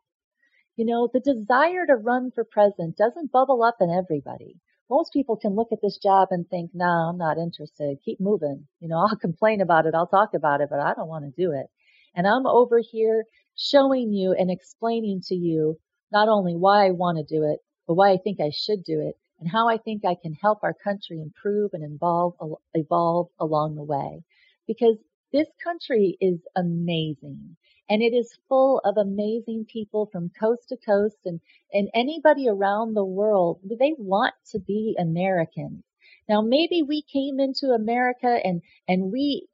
You 0.76 0.84
know, 0.84 1.08
the 1.10 1.20
desire 1.20 1.86
to 1.86 1.96
run 1.96 2.30
for 2.32 2.44
president 2.44 2.98
doesn't 2.98 3.32
bubble 3.32 3.62
up 3.62 3.76
in 3.80 3.88
everybody. 3.90 4.60
Most 4.90 5.10
people 5.10 5.36
can 5.36 5.54
look 5.54 5.68
at 5.72 5.80
this 5.82 5.96
job 5.96 6.28
and 6.30 6.46
think, 6.46 6.70
no, 6.74 6.84
nah, 6.84 7.08
I'm 7.08 7.16
not 7.16 7.38
interested. 7.38 7.96
Keep 8.04 8.20
moving. 8.20 8.68
You 8.80 8.88
know, 8.88 8.98
I'll 9.08 9.16
complain 9.16 9.62
about 9.62 9.86
it. 9.86 9.94
I'll 9.94 10.06
talk 10.06 10.34
about 10.34 10.60
it, 10.60 10.68
but 10.70 10.80
I 10.80 10.92
don't 10.92 11.08
want 11.08 11.24
to 11.24 11.42
do 11.42 11.52
it. 11.52 11.66
And 12.14 12.26
I'm 12.26 12.46
over 12.46 12.78
here 12.78 13.24
showing 13.56 14.12
you 14.12 14.32
and 14.32 14.50
explaining 14.50 15.22
to 15.28 15.34
you 15.34 15.78
not 16.12 16.28
only 16.28 16.54
why 16.54 16.86
I 16.86 16.90
want 16.90 17.16
to 17.16 17.24
do 17.24 17.42
it, 17.44 17.60
but 17.86 17.94
why 17.94 18.10
I 18.12 18.18
think 18.18 18.38
I 18.40 18.50
should 18.50 18.84
do 18.84 19.00
it 19.00 19.16
and 19.40 19.50
how 19.50 19.68
I 19.68 19.78
think 19.78 20.04
I 20.04 20.14
can 20.20 20.34
help 20.34 20.58
our 20.62 20.74
country 20.74 21.22
improve 21.22 21.70
and 21.72 21.84
evolve, 21.84 22.34
evolve 22.74 23.28
along 23.40 23.76
the 23.76 23.82
way. 23.82 24.22
Because 24.66 24.96
this 25.32 25.48
country 25.64 26.18
is 26.20 26.40
amazing 26.54 27.56
and 27.88 28.02
it 28.02 28.12
is 28.14 28.38
full 28.48 28.80
of 28.84 28.96
amazing 28.96 29.66
people 29.70 30.06
from 30.12 30.30
coast 30.40 30.68
to 30.70 30.76
coast 30.76 31.18
and, 31.24 31.40
and 31.72 31.88
anybody 31.94 32.48
around 32.48 32.94
the 32.94 33.04
world. 33.04 33.60
They 33.64 33.94
want 33.98 34.34
to 34.52 34.58
be 34.58 34.96
Americans. 34.98 35.84
Now 36.28 36.42
maybe 36.42 36.82
we 36.82 37.02
came 37.02 37.38
into 37.40 37.68
America 37.68 38.40
and, 38.44 38.62
and 38.88 39.12
we 39.12 39.48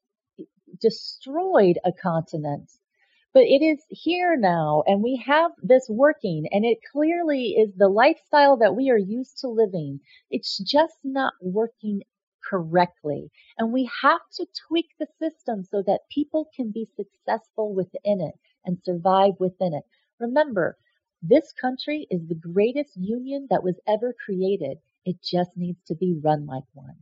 destroyed 0.80 1.78
a 1.84 1.92
continent. 1.92 2.70
But 3.34 3.44
it 3.44 3.62
is 3.62 3.82
here 3.88 4.36
now 4.36 4.82
and 4.86 5.02
we 5.02 5.22
have 5.26 5.52
this 5.62 5.86
working 5.88 6.46
and 6.50 6.64
it 6.64 6.78
clearly 6.92 7.54
is 7.58 7.74
the 7.76 7.88
lifestyle 7.88 8.58
that 8.58 8.76
we 8.76 8.90
are 8.90 8.98
used 8.98 9.38
to 9.40 9.48
living. 9.48 10.00
It's 10.30 10.58
just 10.58 10.96
not 11.02 11.34
working 11.40 12.02
correctly. 12.48 13.30
And 13.58 13.72
we 13.72 13.90
have 14.02 14.20
to 14.34 14.46
tweak 14.68 14.88
the 14.98 15.06
system 15.18 15.64
so 15.64 15.82
that 15.86 16.08
people 16.10 16.48
can 16.54 16.70
be 16.70 16.88
successful 16.96 17.74
within 17.74 18.20
it 18.20 18.34
and 18.64 18.78
survive 18.84 19.34
within 19.40 19.74
it. 19.74 19.84
Remember, 20.20 20.76
this 21.22 21.52
country 21.52 22.06
is 22.10 22.26
the 22.26 22.34
greatest 22.34 22.96
union 22.96 23.46
that 23.50 23.64
was 23.64 23.80
ever 23.86 24.14
created. 24.24 24.78
It 25.04 25.22
just 25.22 25.56
needs 25.56 25.82
to 25.86 25.94
be 25.94 26.20
run 26.22 26.46
like 26.46 26.64
one. 26.74 26.96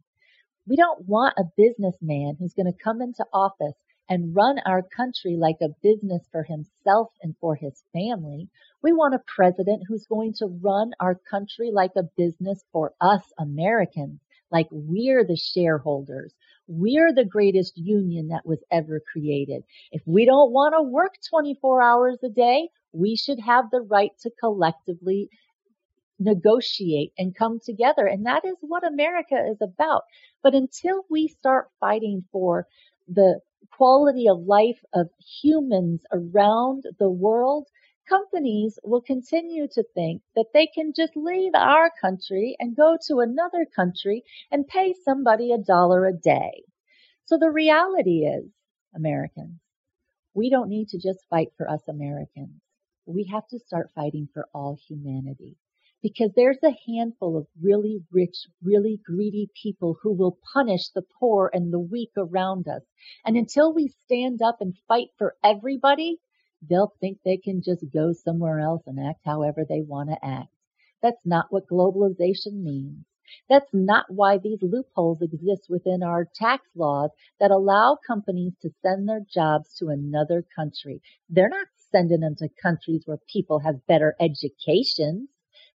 We 0.67 0.77
don't 0.77 1.09
want 1.09 1.35
a 1.39 1.51
businessman 1.57 2.37
who's 2.39 2.55
going 2.55 2.73
to 2.73 2.85
come 2.85 3.03
into 3.03 3.27
office 3.33 3.77
and 4.09 4.35
run 4.37 4.59
our 4.67 4.83
country 4.83 5.37
like 5.37 5.59
a 5.63 5.75
business 5.83 6.27
for 6.33 6.43
himself 6.43 7.13
and 7.23 7.35
for 7.41 7.55
his 7.55 7.83
family. 7.93 8.49
We 8.83 8.93
want 8.93 9.15
a 9.15 9.23
president 9.27 9.85
who's 9.89 10.07
going 10.07 10.35
to 10.35 10.47
run 10.47 10.93
our 11.01 11.15
country 11.31 11.71
like 11.73 11.93
a 11.97 12.09
business 12.17 12.65
for 12.73 12.93
us 13.01 13.23
Americans 13.39 14.21
like 14.51 14.69
we're 14.71 15.25
the 15.25 15.37
shareholders. 15.37 16.35
We're 16.69 17.13
the 17.13 17.25
greatest 17.25 17.77
union 17.77 18.29
that 18.29 18.47
was 18.47 18.61
ever 18.71 19.01
created. 19.13 19.65
If 19.93 20.03
we 20.07 20.25
don't 20.25 20.53
want 20.53 20.75
to 20.77 20.83
work 20.83 21.15
24 21.29 21.83
hours 21.83 22.19
a 22.23 22.29
day, 22.29 22.69
we 22.93 23.17
should 23.17 23.41
have 23.41 23.67
the 23.71 23.81
right 23.81 24.13
to 24.23 24.31
collectively 24.41 25.29
negotiate 26.19 27.13
and 27.19 27.35
come 27.35 27.59
together. 27.65 28.07
And 28.07 28.27
that 28.27 28.45
is 28.45 28.57
what 28.61 28.87
America 28.87 29.37
is 29.51 29.59
about. 29.63 30.03
But 30.43 30.55
until 30.55 31.05
we 31.11 31.29
start 31.29 31.69
fighting 31.81 32.25
for 32.33 32.67
the 33.09 33.41
quality 33.73 34.29
of 34.29 34.41
life 34.47 34.81
of 34.95 35.09
humans 35.43 36.03
around 36.13 36.85
the 36.99 37.11
world, 37.11 37.69
companies 38.11 38.79
will 38.85 39.01
continue 39.01 39.69
to 39.69 39.85
think 39.95 40.23
that 40.37 40.49
they 40.53 40.67
can 40.67 40.93
just 40.95 41.17
leave 41.17 41.53
our 41.55 41.91
country 42.01 42.57
and 42.59 42.77
go 42.77 42.99
to 43.07 43.21
another 43.21 43.67
country 43.77 44.25
and 44.51 44.69
pay 44.69 44.95
somebody 45.05 45.53
a 45.53 45.59
dollar 45.59 46.07
a 46.07 46.13
day. 46.13 46.65
So 47.27 47.39
the 47.39 47.51
reality 47.51 48.27
is, 48.27 48.51
Americans, 48.95 49.61
we 50.35 50.51
don't 50.51 50.69
need 50.69 50.89
to 50.89 50.99
just 50.99 51.25
fight 51.31 51.49
for 51.57 51.71
us 51.71 51.83
Americans. 51.89 52.61
We 53.07 53.25
have 53.33 53.47
to 53.49 53.59
start 53.61 53.91
fighting 53.95 54.29
for 54.35 54.49
all 54.55 54.79
humanity 54.89 55.57
because 56.03 56.33
there's 56.35 56.63
a 56.65 56.77
handful 56.93 57.37
of 57.37 57.47
really 57.63 58.01
rich, 58.11 58.47
really 58.63 59.01
greedy 59.05 59.51
people 59.63 59.99
who 60.03 60.13
will 60.13 60.39
punish 60.53 60.89
the 60.91 61.03
poor 61.21 61.51
and 61.53 61.73
the 61.73 61.79
weak 61.81 62.11
around 62.17 62.67
us. 62.69 62.83
And 63.25 63.37
until 63.37 63.75
we 63.75 63.89
stand 64.05 64.41
up 64.43 64.59
and 64.61 64.75
fight 64.89 65.09
for 65.19 65.37
everybody, 65.45 66.19
they'll 66.63 66.95
think 67.01 67.19
they 67.25 67.37
can 67.37 67.63
just 67.63 67.85
go 67.93 68.13
somewhere 68.13 68.61
else 68.61 68.83
and 68.87 69.01
act 69.01 69.21
however 69.25 69.65
they 69.69 69.81
want 69.81 70.11
to 70.11 70.25
act. 70.25 70.55
That's 71.03 71.25
not 71.25 71.47
what 71.51 71.69
globalization 71.69 72.63
means. 72.63 73.05
That's 73.49 73.73
not 73.73 74.07
why 74.13 74.39
these 74.39 74.61
loopholes 74.61 75.23
exist 75.23 75.71
within 75.71 76.03
our 76.03 76.25
tax 76.35 76.67
laws 76.75 77.11
that 77.39 77.53
allow 77.53 77.97
companies 78.07 78.55
to 78.61 78.71
send 78.83 79.09
their 79.09 79.21
jobs 79.21 79.75
to 79.77 79.89
another 79.89 80.45
country. 80.57 81.01
They're 81.29 81.49
not 81.49 81.69
sending 81.77 82.21
them 82.21 82.35
to 82.37 82.49
countries 82.61 83.03
where 83.07 83.19
people 83.33 83.61
have 83.61 83.87
better 83.87 84.17
educations. 84.21 85.29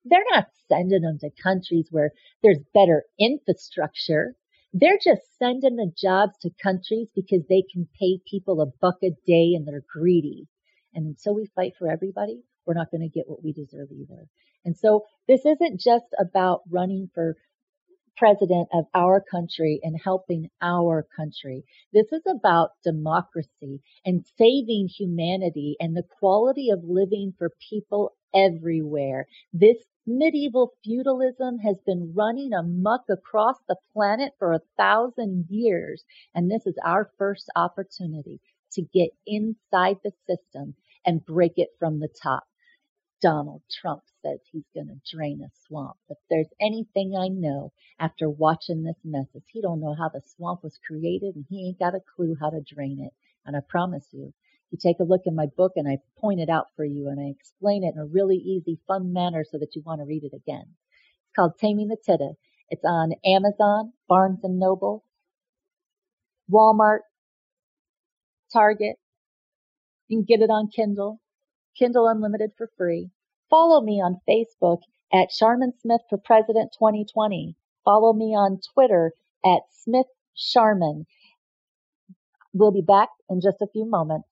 They're 0.03 0.25
not 0.31 0.47
sending 0.67 1.01
them 1.01 1.19
to 1.19 1.29
countries 1.29 1.87
where 1.91 2.11
there's 2.41 2.59
better 2.73 3.05
infrastructure. 3.19 4.35
They're 4.73 4.97
just 4.97 5.37
sending 5.37 5.75
the 5.75 5.91
jobs 5.95 6.37
to 6.39 6.49
countries 6.61 7.07
because 7.15 7.45
they 7.47 7.61
can 7.71 7.87
pay 7.99 8.19
people 8.25 8.61
a 8.61 8.65
buck 8.65 8.97
a 9.03 9.11
day 9.25 9.53
and 9.53 9.67
they're 9.67 9.85
greedy. 9.87 10.47
And 10.93 11.07
until 11.07 11.35
we 11.35 11.49
fight 11.55 11.73
for 11.77 11.89
everybody, 11.89 12.43
we're 12.65 12.73
not 12.73 12.91
going 12.91 13.01
to 13.01 13.09
get 13.09 13.27
what 13.27 13.43
we 13.43 13.53
deserve 13.53 13.89
either. 13.91 14.27
And 14.65 14.77
so 14.77 15.05
this 15.27 15.45
isn't 15.45 15.79
just 15.79 16.05
about 16.19 16.61
running 16.69 17.09
for 17.13 17.35
president 18.17 18.69
of 18.73 18.85
our 18.93 19.21
country 19.21 19.79
and 19.83 19.99
helping 20.01 20.49
our 20.61 21.05
country. 21.15 21.63
This 21.91 22.11
is 22.11 22.21
about 22.29 22.69
democracy 22.83 23.81
and 24.05 24.23
saving 24.37 24.87
humanity 24.87 25.75
and 25.79 25.95
the 25.95 26.03
quality 26.19 26.69
of 26.69 26.83
living 26.83 27.33
for 27.37 27.51
people 27.69 28.13
everywhere. 28.33 29.25
This 29.51 29.77
medieval 30.05 30.73
feudalism 30.83 31.59
has 31.59 31.77
been 31.85 32.13
running 32.15 32.53
amuck 32.53 33.03
across 33.09 33.55
the 33.67 33.77
planet 33.93 34.33
for 34.37 34.53
a 34.53 34.61
thousand 34.77 35.45
years. 35.49 36.03
And 36.35 36.51
this 36.51 36.65
is 36.67 36.75
our 36.85 37.09
first 37.17 37.49
opportunity 37.55 38.39
to 38.73 38.81
get 38.81 39.09
inside 39.25 39.97
the 40.03 40.11
system 40.27 40.75
and 41.05 41.25
break 41.25 41.53
it 41.57 41.69
from 41.79 41.99
the 41.99 42.09
top. 42.21 42.43
Donald 43.21 43.61
Trump 43.71 44.03
says 44.21 44.39
he's 44.51 44.67
going 44.75 44.87
to 44.87 45.15
drain 45.15 45.41
a 45.43 45.49
swamp. 45.67 45.95
If 46.09 46.17
there's 46.29 46.49
anything 46.61 47.15
I 47.17 47.29
know 47.29 47.71
after 47.99 48.29
watching 48.29 48.83
this 48.83 48.97
mess 49.05 49.27
is 49.33 49.43
he 49.47 49.61
don't 49.61 49.79
know 49.79 49.95
how 49.97 50.09
the 50.09 50.21
swamp 50.35 50.63
was 50.63 50.77
created 50.85 51.35
and 51.35 51.45
he 51.49 51.67
ain't 51.67 51.79
got 51.79 51.95
a 51.95 52.01
clue 52.15 52.35
how 52.39 52.49
to 52.49 52.61
drain 52.61 52.99
it. 53.01 53.13
And 53.45 53.55
I 53.55 53.61
promise 53.67 54.07
you, 54.11 54.33
you 54.71 54.77
take 54.81 54.99
a 54.99 55.05
look 55.05 55.21
in 55.25 55.35
my 55.35 55.45
book 55.55 55.73
and 55.77 55.87
I 55.87 55.99
point 56.19 56.41
it 56.41 56.49
out 56.49 56.67
for 56.75 56.83
you 56.83 57.07
and 57.09 57.19
I 57.19 57.29
explain 57.29 57.83
it 57.85 57.95
in 57.95 58.01
a 58.01 58.05
really 58.05 58.37
easy, 58.37 58.79
fun 58.87 59.13
manner 59.13 59.45
so 59.49 59.57
that 59.59 59.75
you 59.75 59.83
want 59.85 60.01
to 60.01 60.05
read 60.05 60.23
it 60.23 60.35
again. 60.35 60.65
It's 60.67 61.35
called 61.35 61.53
Taming 61.59 61.87
the 61.87 61.97
Tida. 62.07 62.33
It's 62.69 62.83
on 62.83 63.13
Amazon, 63.25 63.93
Barnes 64.09 64.39
and 64.43 64.59
Noble, 64.59 65.05
Walmart, 66.51 66.99
Target. 68.51 68.97
You 70.07 70.17
can 70.17 70.25
get 70.25 70.43
it 70.43 70.49
on 70.49 70.67
Kindle. 70.67 71.19
Kindle 71.77 72.07
Unlimited 72.07 72.51
for 72.57 72.69
free. 72.77 73.09
Follow 73.49 73.81
me 73.81 74.01
on 74.01 74.21
Facebook 74.27 74.79
at 75.11 75.29
Sharmin 75.29 75.73
Smith 75.81 76.01
for 76.09 76.17
President 76.17 76.71
2020. 76.77 77.55
Follow 77.85 78.13
me 78.13 78.35
on 78.35 78.59
Twitter 78.73 79.13
at 79.45 79.61
Smith 79.71 80.07
Sharmin. 80.35 81.05
We'll 82.53 82.71
be 82.71 82.81
back 82.81 83.09
in 83.29 83.41
just 83.41 83.61
a 83.61 83.67
few 83.67 83.85
moments. 83.85 84.27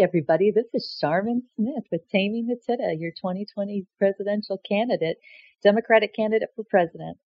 Everybody. 0.00 0.50
This 0.50 0.64
is 0.72 0.98
Sharmin 1.02 1.42
Smith 1.56 1.84
with 1.92 2.08
Taming 2.08 2.46
the 2.46 2.56
Tida, 2.56 2.98
your 2.98 3.10
2020 3.10 3.84
presidential 3.98 4.58
candidate, 4.66 5.18
Democratic 5.62 6.14
candidate 6.16 6.48
for 6.56 6.64
president. 6.64 7.18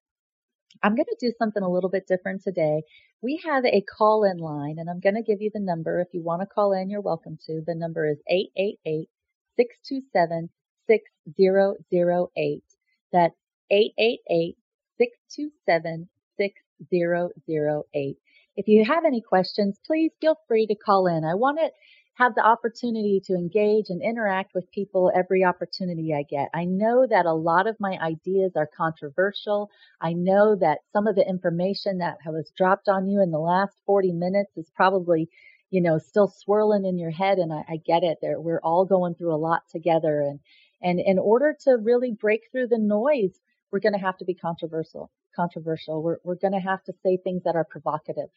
I'm 0.83 0.97
going 0.97 1.07
to 1.07 1.17
do 1.21 1.33
something 1.39 1.63
a 1.63 1.71
little 1.71 1.89
bit 1.89 2.09
different 2.09 2.43
today. 2.43 2.83
We 3.23 3.41
have 3.45 3.65
a 3.65 3.81
call 3.97 4.25
in 4.25 4.39
line, 4.39 4.79
and 4.81 4.91
I'm 4.91 4.99
going 4.99 5.15
to 5.15 5.23
give 5.23 5.41
you 5.41 5.53
the 5.55 5.61
number. 5.61 6.01
If 6.01 6.09
you 6.13 6.25
want 6.25 6.43
to 6.43 6.47
call 6.47 6.73
in, 6.73 6.91
you're 6.91 7.01
welcome 7.01 7.39
to. 7.47 7.63
The 7.65 7.77
number 7.77 8.09
is 8.09 8.19
888 8.27 9.09
627 9.57 10.51
6008. 10.89 12.65
That's 13.13 13.37
888 13.71 14.57
627 14.99 16.09
6008. 16.39 18.17
If 18.57 18.69
you 18.69 18.85
have 18.85 19.05
any 19.05 19.21
questions, 19.21 19.79
please 19.87 20.11
feel 20.21 20.37
free 20.49 20.67
to 20.67 20.75
call 20.75 21.07
in. 21.07 21.25
I 21.25 21.35
want 21.35 21.59
to 21.59 21.71
have 22.15 22.35
the 22.35 22.47
opportunity 22.47 23.21
to 23.25 23.35
engage 23.35 23.87
and 23.89 24.01
interact 24.01 24.55
with 24.55 24.71
people 24.71 25.11
every 25.15 25.45
opportunity 25.45 26.15
I 26.15 26.23
get. 26.23 26.49
I 26.55 26.65
know 26.65 27.07
that 27.09 27.27
a 27.27 27.35
lot 27.35 27.67
of 27.67 27.77
my 27.81 27.99
ideas 28.01 28.53
are 28.57 28.69
controversial. 28.77 29.71
I 30.01 30.13
know 30.13 30.55
that 30.57 30.79
some 30.93 31.09
of 31.09 31.17
the 31.17 31.29
information 31.29 31.99
that 31.99 32.19
was 32.25 32.53
dropped 32.57 32.89
on 32.89 33.09
you 33.09 33.21
in 33.21 33.33
the 33.33 33.41
last 33.41 33.77
40 33.87 34.13
minutes 34.13 34.57
is 34.57 34.71
probably, 34.77 35.29
you 35.71 35.81
know, 35.81 35.99
still 35.99 36.29
swirling 36.29 36.85
in 36.85 36.99
your 36.99 37.11
head. 37.11 37.39
And 37.39 37.53
I, 37.53 37.65
I 37.69 37.77
get 37.85 38.05
it. 38.05 38.19
There, 38.23 38.41
we're 38.41 38.61
all 38.63 38.85
going 38.85 39.17
through 39.17 39.35
a 39.35 39.37
lot 39.37 39.63
together. 39.69 40.21
And, 40.21 40.39
and 40.83 41.01
in 41.01 41.19
order 41.19 41.57
to 41.65 41.73
really 41.73 42.13
break 42.13 42.43
through 42.53 42.69
the 42.69 42.79
noise, 42.79 43.41
we're 43.73 43.81
going 43.81 43.93
to 43.93 43.99
have 43.99 44.19
to 44.19 44.25
be 44.25 44.35
controversial, 44.35 45.11
controversial. 45.35 46.01
We're, 46.01 46.19
we're 46.23 46.37
going 46.37 46.53
to 46.53 46.61
have 46.61 46.85
to 46.85 46.93
say 47.03 47.17
things 47.17 47.43
that 47.43 47.57
are 47.57 47.65
provocative. 47.65 48.29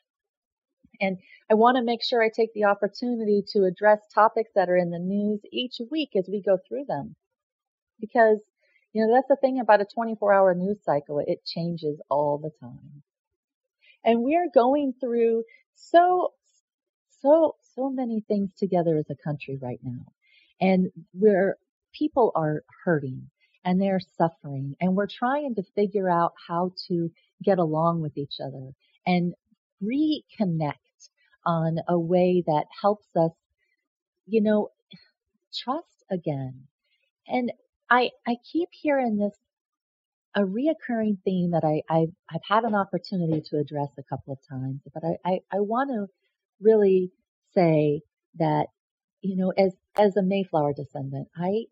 And 0.99 1.17
I 1.49 1.53
want 1.53 1.77
to 1.77 1.83
make 1.83 2.03
sure 2.03 2.21
I 2.21 2.29
take 2.29 2.53
the 2.53 2.65
opportunity 2.65 3.43
to 3.53 3.65
address 3.65 3.99
topics 4.13 4.51
that 4.55 4.69
are 4.69 4.77
in 4.77 4.91
the 4.91 4.99
news 4.99 5.41
each 5.51 5.79
week 5.91 6.09
as 6.15 6.27
we 6.27 6.41
go 6.41 6.57
through 6.67 6.85
them. 6.87 7.15
Because, 7.99 8.39
you 8.93 9.05
know, 9.05 9.13
that's 9.13 9.27
the 9.27 9.35
thing 9.35 9.59
about 9.59 9.81
a 9.81 9.85
24 9.85 10.33
hour 10.33 10.53
news 10.53 10.77
cycle. 10.83 11.19
It 11.25 11.45
changes 11.45 11.99
all 12.09 12.37
the 12.37 12.51
time. 12.61 13.03
And 14.03 14.23
we 14.23 14.35
are 14.35 14.47
going 14.53 14.93
through 14.99 15.43
so, 15.75 16.33
so, 17.21 17.55
so 17.75 17.89
many 17.89 18.23
things 18.27 18.51
together 18.57 18.97
as 18.97 19.09
a 19.09 19.23
country 19.23 19.57
right 19.61 19.79
now. 19.83 20.05
And 20.59 20.91
where 21.13 21.57
people 21.93 22.31
are 22.35 22.63
hurting 22.83 23.29
and 23.63 23.81
they're 23.81 23.99
suffering 24.17 24.75
and 24.79 24.95
we're 24.95 25.07
trying 25.07 25.55
to 25.55 25.63
figure 25.75 26.09
out 26.09 26.33
how 26.47 26.71
to 26.87 27.09
get 27.43 27.59
along 27.59 28.01
with 28.01 28.17
each 28.17 28.35
other 28.43 28.71
and 29.05 29.33
reconnect 29.83 30.86
on 31.47 31.77
a 31.87 31.97
way 31.97 32.43
that 32.45 32.65
helps 32.81 33.07
us, 33.15 33.31
you 34.27 34.41
know, 34.43 34.69
trust 35.63 36.03
again. 36.11 36.65
And 37.27 37.51
I, 37.89 38.11
I 38.27 38.35
keep 38.51 38.69
hearing 38.71 39.17
this, 39.17 39.33
a 40.35 40.41
reoccurring 40.41 41.17
theme 41.23 41.51
that 41.51 41.63
I, 41.63 41.81
I've, 41.89 42.13
I've 42.29 42.41
had 42.47 42.63
an 42.65 42.75
opportunity 42.75 43.41
to 43.49 43.57
address 43.57 43.89
a 43.97 44.03
couple 44.03 44.33
of 44.33 44.39
times, 44.47 44.81
but 44.93 45.03
I, 45.03 45.15
I, 45.27 45.39
I 45.51 45.59
want 45.61 45.89
to 45.89 46.13
really 46.61 47.11
say 47.55 48.01
that, 48.37 48.67
you 49.21 49.37
know, 49.37 49.51
as, 49.57 49.73
as 49.97 50.15
a 50.15 50.21
Mayflower 50.21 50.73
descendant, 50.73 51.29
I 51.35 51.63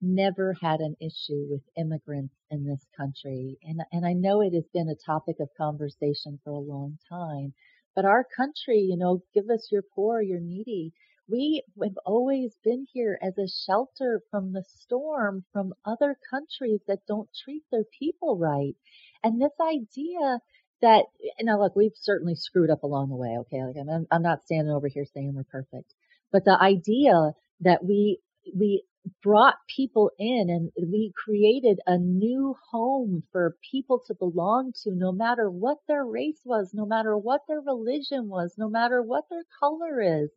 never 0.00 0.54
had 0.60 0.80
an 0.80 0.94
issue 1.00 1.46
with 1.50 1.62
immigrants 1.76 2.34
in 2.50 2.64
this 2.64 2.86
country. 2.96 3.58
And, 3.64 3.80
and 3.92 4.06
I 4.06 4.12
know 4.12 4.40
it 4.40 4.54
has 4.54 4.68
been 4.72 4.88
a 4.88 5.04
topic 5.06 5.36
of 5.40 5.48
conversation 5.58 6.38
for 6.44 6.50
a 6.50 6.58
long 6.58 6.98
time. 7.08 7.54
But 7.94 8.04
our 8.04 8.24
country, 8.36 8.78
you 8.78 8.96
know, 8.96 9.22
give 9.34 9.50
us 9.50 9.68
your 9.70 9.82
poor, 9.82 10.22
your 10.22 10.40
needy. 10.40 10.92
We 11.28 11.62
have 11.82 11.98
always 12.04 12.56
been 12.64 12.86
here 12.92 13.18
as 13.22 13.38
a 13.38 13.46
shelter 13.46 14.20
from 14.30 14.52
the 14.52 14.64
storm 14.66 15.44
from 15.52 15.74
other 15.84 16.16
countries 16.30 16.80
that 16.88 17.06
don't 17.06 17.28
treat 17.44 17.62
their 17.70 17.84
people 17.98 18.36
right. 18.38 18.74
And 19.22 19.40
this 19.40 19.52
idea 19.60 20.40
that, 20.82 21.04
now 21.40 21.60
look, 21.60 21.76
we've 21.76 21.92
certainly 21.94 22.34
screwed 22.34 22.70
up 22.70 22.82
along 22.82 23.10
the 23.10 23.16
way. 23.16 23.36
Okay. 23.40 23.62
Like 23.62 23.76
I'm, 23.76 24.06
I'm 24.10 24.22
not 24.22 24.44
standing 24.44 24.72
over 24.72 24.88
here 24.88 25.04
saying 25.04 25.34
we're 25.34 25.44
perfect, 25.44 25.94
but 26.32 26.44
the 26.44 26.58
idea 26.60 27.32
that 27.60 27.84
we, 27.84 28.18
we 28.54 28.82
brought 29.22 29.56
people 29.74 30.10
in 30.18 30.46
and 30.48 30.70
we 30.90 31.12
created 31.16 31.78
a 31.86 31.98
new 31.98 32.56
home 32.70 33.22
for 33.32 33.56
people 33.70 34.02
to 34.06 34.14
belong 34.14 34.72
to 34.82 34.92
no 34.92 35.12
matter 35.12 35.50
what 35.50 35.78
their 35.88 36.04
race 36.04 36.40
was, 36.44 36.70
no 36.74 36.86
matter 36.86 37.16
what 37.16 37.42
their 37.48 37.60
religion 37.60 38.28
was, 38.28 38.54
no 38.58 38.68
matter 38.68 39.02
what 39.02 39.24
their 39.30 39.44
color 39.58 40.00
is. 40.00 40.30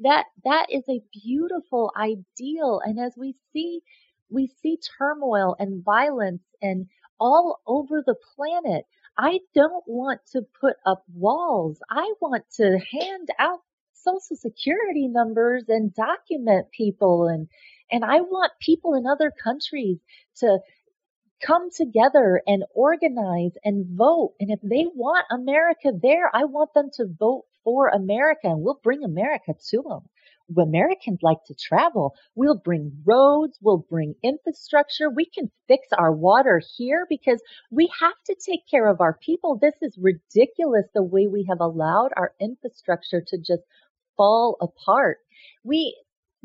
That, 0.00 0.26
that 0.44 0.66
is 0.70 0.84
a 0.88 1.02
beautiful 1.24 1.92
ideal. 1.96 2.80
And 2.84 2.98
as 2.98 3.14
we 3.16 3.36
see, 3.52 3.80
we 4.30 4.50
see 4.62 4.78
turmoil 4.98 5.54
and 5.58 5.84
violence 5.84 6.42
and 6.60 6.86
all 7.20 7.60
over 7.66 8.02
the 8.04 8.16
planet. 8.36 8.84
I 9.18 9.40
don't 9.54 9.84
want 9.86 10.20
to 10.32 10.42
put 10.60 10.74
up 10.86 11.04
walls. 11.14 11.78
I 11.90 12.12
want 12.20 12.44
to 12.56 12.78
hand 12.90 13.28
out 13.38 13.60
social 13.92 14.36
security 14.36 15.06
numbers 15.08 15.64
and 15.68 15.94
document 15.94 16.66
people 16.76 17.28
and 17.28 17.48
and 17.92 18.04
I 18.04 18.20
want 18.22 18.52
people 18.60 18.94
in 18.94 19.04
other 19.06 19.30
countries 19.30 19.98
to 20.38 20.58
come 21.44 21.70
together 21.70 22.40
and 22.46 22.64
organize 22.74 23.52
and 23.64 23.86
vote. 23.96 24.34
And 24.40 24.50
if 24.50 24.60
they 24.62 24.86
want 24.94 25.26
America 25.30 25.90
there, 26.00 26.30
I 26.34 26.44
want 26.44 26.70
them 26.74 26.88
to 26.94 27.06
vote 27.06 27.44
for 27.64 27.88
America 27.88 28.48
and 28.48 28.62
we'll 28.62 28.80
bring 28.82 29.04
America 29.04 29.52
to 29.70 29.82
them. 29.82 30.00
Americans 30.58 31.20
like 31.22 31.38
to 31.46 31.54
travel. 31.54 32.14
We'll 32.34 32.58
bring 32.58 32.92
roads, 33.04 33.58
we'll 33.62 33.86
bring 33.88 34.14
infrastructure. 34.22 35.08
We 35.08 35.24
can 35.24 35.50
fix 35.68 35.86
our 35.96 36.12
water 36.12 36.60
here 36.76 37.06
because 37.08 37.40
we 37.70 37.90
have 38.00 38.14
to 38.26 38.34
take 38.34 38.60
care 38.70 38.88
of 38.88 39.00
our 39.00 39.18
people. 39.22 39.58
This 39.60 39.74
is 39.80 39.98
ridiculous 40.00 40.86
the 40.94 41.02
way 41.02 41.26
we 41.26 41.46
have 41.48 41.60
allowed 41.60 42.10
our 42.16 42.34
infrastructure 42.40 43.22
to 43.28 43.38
just 43.38 43.62
fall 44.16 44.56
apart. 44.60 45.18
We 45.64 45.96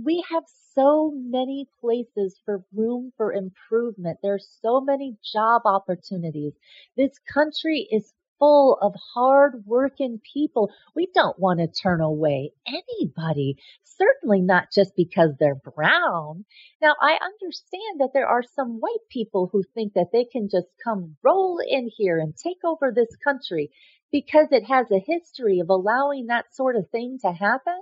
we 0.03 0.23
have 0.29 0.43
so 0.75 1.11
many 1.15 1.67
places 1.81 2.39
for 2.45 2.63
room 2.73 3.11
for 3.17 3.33
improvement. 3.33 4.19
There 4.21 4.35
are 4.35 4.39
so 4.39 4.79
many 4.79 5.17
job 5.33 5.63
opportunities. 5.65 6.53
This 6.95 7.17
country 7.33 7.87
is 7.91 8.13
full 8.39 8.77
of 8.81 8.93
hard 9.15 9.63
working 9.65 10.21
people. 10.33 10.71
We 10.95 11.07
don't 11.15 11.39
want 11.39 11.59
to 11.59 11.67
turn 11.67 12.01
away 12.01 12.51
anybody, 12.67 13.57
certainly 13.83 14.41
not 14.41 14.67
just 14.71 14.95
because 14.95 15.31
they're 15.39 15.55
brown. 15.55 16.45
Now, 16.81 16.95
I 17.01 17.17
understand 17.23 17.99
that 17.99 18.11
there 18.13 18.27
are 18.27 18.43
some 18.43 18.79
white 18.79 19.07
people 19.09 19.49
who 19.51 19.63
think 19.73 19.93
that 19.93 20.11
they 20.13 20.25
can 20.25 20.49
just 20.49 20.67
come 20.83 21.15
roll 21.23 21.59
in 21.67 21.89
here 21.97 22.19
and 22.19 22.35
take 22.35 22.63
over 22.63 22.91
this 22.91 23.15
country 23.23 23.71
because 24.11 24.47
it 24.51 24.65
has 24.65 24.91
a 24.91 24.99
history 24.99 25.59
of 25.59 25.69
allowing 25.69 26.27
that 26.27 26.53
sort 26.53 26.75
of 26.75 26.89
thing 26.91 27.17
to 27.23 27.31
happen. 27.31 27.79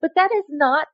But 0.00 0.12
that 0.16 0.32
is 0.32 0.44
not 0.48 0.88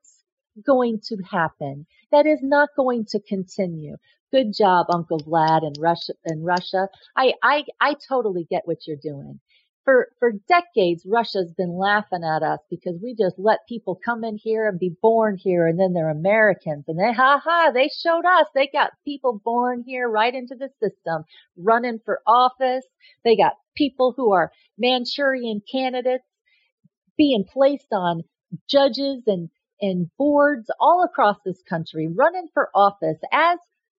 going 0.65 1.01
to 1.09 1.17
happen. 1.31 1.87
That 2.13 2.27
is 2.27 2.41
not 2.43 2.71
going 2.77 3.07
to 3.11 3.21
continue. 3.21 3.97
Good 4.33 4.55
job, 4.57 4.87
Uncle 4.91 5.21
Vlad 5.21 5.63
in 5.65 5.81
Russia. 5.81 6.13
In 6.27 6.45
Russia, 6.45 6.89
I 7.17 7.35
I 7.43 7.65
I 7.81 7.95
totally 8.09 8.47
get 8.51 8.63
what 8.67 8.87
you're 8.87 8.97
doing. 9.03 9.41
For 9.85 10.09
for 10.21 10.33
decades, 10.49 11.05
Russia's 11.07 11.53
been 11.57 11.77
laughing 11.77 12.23
at 12.25 12.43
us 12.43 12.61
because 12.71 12.97
we 13.03 13.15
just 13.15 13.39
let 13.39 13.67
people 13.69 13.99
come 14.05 14.25
in 14.25 14.37
here 14.37 14.69
and 14.69 14.79
be 14.79 14.95
born 15.03 15.37
here, 15.37 15.67
and 15.67 15.81
then 15.81 15.95
they're 15.95 16.11
Americans, 16.11 16.85
and 16.89 16.99
they 16.99 17.13
ha 17.13 17.41
ha 17.43 17.71
they 17.73 17.89
showed 17.89 18.25
us 18.27 18.47
they 18.55 18.69
got 18.73 18.93
people 19.05 19.41
born 19.45 19.83
here 19.87 20.09
right 20.09 20.35
into 20.35 20.55
the 20.55 20.71
system, 20.81 21.25
running 21.57 21.99
for 22.05 22.21
office. 22.27 22.87
They 23.25 23.37
got 23.37 23.55
people 23.77 24.15
who 24.17 24.33
are 24.33 24.53
Manchurian 24.79 25.63
candidates 25.71 26.25
being 27.17 27.45
placed 27.45 27.93
on 27.93 28.23
judges 28.69 29.23
and 29.27 29.51
and 29.81 30.11
boards 30.19 30.71
all 30.81 31.05
across 31.05 31.37
this 31.45 31.63
country 31.69 32.09
running 32.09 32.49
for 32.55 32.71
office 32.75 33.19
as 33.33 33.59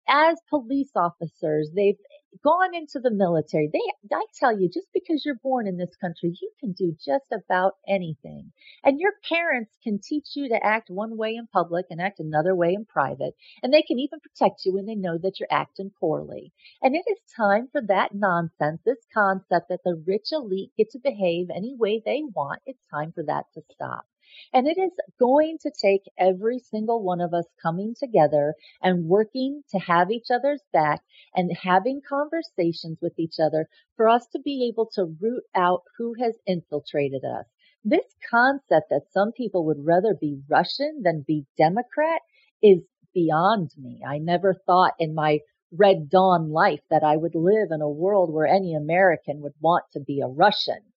as 0.09 0.39
police 0.49 0.91
officers, 0.97 1.71
they've 1.75 1.99
gone 2.45 2.75
into 2.75 2.99
the 3.01 3.11
military. 3.11 3.69
They, 3.73 3.81
I 4.15 4.25
tell 4.39 4.59
you, 4.59 4.69
just 4.69 4.89
because 4.93 5.25
you're 5.25 5.41
born 5.43 5.67
in 5.67 5.77
this 5.77 5.95
country, 6.01 6.33
you 6.41 6.51
can 6.59 6.73
do 6.73 6.97
just 7.05 7.27
about 7.33 7.75
anything. 7.89 8.53
And 8.85 9.01
your 9.01 9.13
parents 9.29 9.77
can 9.83 9.99
teach 9.99 10.31
you 10.35 10.49
to 10.49 10.65
act 10.65 10.91
one 10.91 11.17
way 11.17 11.35
in 11.35 11.47
public 11.47 11.87
and 11.91 12.01
act 12.01 12.21
another 12.21 12.55
way 12.55 12.75
in 12.75 12.85
private. 12.85 13.35
And 13.63 13.73
they 13.73 13.83
can 13.83 13.99
even 13.99 14.21
protect 14.21 14.65
you 14.65 14.75
when 14.75 14.87
they 14.87 14.95
know 14.95 15.19
that 15.19 15.39
you're 15.39 15.49
acting 15.51 15.91
poorly. 15.99 16.53
And 16.83 16.95
it 16.95 17.05
is 17.11 17.19
time 17.37 17.69
for 17.71 17.83
that 17.83 18.15
nonsense, 18.15 18.81
this 18.85 19.05
concept 19.13 19.69
that 19.69 19.81
the 19.85 20.03
rich 20.07 20.29
elite 20.33 20.73
get 20.77 20.91
to 20.91 20.99
behave 20.99 21.49
any 21.51 21.75
way 21.75 22.01
they 22.05 22.23
want. 22.35 22.63
It's 22.67 22.83
time 22.91 23.13
for 23.13 23.23
that 23.25 23.45
to 23.55 23.63
stop. 23.73 24.07
And 24.53 24.67
it 24.67 24.79
is 24.79 24.93
going 25.19 25.59
to 25.63 25.71
take 25.71 26.03
every 26.19 26.59
single 26.59 27.03
one 27.03 27.21
of 27.21 27.33
us 27.33 27.47
coming 27.63 27.95
together 27.99 28.55
and 28.83 29.09
working 29.09 29.63
to 29.71 29.79
have 29.79 30.11
each 30.11 30.31
other's 30.31 30.63
back 30.73 31.03
and 31.35 31.57
having 31.57 32.01
conversations 32.09 32.99
with 33.01 33.19
each 33.19 33.39
other 33.39 33.69
for 33.97 34.09
us 34.09 34.27
to 34.29 34.41
be 34.41 34.67
able 34.69 34.87
to 34.95 35.17
root 35.21 35.45
out 35.55 35.83
who 35.99 36.15
has 36.21 36.39
infiltrated 36.47 37.25
us. 37.25 37.47
This 37.85 38.15
concept 38.29 38.91
that 38.91 39.11
some 39.11 39.33
people 39.33 39.65
would 39.65 39.87
rather 39.87 40.15
be 40.15 40.43
Russian 40.49 41.03
than 41.03 41.23
be 41.27 41.47
Democrat 41.57 42.21
is 42.63 42.83
beyond 43.15 43.71
me. 43.79 44.03
I 44.07 44.19
never 44.19 44.55
thought 44.55 44.95
in 44.99 45.15
my 45.15 45.41
Red 45.73 46.11
Dawn 46.11 46.51
life 46.51 46.83
that 46.91 47.05
I 47.05 47.17
would 47.17 47.35
live 47.35 47.71
in 47.71 47.81
a 47.81 47.89
world 47.89 48.33
where 48.33 48.47
any 48.47 48.75
American 48.75 49.41
would 49.41 49.55
want 49.61 49.85
to 49.93 50.01
be 50.01 50.21
a 50.21 50.27
Russian. 50.27 50.90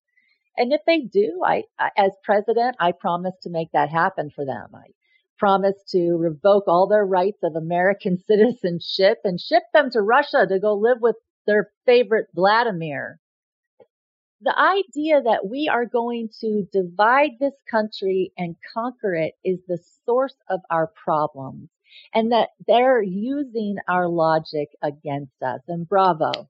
And 0.58 0.72
if 0.72 0.82
they 0.86 0.99
do, 0.99 1.41
I, 1.43 1.64
as 1.97 2.12
president, 2.24 2.76
I 2.80 2.91
promise 2.91 3.34
to 3.43 3.49
make 3.49 3.72
that 3.74 3.89
happen 3.89 4.30
for 4.30 4.45
them. 4.45 4.68
I 4.74 4.91
promise 5.38 5.76
to 5.89 6.16
revoke 6.16 6.66
all 6.68 6.88
their 6.88 7.06
rights 7.06 7.39
of 7.43 7.56
American 7.56 8.18
citizenship 8.28 9.20
and 9.24 9.39
ship 9.39 9.64
them 9.74 9.89
to 9.91 10.01
Russia 10.01 10.45
to 10.47 10.60
go 10.60 10.74
live 10.76 11.01
with 11.01 11.16
their 11.47 11.72
favorite 11.86 12.28
Vladimir. 12.34 13.20
The 14.41 14.58
idea 14.58 15.22
that 15.22 15.47
we 15.49 15.70
are 15.70 15.86
going 15.86 16.30
to 16.41 16.68
divide 16.72 17.32
this 17.39 17.54
country 17.72 18.34
and 18.38 18.56
conquer 18.74 19.16
it 19.16 19.34
is 19.43 19.60
the 19.68 19.80
source 20.06 20.36
of 20.49 20.60
our 20.70 20.88
problems 20.88 21.70
and 22.14 22.32
that 22.32 22.49
they're 22.68 23.01
using 23.01 23.78
our 23.88 24.08
logic 24.08 24.70
against 24.82 25.41
us. 25.41 25.62
And 25.68 25.88
bravo. 25.88 26.49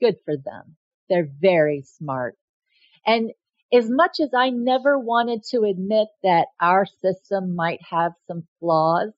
Good 0.00 0.16
for 0.24 0.36
them. 0.36 0.76
They're 1.08 1.28
very 1.40 1.82
smart. 1.82 2.36
And 3.06 3.32
as 3.72 3.88
much 3.88 4.20
as 4.20 4.30
I 4.34 4.50
never 4.50 4.98
wanted 4.98 5.42
to 5.50 5.62
admit 5.62 6.08
that 6.22 6.48
our 6.60 6.84
system 6.86 7.56
might 7.56 7.80
have 7.90 8.12
some 8.26 8.46
flaws, 8.60 9.12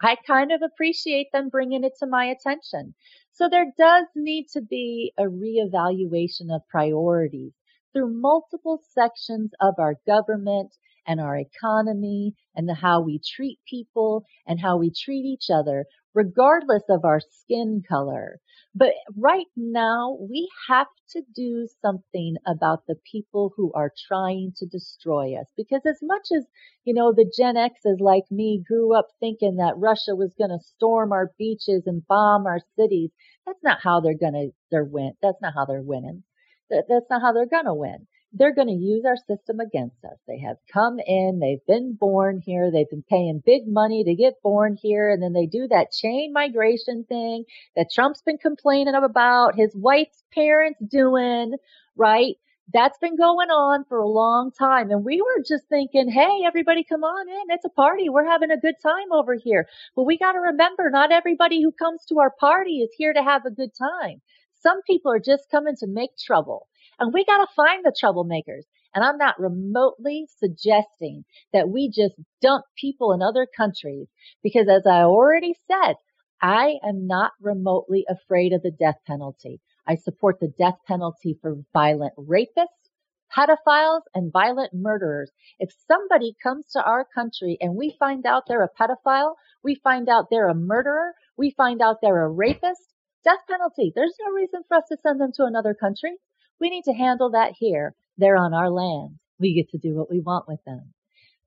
I 0.00 0.16
kind 0.26 0.52
of 0.52 0.62
appreciate 0.62 1.32
them 1.32 1.48
bringing 1.48 1.82
it 1.82 1.94
to 1.98 2.06
my 2.06 2.26
attention. 2.26 2.94
So 3.32 3.48
there 3.48 3.72
does 3.76 4.06
need 4.14 4.46
to 4.52 4.60
be 4.60 5.12
a 5.18 5.24
reevaluation 5.24 6.54
of 6.54 6.66
priorities 6.68 7.52
through 7.92 8.20
multiple 8.20 8.80
sections 8.94 9.50
of 9.60 9.74
our 9.78 9.96
government 10.06 10.72
and 11.08 11.20
our 11.20 11.38
economy 11.38 12.34
and 12.54 12.68
the 12.68 12.74
how 12.74 13.00
we 13.00 13.18
treat 13.18 13.58
people 13.68 14.24
and 14.46 14.60
how 14.60 14.76
we 14.76 14.92
treat 14.92 15.24
each 15.24 15.46
other, 15.50 15.86
regardless 16.14 16.82
of 16.90 17.04
our 17.04 17.20
skin 17.20 17.82
color. 17.88 18.38
But 18.74 18.92
right 19.16 19.46
now, 19.56 20.18
we 20.30 20.48
have 20.68 20.86
to 21.12 21.22
do 21.34 21.66
something 21.80 22.36
about 22.46 22.82
the 22.86 22.96
people 23.10 23.52
who 23.56 23.72
are 23.72 23.90
trying 24.06 24.52
to 24.58 24.66
destroy 24.66 25.34
us. 25.34 25.46
Because 25.56 25.80
as 25.86 25.98
much 26.02 26.28
as, 26.36 26.44
you 26.84 26.92
know, 26.92 27.12
the 27.12 27.30
Gen 27.34 27.56
X's 27.56 27.98
like 28.00 28.30
me 28.30 28.62
grew 28.68 28.94
up 28.94 29.08
thinking 29.18 29.56
that 29.56 29.78
Russia 29.78 30.14
was 30.14 30.34
going 30.38 30.50
to 30.50 30.64
storm 30.64 31.10
our 31.10 31.32
beaches 31.38 31.84
and 31.86 32.06
bomb 32.06 32.46
our 32.46 32.60
cities, 32.78 33.10
that's 33.46 33.62
not 33.64 33.78
how 33.82 34.00
they're 34.00 34.12
going 34.14 34.34
to, 34.34 34.50
they're 34.70 34.84
win. 34.84 35.14
That's 35.22 35.40
not 35.40 35.54
how 35.54 35.64
they're 35.64 35.80
winning. 35.80 36.22
That, 36.68 36.84
that's 36.86 37.06
not 37.08 37.22
how 37.22 37.32
they're 37.32 37.46
going 37.46 37.64
to 37.64 37.74
win 37.74 38.06
they're 38.32 38.54
going 38.54 38.68
to 38.68 38.74
use 38.74 39.04
our 39.06 39.16
system 39.16 39.60
against 39.60 40.04
us. 40.04 40.18
They 40.26 40.38
have 40.40 40.56
come 40.72 40.98
in, 41.04 41.40
they've 41.40 41.64
been 41.66 41.94
born 41.98 42.42
here, 42.44 42.70
they've 42.70 42.90
been 42.90 43.04
paying 43.08 43.42
big 43.44 43.62
money 43.66 44.04
to 44.04 44.14
get 44.14 44.42
born 44.42 44.76
here, 44.80 45.10
and 45.10 45.22
then 45.22 45.32
they 45.32 45.46
do 45.46 45.66
that 45.68 45.92
chain 45.92 46.32
migration 46.32 47.04
thing 47.08 47.44
that 47.76 47.90
Trump's 47.92 48.22
been 48.22 48.38
complaining 48.38 48.94
about, 48.94 49.56
his 49.56 49.74
wife's 49.74 50.22
parents 50.34 50.80
doing, 50.90 51.54
right? 51.96 52.36
That's 52.72 52.98
been 52.98 53.16
going 53.16 53.48
on 53.48 53.84
for 53.88 53.98
a 53.98 54.06
long 54.06 54.52
time. 54.52 54.90
And 54.90 55.02
we 55.02 55.22
were 55.22 55.42
just 55.46 55.64
thinking, 55.70 56.10
hey, 56.10 56.42
everybody 56.46 56.84
come 56.84 57.02
on 57.02 57.28
in. 57.28 57.54
It's 57.54 57.64
a 57.64 57.70
party. 57.70 58.10
We're 58.10 58.28
having 58.28 58.50
a 58.50 58.60
good 58.60 58.74
time 58.82 59.10
over 59.10 59.36
here. 59.42 59.66
But 59.96 60.04
we 60.04 60.18
got 60.18 60.32
to 60.32 60.40
remember 60.40 60.90
not 60.90 61.10
everybody 61.10 61.62
who 61.62 61.72
comes 61.72 62.04
to 62.06 62.18
our 62.18 62.30
party 62.38 62.80
is 62.80 62.90
here 62.94 63.14
to 63.14 63.22
have 63.22 63.46
a 63.46 63.50
good 63.50 63.70
time. 63.74 64.20
Some 64.62 64.82
people 64.82 65.10
are 65.12 65.20
just 65.20 65.50
coming 65.50 65.76
to 65.76 65.86
make 65.86 66.10
trouble. 66.18 66.66
And 66.98 67.12
we 67.12 67.24
got 67.24 67.38
to 67.38 67.54
find 67.54 67.84
the 67.84 67.92
troublemakers. 67.92 68.64
And 68.94 69.04
I'm 69.04 69.18
not 69.18 69.38
remotely 69.38 70.26
suggesting 70.38 71.24
that 71.52 71.68
we 71.68 71.88
just 71.88 72.14
dump 72.42 72.64
people 72.76 73.12
in 73.12 73.22
other 73.22 73.46
countries 73.56 74.08
because 74.42 74.68
as 74.68 74.86
I 74.86 75.02
already 75.02 75.54
said, 75.70 75.94
I 76.40 76.78
am 76.82 77.06
not 77.06 77.32
remotely 77.40 78.04
afraid 78.08 78.52
of 78.52 78.62
the 78.62 78.70
death 78.70 78.98
penalty. 79.06 79.60
I 79.86 79.96
support 79.96 80.40
the 80.40 80.52
death 80.58 80.78
penalty 80.86 81.38
for 81.40 81.56
violent 81.72 82.14
rapists, 82.16 82.90
pedophiles, 83.36 84.02
and 84.14 84.32
violent 84.32 84.72
murderers. 84.72 85.30
If 85.58 85.70
somebody 85.86 86.34
comes 86.42 86.66
to 86.72 86.82
our 86.82 87.04
country 87.04 87.58
and 87.60 87.74
we 87.74 87.96
find 87.98 88.24
out 88.26 88.44
they're 88.46 88.62
a 88.62 88.68
pedophile, 88.68 89.34
we 89.62 89.74
find 89.76 90.08
out 90.08 90.26
they're 90.30 90.48
a 90.48 90.54
murderer, 90.54 91.14
we 91.36 91.50
find 91.50 91.82
out 91.82 91.98
they're 92.00 92.24
a 92.24 92.30
rapist, 92.30 92.94
death 93.24 93.40
penalty. 93.48 93.92
There's 93.94 94.16
no 94.24 94.32
reason 94.32 94.62
for 94.68 94.76
us 94.76 94.84
to 94.88 94.96
send 95.02 95.20
them 95.20 95.32
to 95.36 95.44
another 95.44 95.74
country. 95.74 96.16
We 96.60 96.70
need 96.70 96.84
to 96.84 96.92
handle 96.92 97.30
that 97.30 97.52
here. 97.58 97.94
They're 98.16 98.36
on 98.36 98.54
our 98.54 98.70
land. 98.70 99.18
We 99.38 99.54
get 99.54 99.70
to 99.70 99.78
do 99.78 99.94
what 99.94 100.10
we 100.10 100.20
want 100.20 100.48
with 100.48 100.60
them. 100.66 100.92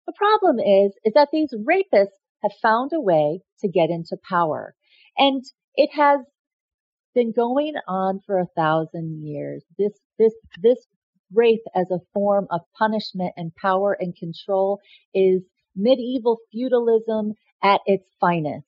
The 0.07 0.14
problem 0.14 0.59
is, 0.59 0.93
is 1.03 1.14
that 1.14 1.30
these 1.32 1.53
rapists 1.53 2.18
have 2.41 2.51
found 2.62 2.91
a 2.93 3.01
way 3.01 3.41
to 3.59 3.68
get 3.68 3.89
into 3.89 4.18
power. 4.28 4.74
And 5.18 5.43
it 5.76 5.89
has 5.93 6.22
been 7.14 7.34
going 7.34 7.74
on 7.88 8.22
for 8.26 8.39
a 8.39 8.47
thousand 8.55 9.22
years. 9.22 9.64
This, 9.78 9.93
this, 10.18 10.34
this 10.62 10.78
rape 11.34 11.64
as 11.76 11.88
a 11.91 11.99
form 12.14 12.47
of 12.49 12.62
punishment 12.78 13.34
and 13.38 13.53
power 13.55 13.95
and 13.99 14.16
control 14.16 14.80
is 15.14 15.41
medieval 15.76 16.39
feudalism 16.51 17.34
at 17.64 17.82
its 17.86 18.05
finest. 18.20 18.66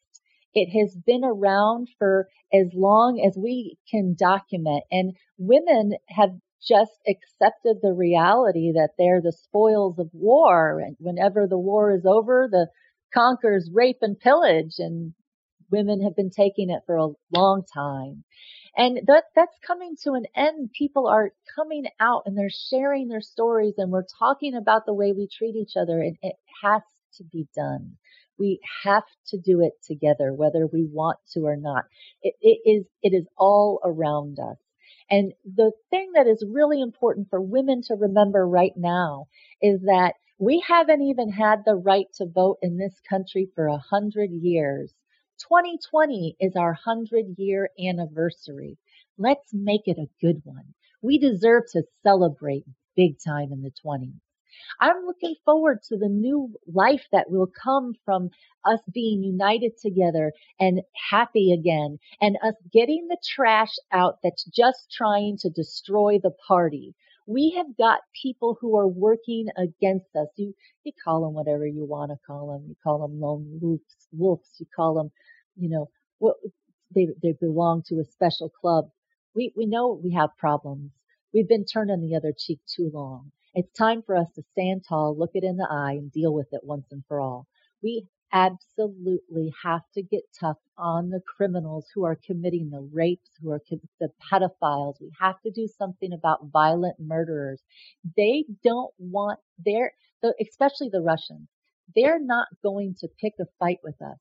It 0.54 0.70
has 0.80 0.96
been 0.96 1.24
around 1.24 1.90
for 1.98 2.28
as 2.54 2.68
long 2.74 3.24
as 3.26 3.38
we 3.38 3.78
can 3.90 4.16
document 4.18 4.84
and 4.92 5.14
women 5.38 5.94
have 6.10 6.32
just 6.66 6.92
accepted 7.08 7.78
the 7.82 7.94
reality 7.94 8.72
that 8.74 8.92
they're 8.98 9.22
the 9.22 9.32
spoils 9.34 10.00
of 10.00 10.10
war. 10.14 10.80
And 10.80 10.96
whenever 11.00 11.48
the 11.48 11.58
war 11.58 11.94
is 11.94 12.06
over, 12.06 12.48
the 12.50 12.68
conquers 13.14 13.70
rape 13.74 14.00
and 14.02 14.20
pillage 14.20 14.76
and 14.80 15.14
women 15.72 16.02
have 16.04 16.16
been 16.16 16.30
taking 16.30 16.70
it 16.70 16.84
for 16.86 16.96
a 16.96 17.10
long 17.32 17.64
time. 17.74 18.24
And 18.76 19.02
that, 19.08 19.26
that's 19.36 19.58
coming 19.66 19.96
to 20.04 20.14
an 20.14 20.26
end. 20.36 20.72
People 20.78 21.08
are 21.08 21.32
coming 21.56 21.86
out 22.00 22.24
and 22.26 22.38
they're 22.38 22.50
sharing 22.50 23.08
their 23.08 23.22
stories 23.22 23.76
and 23.78 23.92
we're 23.92 24.06
talking 24.20 24.56
about 24.56 24.86
the 24.86 24.94
way 24.94 25.12
we 25.12 25.28
treat 25.28 25.56
each 25.56 25.74
other 25.80 26.00
and 26.02 26.18
it 26.22 26.36
has 26.64 26.82
to 27.18 27.24
be 27.24 27.48
done. 27.56 27.98
We 28.38 28.60
have 28.84 29.04
to 29.28 29.38
do 29.38 29.62
it 29.62 29.74
together, 29.86 30.34
whether 30.34 30.68
we 30.68 30.86
want 30.86 31.20
to 31.34 31.42
or 31.42 31.56
not. 31.56 31.86
It, 32.22 32.36
it 32.42 32.60
is, 32.70 32.86
it 33.02 33.14
is 33.14 33.28
all 33.38 33.80
around 33.84 34.40
us. 34.40 34.58
And 35.10 35.34
the 35.46 35.72
thing 35.90 36.12
that 36.16 36.28
is 36.28 36.46
really 36.48 36.82
important 36.82 37.30
for 37.30 37.42
women 37.42 37.82
to 37.84 37.96
remember 37.96 38.48
right 38.48 38.74
now 38.76 39.28
is 39.62 39.82
that 39.82 40.16
we 40.40 40.64
haven't 40.68 41.02
even 41.02 41.30
had 41.30 41.64
the 41.66 41.76
right 41.76 42.08
to 42.16 42.26
vote 42.26 42.58
in 42.62 42.78
this 42.78 43.00
country 43.10 43.50
for 43.56 43.68
a 43.68 43.78
hundred 43.78 44.32
years. 44.32 44.94
2020 45.40 46.36
is 46.40 46.56
our 46.56 46.74
hundred 46.74 47.36
year 47.38 47.70
anniversary. 47.80 48.78
Let's 49.18 49.54
make 49.54 49.84
it 49.86 49.98
a 49.98 50.10
good 50.22 50.42
one. 50.44 50.74
We 51.02 51.18
deserve 51.20 51.64
to 51.74 51.84
celebrate 52.04 52.66
big 52.96 53.18
time 53.24 53.52
in 53.52 53.62
the 53.62 53.72
20s. 53.86 54.20
I'm 54.80 55.06
looking 55.06 55.36
forward 55.46 55.80
to 55.90 55.98
the 55.98 56.10
new 56.10 56.54
life 56.68 57.06
that 57.12 57.30
will 57.30 57.48
come 57.48 57.94
from 58.06 58.30
us 58.66 58.80
being 58.94 59.24
united 59.24 59.78
together 59.82 60.34
and 60.60 60.82
happy 61.10 61.52
again 61.54 62.00
and 62.22 62.38
us 62.44 62.56
getting 62.72 63.08
the 63.08 63.18
trash 63.24 63.74
out 63.92 64.20
that's 64.24 64.44
just 64.46 64.92
trying 64.92 65.38
to 65.40 65.50
destroy 65.50 66.20
the 66.22 66.32
party. 66.48 66.94
We 67.26 67.56
have 67.58 67.78
got 67.78 68.02
people 68.22 68.58
who 68.60 68.78
are 68.78 68.88
working 68.88 69.48
against 69.58 70.16
us. 70.16 70.28
You, 70.36 70.54
you 70.84 70.92
call 71.04 71.24
them 71.24 71.34
whatever 71.34 71.66
you 71.66 71.86
want 71.86 72.12
to 72.12 72.18
call 72.28 72.52
them. 72.52 72.66
You 72.68 72.76
call 72.84 73.00
them 73.00 73.20
lone 73.20 73.60
wolves, 73.62 74.08
wolves. 74.12 74.50
You 74.60 74.66
call 74.76 74.96
them, 74.96 75.12
you 75.56 75.70
know, 75.70 75.90
what 76.20 76.36
they, 76.94 77.08
they 77.22 77.34
belong 77.34 77.84
to 77.88 78.00
a 78.00 78.06
special 78.06 78.50
club. 78.50 78.90
We, 79.36 79.54
we 79.56 79.66
know 79.66 80.00
we 80.04 80.14
have 80.14 80.38
problems. 80.38 80.92
We've 81.34 81.48
been 81.48 81.66
turned 81.66 81.92
on 81.92 82.02
the 82.02 82.16
other 82.16 82.34
cheek 82.38 82.60
too 82.68 82.92
long. 82.94 83.32
It's 83.56 83.72
time 83.78 84.02
for 84.02 84.16
us 84.16 84.28
to 84.36 84.44
stand 84.52 84.84
tall, 84.88 85.16
look 85.18 85.32
it 85.36 85.44
in 85.44 85.58
the 85.58 85.68
eye, 85.70 85.94
and 85.94 86.12
deal 86.12 86.34
with 86.34 86.48
it 86.52 86.62
once 86.64 86.88
and 86.92 87.04
for 87.08 87.20
all. 87.20 87.48
We 87.84 88.08
absolutely 88.32 89.54
have 89.64 89.84
to 89.94 90.02
get 90.02 90.24
tough 90.40 90.58
on 90.76 91.12
the 91.12 91.22
criminals 91.38 91.86
who 91.94 92.04
are 92.04 92.18
committing 92.26 92.72
the 92.72 92.90
rapes, 92.92 93.30
who 93.40 93.52
are 93.52 93.62
the 94.00 94.10
pedophiles. 94.32 94.96
We 95.00 95.12
have 95.22 95.40
to 95.42 95.52
do 95.52 95.68
something 95.68 96.12
about 96.14 96.48
violent 96.52 96.96
murderers. 97.00 97.62
They 98.18 98.46
don't 98.64 98.94
want 98.98 99.40
their, 99.64 99.94
especially 100.42 100.90
the 100.90 101.02
Russians. 101.02 101.48
They're 101.96 102.20
not 102.20 102.48
going 102.64 102.96
to 103.02 103.08
pick 103.22 103.34
a 103.40 103.46
fight 103.60 103.80
with 103.84 104.02
us. 104.02 104.18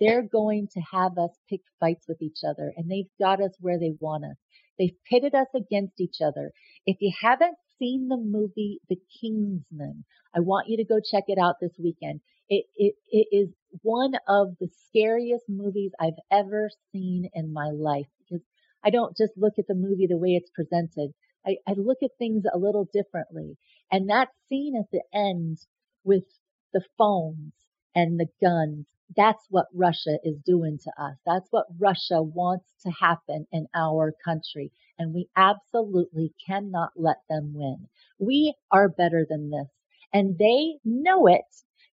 They're 0.00 0.26
going 0.26 0.66
to 0.72 0.80
have 0.92 1.16
us 1.16 1.30
pick 1.48 1.60
fights 1.78 2.06
with 2.08 2.20
each 2.20 2.40
other 2.44 2.72
and 2.76 2.90
they've 2.90 3.10
got 3.20 3.40
us 3.40 3.52
where 3.60 3.78
they 3.78 3.92
want 4.00 4.24
us. 4.24 4.36
They've 4.80 4.96
pitted 5.08 5.36
us 5.36 5.46
against 5.54 6.00
each 6.00 6.16
other. 6.20 6.50
If 6.84 6.96
you 7.00 7.12
haven't 7.22 7.54
seen 7.78 8.08
the 8.08 8.16
movie 8.16 8.80
The 8.88 8.98
Kingsman, 9.20 10.04
I 10.34 10.40
want 10.40 10.68
you 10.68 10.76
to 10.78 10.84
go 10.84 11.00
check 11.00 11.24
it 11.28 11.38
out 11.38 11.56
this 11.60 11.74
weekend. 11.78 12.20
It, 12.48 12.66
it, 12.76 12.94
it 13.10 13.28
is 13.32 13.48
one 13.82 14.14
of 14.28 14.56
the 14.60 14.68
scariest 14.88 15.44
movies 15.48 15.92
I've 16.00 16.18
ever 16.30 16.70
seen 16.92 17.30
in 17.34 17.52
my 17.52 17.70
life 17.70 18.06
because 18.18 18.44
I 18.84 18.90
don't 18.90 19.16
just 19.16 19.32
look 19.36 19.54
at 19.58 19.66
the 19.66 19.74
movie 19.74 20.06
the 20.06 20.18
way 20.18 20.30
it's 20.30 20.50
presented. 20.50 21.14
I, 21.46 21.56
I 21.66 21.72
look 21.72 21.98
at 22.02 22.10
things 22.18 22.44
a 22.52 22.58
little 22.58 22.88
differently. 22.92 23.56
And 23.90 24.10
that 24.10 24.28
scene 24.48 24.76
at 24.76 24.90
the 24.92 25.02
end 25.12 25.58
with 26.04 26.24
the 26.72 26.82
phones 26.98 27.52
and 27.94 28.18
the 28.18 28.28
guns 28.42 28.86
that's 29.16 29.44
what 29.50 29.66
Russia 29.74 30.18
is 30.22 30.36
doing 30.44 30.78
to 30.84 30.92
us. 31.02 31.16
That's 31.26 31.48
what 31.50 31.66
Russia 31.78 32.22
wants 32.22 32.66
to 32.84 32.90
happen 32.90 33.46
in 33.52 33.66
our 33.74 34.12
country. 34.24 34.72
And 34.98 35.14
we 35.14 35.28
absolutely 35.36 36.32
cannot 36.46 36.90
let 36.96 37.18
them 37.28 37.52
win. 37.54 37.88
We 38.18 38.54
are 38.70 38.88
better 38.88 39.26
than 39.28 39.50
this. 39.50 39.68
And 40.12 40.38
they 40.38 40.76
know 40.84 41.26
it, 41.26 41.44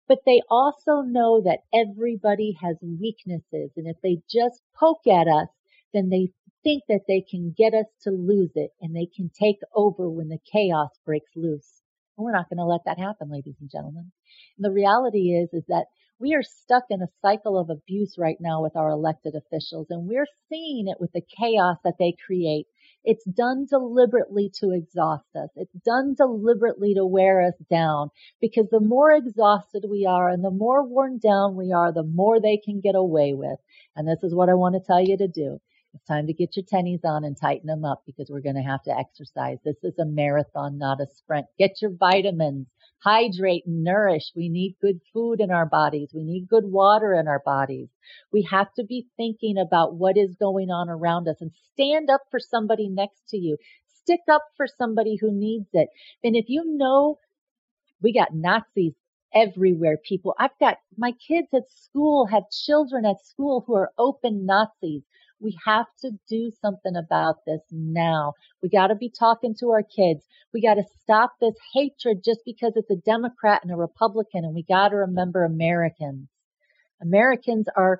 but 0.07 0.19
they 0.25 0.41
also 0.49 1.01
know 1.01 1.41
that 1.41 1.61
everybody 1.73 2.57
has 2.61 2.77
weaknesses. 2.81 3.71
And 3.75 3.87
if 3.87 3.97
they 4.03 4.21
just 4.29 4.61
poke 4.75 5.07
at 5.07 5.27
us, 5.27 5.47
then 5.93 6.09
they 6.09 6.29
think 6.63 6.83
that 6.87 7.01
they 7.07 7.21
can 7.21 7.53
get 7.57 7.73
us 7.73 7.87
to 8.03 8.11
lose 8.11 8.51
it 8.55 8.71
and 8.81 8.95
they 8.95 9.07
can 9.15 9.29
take 9.29 9.59
over 9.73 10.09
when 10.09 10.29
the 10.29 10.37
chaos 10.51 10.89
breaks 11.05 11.31
loose. 11.35 11.81
We're 12.17 12.31
not 12.31 12.49
going 12.49 12.59
to 12.59 12.65
let 12.65 12.81
that 12.85 12.99
happen, 12.99 13.31
ladies 13.31 13.55
and 13.59 13.69
gentlemen. 13.71 14.11
And 14.57 14.65
the 14.65 14.71
reality 14.71 15.31
is, 15.31 15.49
is 15.53 15.63
that 15.69 15.85
we 16.21 16.35
are 16.35 16.43
stuck 16.43 16.83
in 16.91 17.01
a 17.01 17.07
cycle 17.21 17.57
of 17.57 17.71
abuse 17.71 18.15
right 18.17 18.37
now 18.39 18.61
with 18.61 18.75
our 18.75 18.89
elected 18.91 19.33
officials 19.33 19.87
and 19.89 20.07
we're 20.07 20.27
seeing 20.49 20.87
it 20.87 20.97
with 20.99 21.11
the 21.13 21.21
chaos 21.35 21.77
that 21.83 21.95
they 21.97 22.15
create. 22.25 22.67
It's 23.03 23.25
done 23.25 23.65
deliberately 23.67 24.51
to 24.59 24.69
exhaust 24.69 25.35
us. 25.35 25.49
It's 25.55 25.73
done 25.83 26.13
deliberately 26.15 26.93
to 26.93 27.05
wear 27.05 27.41
us 27.41 27.55
down 27.71 28.09
because 28.39 28.67
the 28.69 28.79
more 28.79 29.11
exhausted 29.11 29.85
we 29.89 30.05
are 30.05 30.29
and 30.29 30.45
the 30.45 30.51
more 30.51 30.87
worn 30.87 31.17
down 31.17 31.55
we 31.55 31.73
are, 31.73 31.91
the 31.91 32.03
more 32.03 32.39
they 32.39 32.57
can 32.63 32.81
get 32.81 32.93
away 32.93 33.33
with. 33.33 33.57
And 33.95 34.07
this 34.07 34.21
is 34.21 34.35
what 34.35 34.49
I 34.49 34.53
want 34.53 34.75
to 34.75 34.85
tell 34.85 35.01
you 35.01 35.17
to 35.17 35.27
do. 35.27 35.59
It's 35.95 36.05
time 36.05 36.27
to 36.27 36.33
get 36.33 36.55
your 36.55 36.65
tennies 36.65 37.03
on 37.03 37.25
and 37.25 37.35
tighten 37.35 37.67
them 37.67 37.83
up 37.83 38.03
because 38.05 38.29
we're 38.29 38.41
going 38.41 38.55
to 38.55 38.61
have 38.61 38.83
to 38.83 38.97
exercise. 38.97 39.57
This 39.65 39.83
is 39.83 39.97
a 39.99 40.05
marathon, 40.05 40.77
not 40.77 41.01
a 41.01 41.07
sprint. 41.07 41.47
Get 41.57 41.81
your 41.81 41.91
vitamins 41.91 42.67
hydrate 43.03 43.65
and 43.65 43.83
nourish. 43.83 44.31
We 44.35 44.49
need 44.49 44.75
good 44.81 45.01
food 45.13 45.39
in 45.39 45.51
our 45.51 45.65
bodies. 45.65 46.11
We 46.13 46.23
need 46.23 46.47
good 46.47 46.65
water 46.65 47.13
in 47.13 47.27
our 47.27 47.41
bodies. 47.43 47.89
We 48.31 48.47
have 48.51 48.73
to 48.75 48.83
be 48.83 49.07
thinking 49.17 49.57
about 49.57 49.95
what 49.95 50.17
is 50.17 50.35
going 50.35 50.69
on 50.69 50.89
around 50.89 51.27
us 51.27 51.37
and 51.41 51.51
stand 51.73 52.09
up 52.09 52.21
for 52.29 52.39
somebody 52.39 52.89
next 52.89 53.27
to 53.29 53.37
you. 53.37 53.57
Stick 53.87 54.21
up 54.29 54.43
for 54.55 54.67
somebody 54.67 55.17
who 55.19 55.31
needs 55.31 55.67
it. 55.73 55.89
And 56.23 56.35
if 56.35 56.45
you 56.47 56.63
know 56.65 57.19
we 58.01 58.13
got 58.13 58.33
Nazis 58.33 58.93
everywhere, 59.33 59.97
people, 59.97 60.35
I've 60.39 60.57
got 60.59 60.77
my 60.97 61.11
kids 61.27 61.47
at 61.53 61.69
school 61.69 62.27
have 62.27 62.43
children 62.65 63.05
at 63.05 63.25
school 63.25 63.63
who 63.65 63.75
are 63.75 63.91
open 63.97 64.45
Nazis. 64.45 65.03
We 65.41 65.57
have 65.65 65.87
to 66.01 66.11
do 66.29 66.51
something 66.61 66.95
about 66.95 67.45
this 67.45 67.61
now. 67.71 68.33
We 68.61 68.69
got 68.69 68.87
to 68.87 68.95
be 68.95 69.09
talking 69.09 69.55
to 69.59 69.71
our 69.71 69.83
kids. 69.83 70.23
We 70.53 70.61
got 70.61 70.75
to 70.75 70.83
stop 71.01 71.33
this 71.41 71.55
hatred 71.73 72.23
just 72.23 72.41
because 72.45 72.73
it's 72.75 72.91
a 72.91 72.95
Democrat 72.95 73.61
and 73.63 73.71
a 73.71 73.75
Republican. 73.75 74.45
And 74.45 74.53
we 74.53 74.63
got 74.63 74.89
to 74.89 74.97
remember 74.97 75.43
Americans. 75.43 76.27
Americans 77.01 77.67
are 77.75 77.99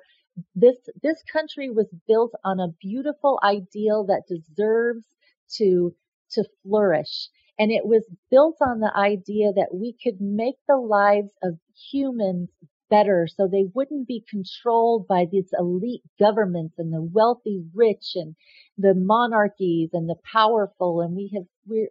this, 0.54 0.76
this 1.02 1.22
country 1.30 1.68
was 1.68 1.88
built 2.06 2.32
on 2.44 2.60
a 2.60 2.72
beautiful 2.80 3.38
ideal 3.42 4.06
that 4.06 4.22
deserves 4.28 5.04
to, 5.56 5.94
to 6.32 6.44
flourish. 6.62 7.28
And 7.58 7.70
it 7.70 7.84
was 7.84 8.08
built 8.30 8.56
on 8.60 8.80
the 8.80 8.92
idea 8.96 9.52
that 9.52 9.74
we 9.74 9.94
could 10.02 10.20
make 10.20 10.56
the 10.68 10.78
lives 10.78 11.32
of 11.42 11.58
humans 11.90 12.48
better 12.92 13.26
so 13.26 13.48
they 13.48 13.64
wouldn't 13.74 14.06
be 14.06 14.22
controlled 14.28 15.08
by 15.08 15.24
these 15.30 15.48
elite 15.58 16.02
governments 16.20 16.74
and 16.76 16.92
the 16.92 17.00
wealthy 17.00 17.64
rich 17.74 18.12
and 18.14 18.36
the 18.76 18.94
monarchies 18.94 19.88
and 19.94 20.10
the 20.10 20.16
powerful 20.30 21.00
and 21.00 21.16
we 21.16 21.30
have 21.34 21.44
we're 21.66 21.88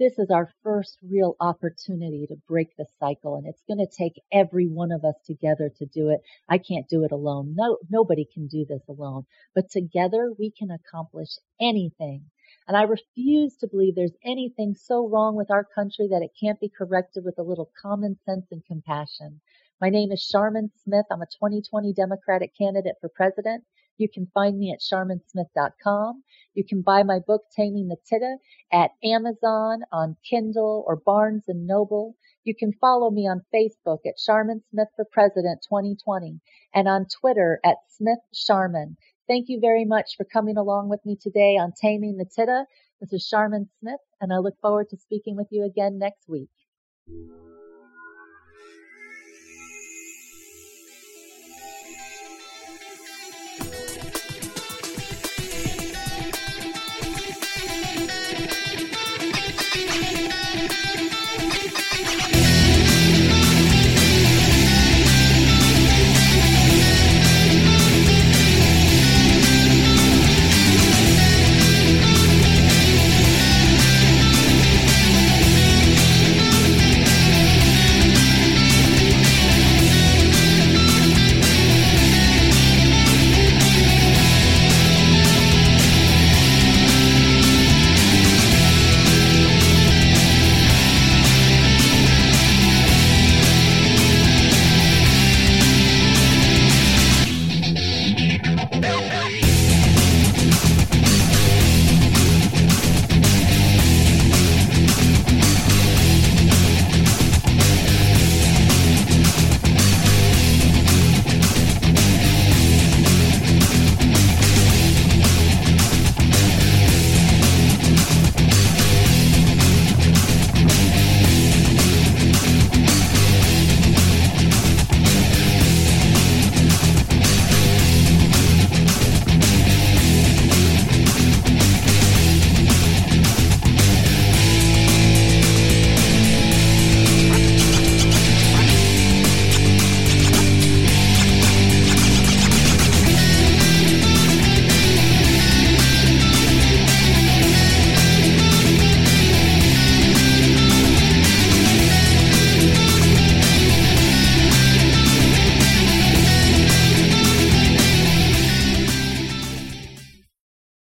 this 0.00 0.18
is 0.18 0.30
our 0.30 0.50
first 0.64 0.96
real 1.02 1.36
opportunity 1.40 2.26
to 2.26 2.34
break 2.48 2.68
the 2.76 2.86
cycle 2.98 3.36
and 3.36 3.46
it's 3.46 3.62
going 3.68 3.78
to 3.78 3.96
take 3.96 4.14
every 4.32 4.66
one 4.66 4.90
of 4.90 5.04
us 5.04 5.16
together 5.26 5.70
to 5.76 5.84
do 5.84 6.08
it. 6.08 6.22
I 6.48 6.56
can't 6.56 6.88
do 6.88 7.04
it 7.04 7.12
alone. 7.12 7.54
No, 7.54 7.76
nobody 7.90 8.26
can 8.32 8.46
do 8.46 8.64
this 8.66 8.80
alone, 8.88 9.26
but 9.54 9.70
together 9.70 10.32
we 10.38 10.52
can 10.58 10.70
accomplish 10.70 11.28
anything. 11.60 12.24
And 12.66 12.78
I 12.78 12.84
refuse 12.84 13.56
to 13.58 13.68
believe 13.68 13.94
there's 13.94 14.16
anything 14.24 14.74
so 14.74 15.06
wrong 15.06 15.36
with 15.36 15.50
our 15.50 15.64
country 15.74 16.08
that 16.08 16.22
it 16.22 16.30
can't 16.40 16.60
be 16.60 16.70
corrected 16.70 17.22
with 17.22 17.38
a 17.38 17.42
little 17.42 17.70
common 17.82 18.18
sense 18.24 18.46
and 18.50 18.64
compassion. 18.64 19.42
My 19.80 19.88
name 19.88 20.12
is 20.12 20.30
Sharmin 20.30 20.68
Smith. 20.84 21.06
I'm 21.10 21.22
a 21.22 21.26
2020 21.26 21.94
Democratic 21.94 22.52
candidate 22.54 22.96
for 23.00 23.08
president. 23.08 23.64
You 23.96 24.10
can 24.12 24.26
find 24.34 24.58
me 24.58 24.72
at 24.72 24.80
sharminsmith.com. 24.80 26.22
You 26.52 26.64
can 26.68 26.82
buy 26.82 27.02
my 27.02 27.18
book, 27.26 27.44
Taming 27.56 27.88
the 27.88 27.96
Tida, 28.12 28.36
at 28.70 28.90
Amazon, 29.02 29.80
on 29.90 30.18
Kindle, 30.28 30.84
or 30.86 30.96
Barnes 30.96 31.44
and 31.48 31.66
Noble. 31.66 32.14
You 32.44 32.54
can 32.54 32.74
follow 32.78 33.10
me 33.10 33.26
on 33.26 33.40
Facebook 33.54 34.00
at 34.06 34.18
Sharmin 34.18 34.60
Smith 34.70 34.88
for 34.96 35.06
President 35.10 35.64
2020 35.66 36.40
and 36.74 36.86
on 36.86 37.06
Twitter 37.20 37.58
at 37.64 37.76
Smith 37.88 38.20
Sharmin. 38.34 38.96
Thank 39.26 39.48
you 39.48 39.60
very 39.60 39.86
much 39.86 40.16
for 40.18 40.24
coming 40.24 40.58
along 40.58 40.90
with 40.90 41.00
me 41.06 41.16
today 41.18 41.56
on 41.56 41.72
Taming 41.72 42.18
the 42.18 42.26
Tida. 42.26 42.66
This 43.00 43.14
is 43.14 43.30
Sharmin 43.32 43.68
Smith, 43.80 44.00
and 44.20 44.30
I 44.30 44.38
look 44.40 44.60
forward 44.60 44.90
to 44.90 44.98
speaking 44.98 45.36
with 45.36 45.46
you 45.50 45.64
again 45.64 45.98
next 45.98 46.28
week. 46.28 46.50